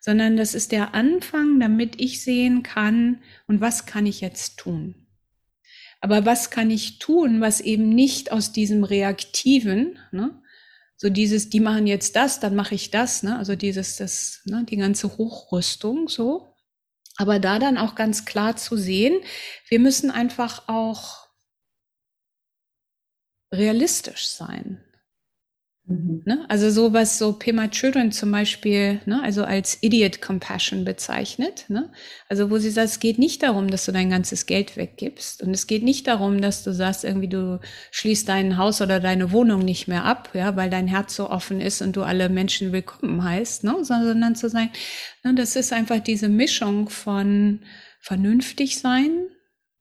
sondern 0.01 0.37
das 0.37 0.55
ist 0.55 0.73
der 0.73 0.95
Anfang, 0.95 1.59
damit 1.61 2.01
ich 2.01 2.23
sehen 2.23 2.63
kann, 2.63 3.23
und 3.47 3.61
was 3.61 3.87
kann 3.87 4.07
ich 4.07 4.21
jetzt 4.21 4.59
tun? 4.59 5.07
Aber 6.01 6.25
was 6.25 6.51
kann 6.51 6.71
ich 6.71 6.99
tun, 6.99 7.41
was 7.41 7.61
eben 7.61 7.89
nicht 7.89 8.31
aus 8.31 8.53
diesem 8.53 8.85
Reaktiven, 8.85 9.99
ne, 10.13 10.43
so 10.99 11.11
dieses, 11.11 11.51
die 11.51 11.61
machen 11.61 11.87
jetzt 11.87 12.17
das, 12.17 12.41
dann 12.41 12.55
mache 12.55 12.75
ich 12.75 12.91
das, 12.91 13.23
ne, 13.23 13.37
also 13.37 13.57
dieses, 13.57 13.97
das, 13.97 14.43
ne, 14.45 14.65
die 14.65 14.77
ganze 14.77 15.17
Hochrüstung, 15.19 16.09
so. 16.09 16.55
Aber 17.19 17.39
da 17.39 17.59
dann 17.59 17.79
auch 17.79 17.95
ganz 17.95 18.27
klar 18.27 18.57
zu 18.57 18.77
sehen, 18.77 19.21
wir 19.69 19.81
müssen 19.81 20.11
einfach 20.11 20.69
auch 20.69 21.27
realistisch 23.53 24.29
sein. 24.29 24.86
Mhm. 25.89 26.23
Ne? 26.25 26.45
Also 26.49 26.69
so 26.71 26.93
was 26.93 27.17
so 27.17 27.33
Pema 27.33 27.69
Children 27.69 28.11
zum 28.11 28.33
Beispiel, 28.33 29.01
ne? 29.07 29.23
also 29.23 29.45
als 29.45 29.79
Idiot 29.83 30.21
Compassion 30.21 30.85
bezeichnet. 30.85 31.67
Ne? 31.69 31.91
Also 32.29 32.51
wo 32.51 32.59
sie 32.59 32.71
sagt, 32.71 32.89
es 32.89 32.99
geht 32.99 33.19
nicht 33.19 33.45
darum, 33.45 33.69
dass 33.69 33.85
du 33.85 33.93
dein 33.93 34.11
ganzes 34.11 34.47
Geld 34.47 34.77
weggibst 34.77 35.43
und 35.43 35.51
es 35.51 35.69
geht 35.69 35.85
nicht 35.85 36.09
darum, 36.09 36.41
dass 36.41 36.65
du 36.65 36.73
sagst, 36.73 37.05
irgendwie 37.05 37.29
du 37.29 37.61
schließt 37.93 38.29
dein 38.29 38.57
Haus 38.57 38.81
oder 38.81 38.99
deine 38.99 39.31
Wohnung 39.31 39.61
nicht 39.61 39.87
mehr 39.87 40.05
ab, 40.05 40.31
ja, 40.35 40.57
weil 40.57 40.71
dein 40.71 40.89
Herz 40.89 41.15
so 41.15 41.31
offen 41.31 41.61
ist 41.61 41.83
und 41.83 41.95
du 41.95 42.03
alle 42.03 42.29
Menschen 42.29 42.73
willkommen 42.73 43.23
heißt, 43.23 43.63
ne? 43.63 43.77
sondern 43.83 44.35
zu 44.35 44.49
sagen, 44.49 44.71
ne, 45.23 45.35
das 45.35 45.55
ist 45.55 45.73
einfach 45.73 46.01
diese 46.01 46.29
Mischung 46.29 46.89
von 46.89 47.61
vernünftig 48.01 48.79
sein, 48.79 49.29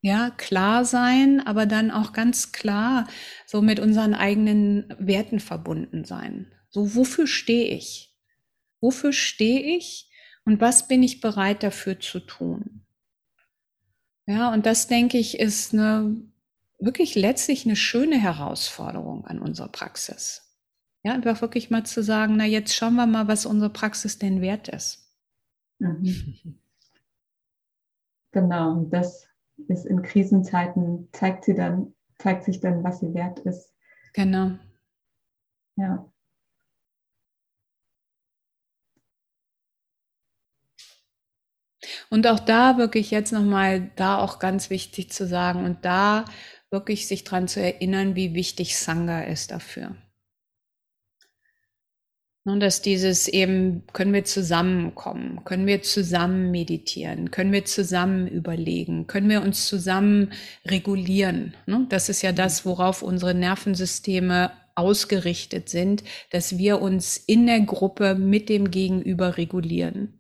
ja, 0.06 0.30
klar 0.30 0.86
sein, 0.86 1.42
aber 1.48 1.66
dann 1.66 1.90
auch 1.90 2.14
ganz 2.14 2.52
klar 2.52 3.08
so 3.48 3.64
mit 3.64 3.80
unseren 3.80 4.14
eigenen 4.14 4.94
Werten 5.00 5.40
verbunden 5.40 6.06
sein. 6.06 6.54
So, 6.70 6.94
wofür 6.94 7.26
stehe 7.26 7.76
ich? 7.76 8.16
Wofür 8.82 9.12
stehe 9.14 9.62
ich 9.78 10.12
und 10.46 10.62
was 10.62 10.88
bin 10.88 11.02
ich 11.02 11.22
bereit 11.22 11.64
dafür 11.64 12.00
zu 12.00 12.20
tun? 12.20 12.86
Ja, 14.28 14.54
und 14.54 14.68
das 14.68 14.86
denke 14.86 15.18
ich 15.18 15.40
ist 15.40 15.74
eine 15.74 16.16
wirklich 16.78 17.16
letztlich 17.16 17.66
eine 17.66 17.76
schöne 17.76 18.20
Herausforderung 18.22 19.26
an 19.26 19.40
unserer 19.40 19.70
Praxis. 19.70 20.56
Ja, 21.02 21.14
einfach 21.14 21.42
wirklich 21.42 21.72
mal 21.72 21.84
zu 21.84 22.04
sagen, 22.04 22.36
na 22.38 22.46
jetzt 22.46 22.76
schauen 22.76 22.94
wir 22.94 23.08
mal, 23.08 23.28
was 23.28 23.48
unsere 23.48 23.72
Praxis 23.72 24.20
denn 24.20 24.40
wert 24.40 24.68
ist. 24.68 25.12
Mhm. 25.80 26.60
Genau, 28.32 28.84
das 28.92 29.25
ist 29.68 29.86
in 29.86 30.02
Krisenzeiten, 30.02 31.10
zeigt 31.12 31.46
sie 31.46 31.56
dann, 31.56 31.94
zeigt 32.18 32.44
sich 32.44 32.60
dann, 32.60 32.84
was 32.84 33.00
sie 33.00 33.14
wert 33.14 33.40
ist. 33.40 33.74
Genau. 34.14 34.52
Ja. 35.76 36.10
Und 42.10 42.28
auch 42.28 42.40
da 42.40 42.78
wirklich 42.78 43.12
jetzt 43.12 43.32
nochmal, 43.32 43.92
da 43.96 44.20
auch 44.20 44.40
ganz 44.40 44.70
wichtig 44.70 45.12
zu 45.12 45.28
sagen 45.28 45.66
und 45.66 45.84
da 45.86 46.26
wirklich 46.70 47.08
sich 47.08 47.24
dran 47.24 47.48
zu 47.48 47.62
erinnern, 47.62 48.16
wie 48.16 48.34
wichtig 48.34 48.78
Sangha 48.78 49.22
ist 49.22 49.52
dafür. 49.52 49.96
Und 52.48 52.60
dass 52.60 52.84
dieses 52.84 53.28
eben, 53.28 53.82
können 53.92 54.14
wir 54.14 54.24
zusammenkommen, 54.24 55.44
können 55.46 55.66
wir 55.66 55.82
zusammen 55.82 56.52
meditieren, 56.52 57.32
können 57.32 57.52
wir 57.52 57.66
zusammen 57.66 58.28
überlegen, 58.28 59.08
können 59.08 59.30
wir 59.30 59.42
uns 59.42 59.68
zusammen 59.68 60.32
regulieren. 60.64 61.56
Ne? 61.66 61.88
Das 61.90 62.08
ist 62.08 62.22
ja 62.22 62.32
das, 62.32 62.64
worauf 62.64 63.02
unsere 63.02 63.34
Nervensysteme 63.34 64.52
ausgerichtet 64.76 65.70
sind, 65.70 66.04
dass 66.30 66.60
wir 66.60 66.84
uns 66.84 67.18
in 67.18 67.48
der 67.48 67.62
Gruppe 67.62 68.14
mit 68.14 68.48
dem 68.50 68.70
Gegenüber 68.70 69.38
regulieren. 69.38 70.20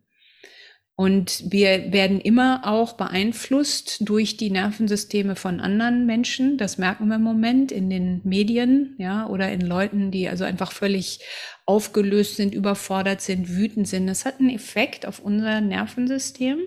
Und 0.97 1.51
wir 1.51 1.91
werden 1.91 2.21
immer 2.21 2.61
auch 2.63 2.93
beeinflusst 2.93 3.97
durch 3.99 4.38
die 4.38 4.49
Nervensysteme 4.49 5.36
von 5.36 5.59
anderen 5.59 6.05
Menschen. 6.05 6.57
Das 6.57 6.78
merken 6.78 7.09
wir 7.09 7.17
im 7.17 7.21
Moment 7.21 7.73
in 7.73 7.89
den 7.89 8.21
Medien, 8.23 8.95
ja, 8.97 9.28
oder 9.28 9.51
in 9.51 9.59
Leuten, 9.59 10.09
die 10.09 10.30
also 10.30 10.45
einfach 10.45 10.71
völlig 10.71 11.19
aufgelöst 11.66 12.36
sind, 12.36 12.53
überfordert 12.53 13.22
sind, 13.22 13.49
wütend 13.49 13.88
sind. 13.88 14.07
Das 14.07 14.26
hat 14.26 14.39
einen 14.39 14.49
Effekt 14.49 15.05
auf 15.05 15.20
unser 15.20 15.61
Nervensystem. 15.61 16.59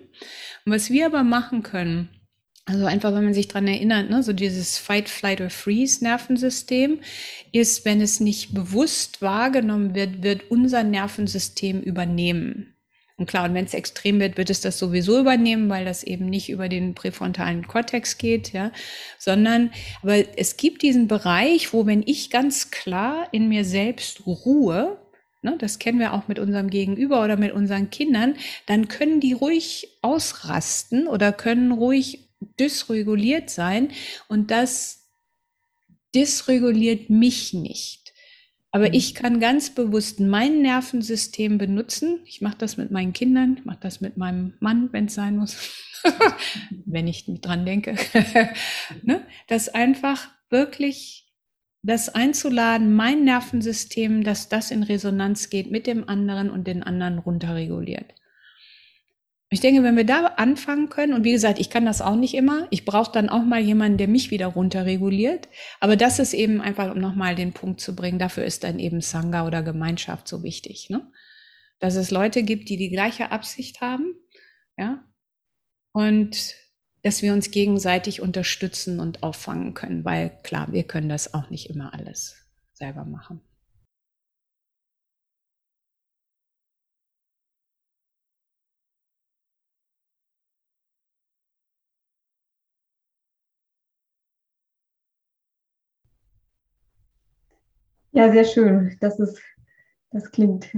Und 0.65 0.73
was 0.73 0.91
wir 0.91 1.07
aber 1.07 1.23
machen 1.23 1.63
können, 1.63 2.09
also 2.69 2.85
einfach, 2.85 3.15
wenn 3.15 3.25
man 3.25 3.35
sich 3.35 3.49
dran 3.49 3.67
erinnert, 3.67 4.11
ne, 4.11 4.23
so 4.23 4.35
dieses 4.35 4.77
Fight, 4.77 5.09
Flight 5.09 5.41
or 5.41 5.49
Freeze 5.49 6.05
Nervensystem 6.05 7.01
ist, 7.51 7.87
wenn 7.87 8.03
es 8.03 8.21
nicht 8.21 8.53
bewusst 8.53 9.23
wahrgenommen 9.23 9.95
wird, 9.95 10.23
wird 10.23 10.51
unser 10.51 10.85
Nervensystem 10.85 11.81
übernehmen. 11.81 12.75
Und 13.19 13.27
klar, 13.27 13.47
und 13.47 13.55
wenn 13.55 13.65
es 13.65 13.75
extrem 13.75 14.21
wird, 14.21 14.37
wird 14.37 14.49
es 14.49 14.61
das 14.61 14.79
sowieso 14.79 15.19
übernehmen, 15.19 15.69
weil 15.69 15.85
das 15.85 16.05
eben 16.05 16.27
nicht 16.27 16.49
über 16.51 16.69
den 16.69 16.95
präfrontalen 16.95 17.67
Kortex 17.67 18.17
geht, 18.17 18.53
ja, 18.53 18.71
sondern, 19.19 19.73
aber 20.03 20.39
es 20.39 20.57
gibt 20.57 20.83
diesen 20.83 21.09
Bereich, 21.09 21.73
wo 21.73 21.85
wenn 21.85 22.05
ich 22.07 22.31
ganz 22.31 22.71
klar 22.71 23.27
in 23.33 23.49
mir 23.49 23.65
selbst 23.65 24.25
ruhe, 24.25 24.99
ne, 25.43 25.57
das 25.59 25.81
kennen 25.81 25.99
wir 25.99 26.15
auch 26.15 26.29
mit 26.29 26.39
unserem 26.39 26.71
Gegenüber 26.71 27.25
oder 27.25 27.37
mit 27.37 27.53
unseren 27.53 27.91
Kindern, 27.91 28.37
dann 28.67 28.87
können 28.87 29.19
die 29.19 29.33
ruhig 29.33 29.99
ausrasten 30.01 31.09
oder 31.09 31.33
können 31.33 31.73
ruhig 31.73 32.29
dysreguliert 32.61 33.51
sein 33.51 33.91
und 34.29 34.53
das 34.53 35.09
dysreguliert 36.15 37.11
mich 37.11 37.53
nicht. 37.53 38.08
Aber 38.71 38.89
mhm. 38.89 38.95
ich 38.95 39.15
kann 39.15 39.41
ganz 39.41 39.71
bewusst 39.71 40.21
mein 40.21 40.63
Nervensystem 40.63 41.59
benutzen. 41.59 42.21
Ich 42.25 42.41
mache 42.41 42.59
das 42.59 42.77
mit 42.77 42.91
meinen 42.91 43.13
Kindern, 43.13 43.57
ich 43.59 43.65
mache 43.65 43.79
das 43.81 44.01
mit 44.01 44.17
meinem 44.17 44.55
Mann, 44.61 44.93
wenn 44.93 45.07
es 45.07 45.15
sein 45.15 45.37
muss, 45.37 45.57
wenn 46.85 47.07
ich 47.07 47.25
dran 47.41 47.65
denke. 47.65 47.97
ne? 49.03 49.23
Das 49.47 49.69
einfach 49.69 50.29
wirklich 50.51 51.27
das 51.83 52.09
einzuladen, 52.09 52.95
mein 52.95 53.25
Nervensystem, 53.25 54.25
dass 54.25 54.49
das 54.49 54.71
in 54.71 54.83
Resonanz 54.83 55.49
geht 55.49 55.71
mit 55.71 55.87
dem 55.87 56.09
anderen 56.09 56.51
und 56.51 56.67
den 56.67 56.83
anderen 56.83 57.19
runterreguliert. 57.19 58.15
Ich 59.51 59.61
denke, 59.61 59.83
wenn 59.83 59.97
wir 59.97 60.05
da 60.05 60.27
anfangen 60.37 60.91
können, 60.91 61.15
und 61.15 61.25
wie 61.25 61.33
gesagt, 61.33 61.59
ich 61.59 61.71
kann 61.71 61.87
das 61.87 62.03
auch 62.03 62.17
nicht 62.17 62.35
immer, 62.35 62.67
ich 62.71 62.85
brauche 62.85 63.11
dann 63.13 63.31
auch 63.31 63.43
mal 63.43 63.61
jemanden, 63.61 63.97
der 63.97 64.09
mich 64.09 64.31
wieder 64.31 64.49
runterreguliert. 64.49 65.49
Aber 65.81 65.97
das 65.97 66.19
ist 66.19 66.35
eben 66.35 66.61
einfach, 66.61 66.95
um 66.95 67.01
nochmal 67.01 67.35
den 67.35 67.55
Punkt 67.55 67.81
zu 67.81 67.97
bringen, 67.97 68.19
dafür 68.19 68.45
ist 68.45 68.65
dann 68.65 68.79
eben 68.79 69.01
Sangha 69.01 69.47
oder 69.47 69.63
Gemeinschaft 69.63 70.29
so 70.29 70.43
wichtig. 70.43 70.91
Ne? 70.91 71.11
Dass 71.79 71.97
es 71.97 72.11
Leute 72.11 72.43
gibt, 72.43 72.69
die 72.69 72.77
die 72.77 72.91
gleiche 72.91 73.33
Absicht 73.33 73.81
haben, 73.81 74.15
ja, 74.77 75.03
und 75.93 76.55
dass 77.03 77.23
wir 77.23 77.33
uns 77.33 77.51
gegenseitig 77.51 78.21
unterstützen 78.21 79.01
und 79.01 79.23
auffangen 79.23 79.73
können, 79.73 80.05
weil 80.05 80.31
klar, 80.43 80.71
wir 80.73 80.85
können 80.85 81.09
das 81.09 81.33
auch 81.33 81.49
nicht 81.49 81.71
immer 81.71 81.95
alles 81.95 82.37
selber 82.75 83.05
machen. 83.05 83.41
Ja, 98.19 98.33
sehr 98.33 98.45
schön. 98.45 98.97
Das 98.99 99.21
ist, 99.21 99.41
das 100.11 100.33
klingt 100.33 100.77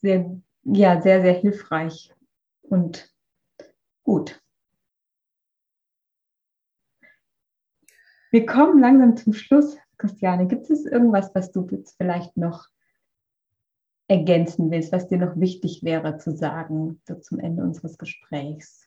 sehr, 0.00 0.40
ja, 0.62 1.02
sehr, 1.02 1.20
sehr 1.20 1.34
hilfreich 1.34 2.10
und 2.62 3.14
gut. 4.02 4.42
Wir 8.30 8.46
kommen 8.46 8.78
langsam 8.80 9.18
zum 9.18 9.34
Schluss. 9.34 9.76
Christiane, 9.98 10.46
gibt 10.46 10.70
es 10.70 10.86
irgendwas, 10.86 11.34
was 11.34 11.52
du 11.52 11.68
jetzt 11.70 11.98
vielleicht 11.98 12.34
noch 12.38 12.66
ergänzen 14.08 14.70
willst, 14.70 14.92
was 14.92 15.08
dir 15.08 15.18
noch 15.18 15.38
wichtig 15.38 15.82
wäre 15.82 16.16
zu 16.16 16.34
sagen 16.34 16.98
so 17.06 17.16
zum 17.16 17.40
Ende 17.40 17.62
unseres 17.62 17.98
Gesprächs? 17.98 18.85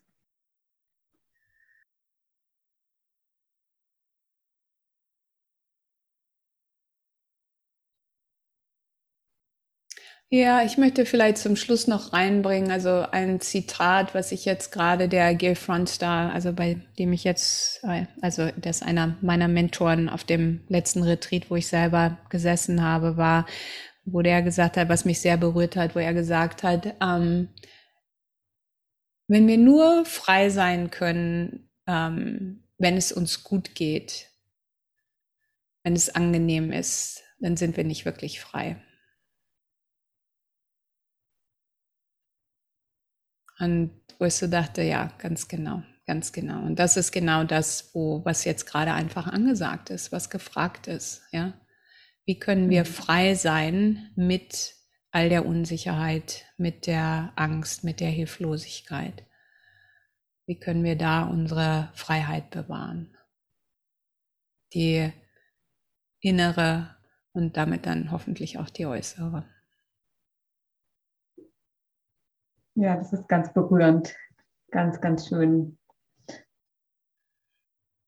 Ja, 10.32 10.64
ich 10.64 10.78
möchte 10.78 11.08
vielleicht 11.08 11.40
zum 11.40 11.56
Schluss 11.56 11.88
noch 11.88 12.14
reinbringen, 12.14 12.70
also 12.70 13.04
ein 13.12 13.42
Zitat, 13.42 14.14
was 14.14 14.32
ich 14.32 14.46
jetzt 14.46 14.72
gerade 14.72 15.10
der 15.10 15.34
Gil 15.34 15.56
Frontstar, 15.56 16.32
also 16.32 16.54
bei 16.54 16.76
dem 17.00 17.14
ich 17.14 17.24
jetzt, 17.24 17.84
äh, 17.84 18.06
also 18.22 18.52
der 18.52 18.70
ist 18.70 18.84
einer 18.84 19.18
meiner 19.22 19.48
Mentoren 19.48 20.08
auf 20.08 20.24
dem 20.24 20.62
letzten 20.68 21.02
Retreat, 21.02 21.50
wo 21.50 21.56
ich 21.56 21.66
selber 21.66 22.20
gesessen 22.30 22.84
habe, 22.84 23.18
war, 23.18 23.48
wo 24.06 24.22
der 24.22 24.44
gesagt 24.44 24.78
hat, 24.78 24.88
was 24.88 25.04
mich 25.04 25.20
sehr 25.20 25.36
berührt 25.36 25.76
hat, 25.76 25.96
wo 25.96 26.00
er 26.00 26.14
gesagt 26.14 26.62
hat, 26.62 26.96
ähm, 27.02 27.50
wenn 29.28 29.48
wir 29.48 29.58
nur 29.58 30.06
frei 30.06 30.50
sein 30.52 30.92
können, 30.92 31.72
ähm, 31.88 32.64
wenn 32.78 32.98
es 32.98 33.12
uns 33.12 33.44
gut 33.44 33.74
geht, 33.74 34.28
wenn 35.84 35.96
es 35.96 36.14
angenehm 36.14 36.72
ist, 36.72 37.24
dann 37.40 37.58
sind 37.58 37.78
wir 37.78 37.84
nicht 37.84 38.06
wirklich 38.06 38.40
frei. 38.40 38.80
Und 43.60 43.92
wo 44.18 44.26
ich 44.26 44.36
so 44.36 44.48
dachte, 44.48 44.82
ja, 44.82 45.12
ganz 45.18 45.48
genau, 45.48 45.84
ganz 46.06 46.32
genau. 46.32 46.62
Und 46.62 46.78
das 46.80 46.98
ist 46.98 47.12
genau 47.12 47.44
das, 47.44 47.94
wo, 47.94 48.24
was 48.26 48.46
jetzt 48.46 48.66
gerade 48.66 48.94
einfach 48.94 49.28
angesagt 49.28 49.90
ist, 49.90 50.12
was 50.12 50.30
gefragt 50.30 50.88
ist, 50.88 51.24
ja. 51.32 51.54
Wie 52.26 52.38
können 52.38 52.70
wir 52.70 52.82
mhm. 52.82 52.88
frei 52.88 53.36
sein 53.36 54.12
mit 54.16 54.76
all 55.12 55.30
der 55.30 55.46
Unsicherheit, 55.46 56.46
mit 56.58 56.86
der 56.86 57.34
Angst, 57.36 57.84
mit 57.84 58.00
der 58.00 58.10
Hilflosigkeit? 58.10 59.26
Wie 60.46 60.60
können 60.60 60.84
wir 60.84 60.96
da 60.96 61.24
unsere 61.24 61.90
Freiheit 61.94 62.50
bewahren? 62.52 63.18
Die 64.74 65.12
innere 66.22 66.96
und 67.34 67.58
damit 67.58 67.86
dann 67.86 68.12
hoffentlich 68.12 68.58
auch 68.58 68.70
die 68.70 68.86
äußere. 68.86 69.46
Ja, 72.76 72.96
das 72.96 73.14
ist 73.14 73.28
ganz 73.28 73.52
berührend. 73.54 74.16
Ganz, 74.72 75.02
ganz 75.02 75.28
schön. 75.28 75.78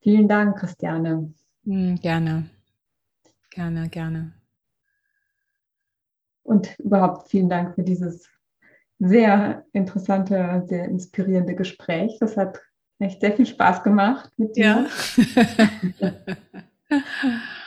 Vielen 0.02 0.28
Dank, 0.28 0.58
Christiane. 0.58 1.34
Hm, 1.64 1.96
gerne. 1.96 2.50
Gerne, 3.50 3.90
gerne. 3.90 4.34
Und 6.44 6.78
überhaupt 6.80 7.30
vielen 7.30 7.50
Dank 7.50 7.76
für 7.76 7.84
dieses 7.84 8.30
sehr 9.00 9.66
interessante, 9.74 10.64
sehr 10.68 10.86
inspirierende 10.86 11.56
Gespräch. 11.56 12.18
Das 12.20 12.38
hat 12.38 12.62
Echt 13.02 13.20
sehr 13.20 13.34
viel 13.34 13.48
Spaß 13.48 13.82
gemacht 13.82 14.30
mit 14.38 14.56
dir. 14.56 14.64
Ja. 14.64 14.86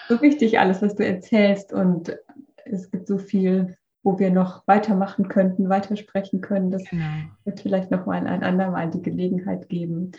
so 0.08 0.22
wichtig 0.22 0.60
alles, 0.60 0.80
was 0.80 0.94
du 0.94 1.04
erzählst 1.04 1.72
und 1.72 2.16
es 2.64 2.88
gibt 2.88 3.08
so 3.08 3.18
viel, 3.18 3.76
wo 4.04 4.18
wir 4.18 4.30
noch 4.30 4.66
weitermachen 4.68 5.28
könnten, 5.28 5.68
weitersprechen 5.68 6.40
können. 6.40 6.70
Das 6.70 6.84
genau. 6.84 7.04
wird 7.44 7.60
vielleicht 7.60 7.90
noch 7.90 8.06
mal 8.06 8.24
ein 8.24 8.44
andermal 8.44 8.90
die 8.90 9.02
Gelegenheit 9.02 9.68
geben. 9.68 10.12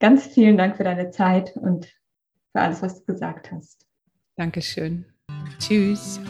Ganz 0.00 0.26
vielen 0.26 0.56
Dank 0.56 0.76
für 0.76 0.84
deine 0.84 1.10
Zeit 1.10 1.54
und 1.56 1.86
für 2.52 2.60
alles, 2.60 2.82
was 2.82 3.04
du 3.04 3.12
gesagt 3.12 3.52
hast. 3.52 3.86
Dankeschön. 4.36 5.04
Tschüss. 5.58 6.20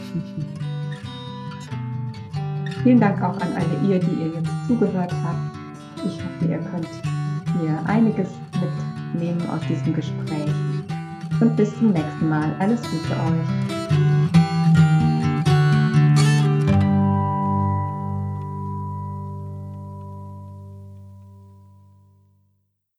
Vielen 2.83 2.99
Dank 2.99 3.21
auch 3.21 3.39
an 3.39 3.53
alle 3.53 3.87
ihr, 3.87 3.99
die 3.99 4.23
ihr 4.23 4.33
jetzt 4.33 4.67
zugehört 4.67 5.13
habt. 5.23 5.57
Ich 6.05 6.21
hoffe, 6.21 6.45
ihr 6.51 6.59
könnt 6.59 6.89
hier 7.59 7.79
einiges 7.85 8.29
mitnehmen 9.13 9.49
aus 9.49 9.61
diesem 9.67 9.93
Gespräch. 9.93 10.51
Und 11.39 11.55
bis 11.55 11.75
zum 11.77 11.91
nächsten 11.91 12.27
Mal. 12.27 12.55
Alles 12.59 12.81
Gute 12.81 13.13
euch. 13.13 13.62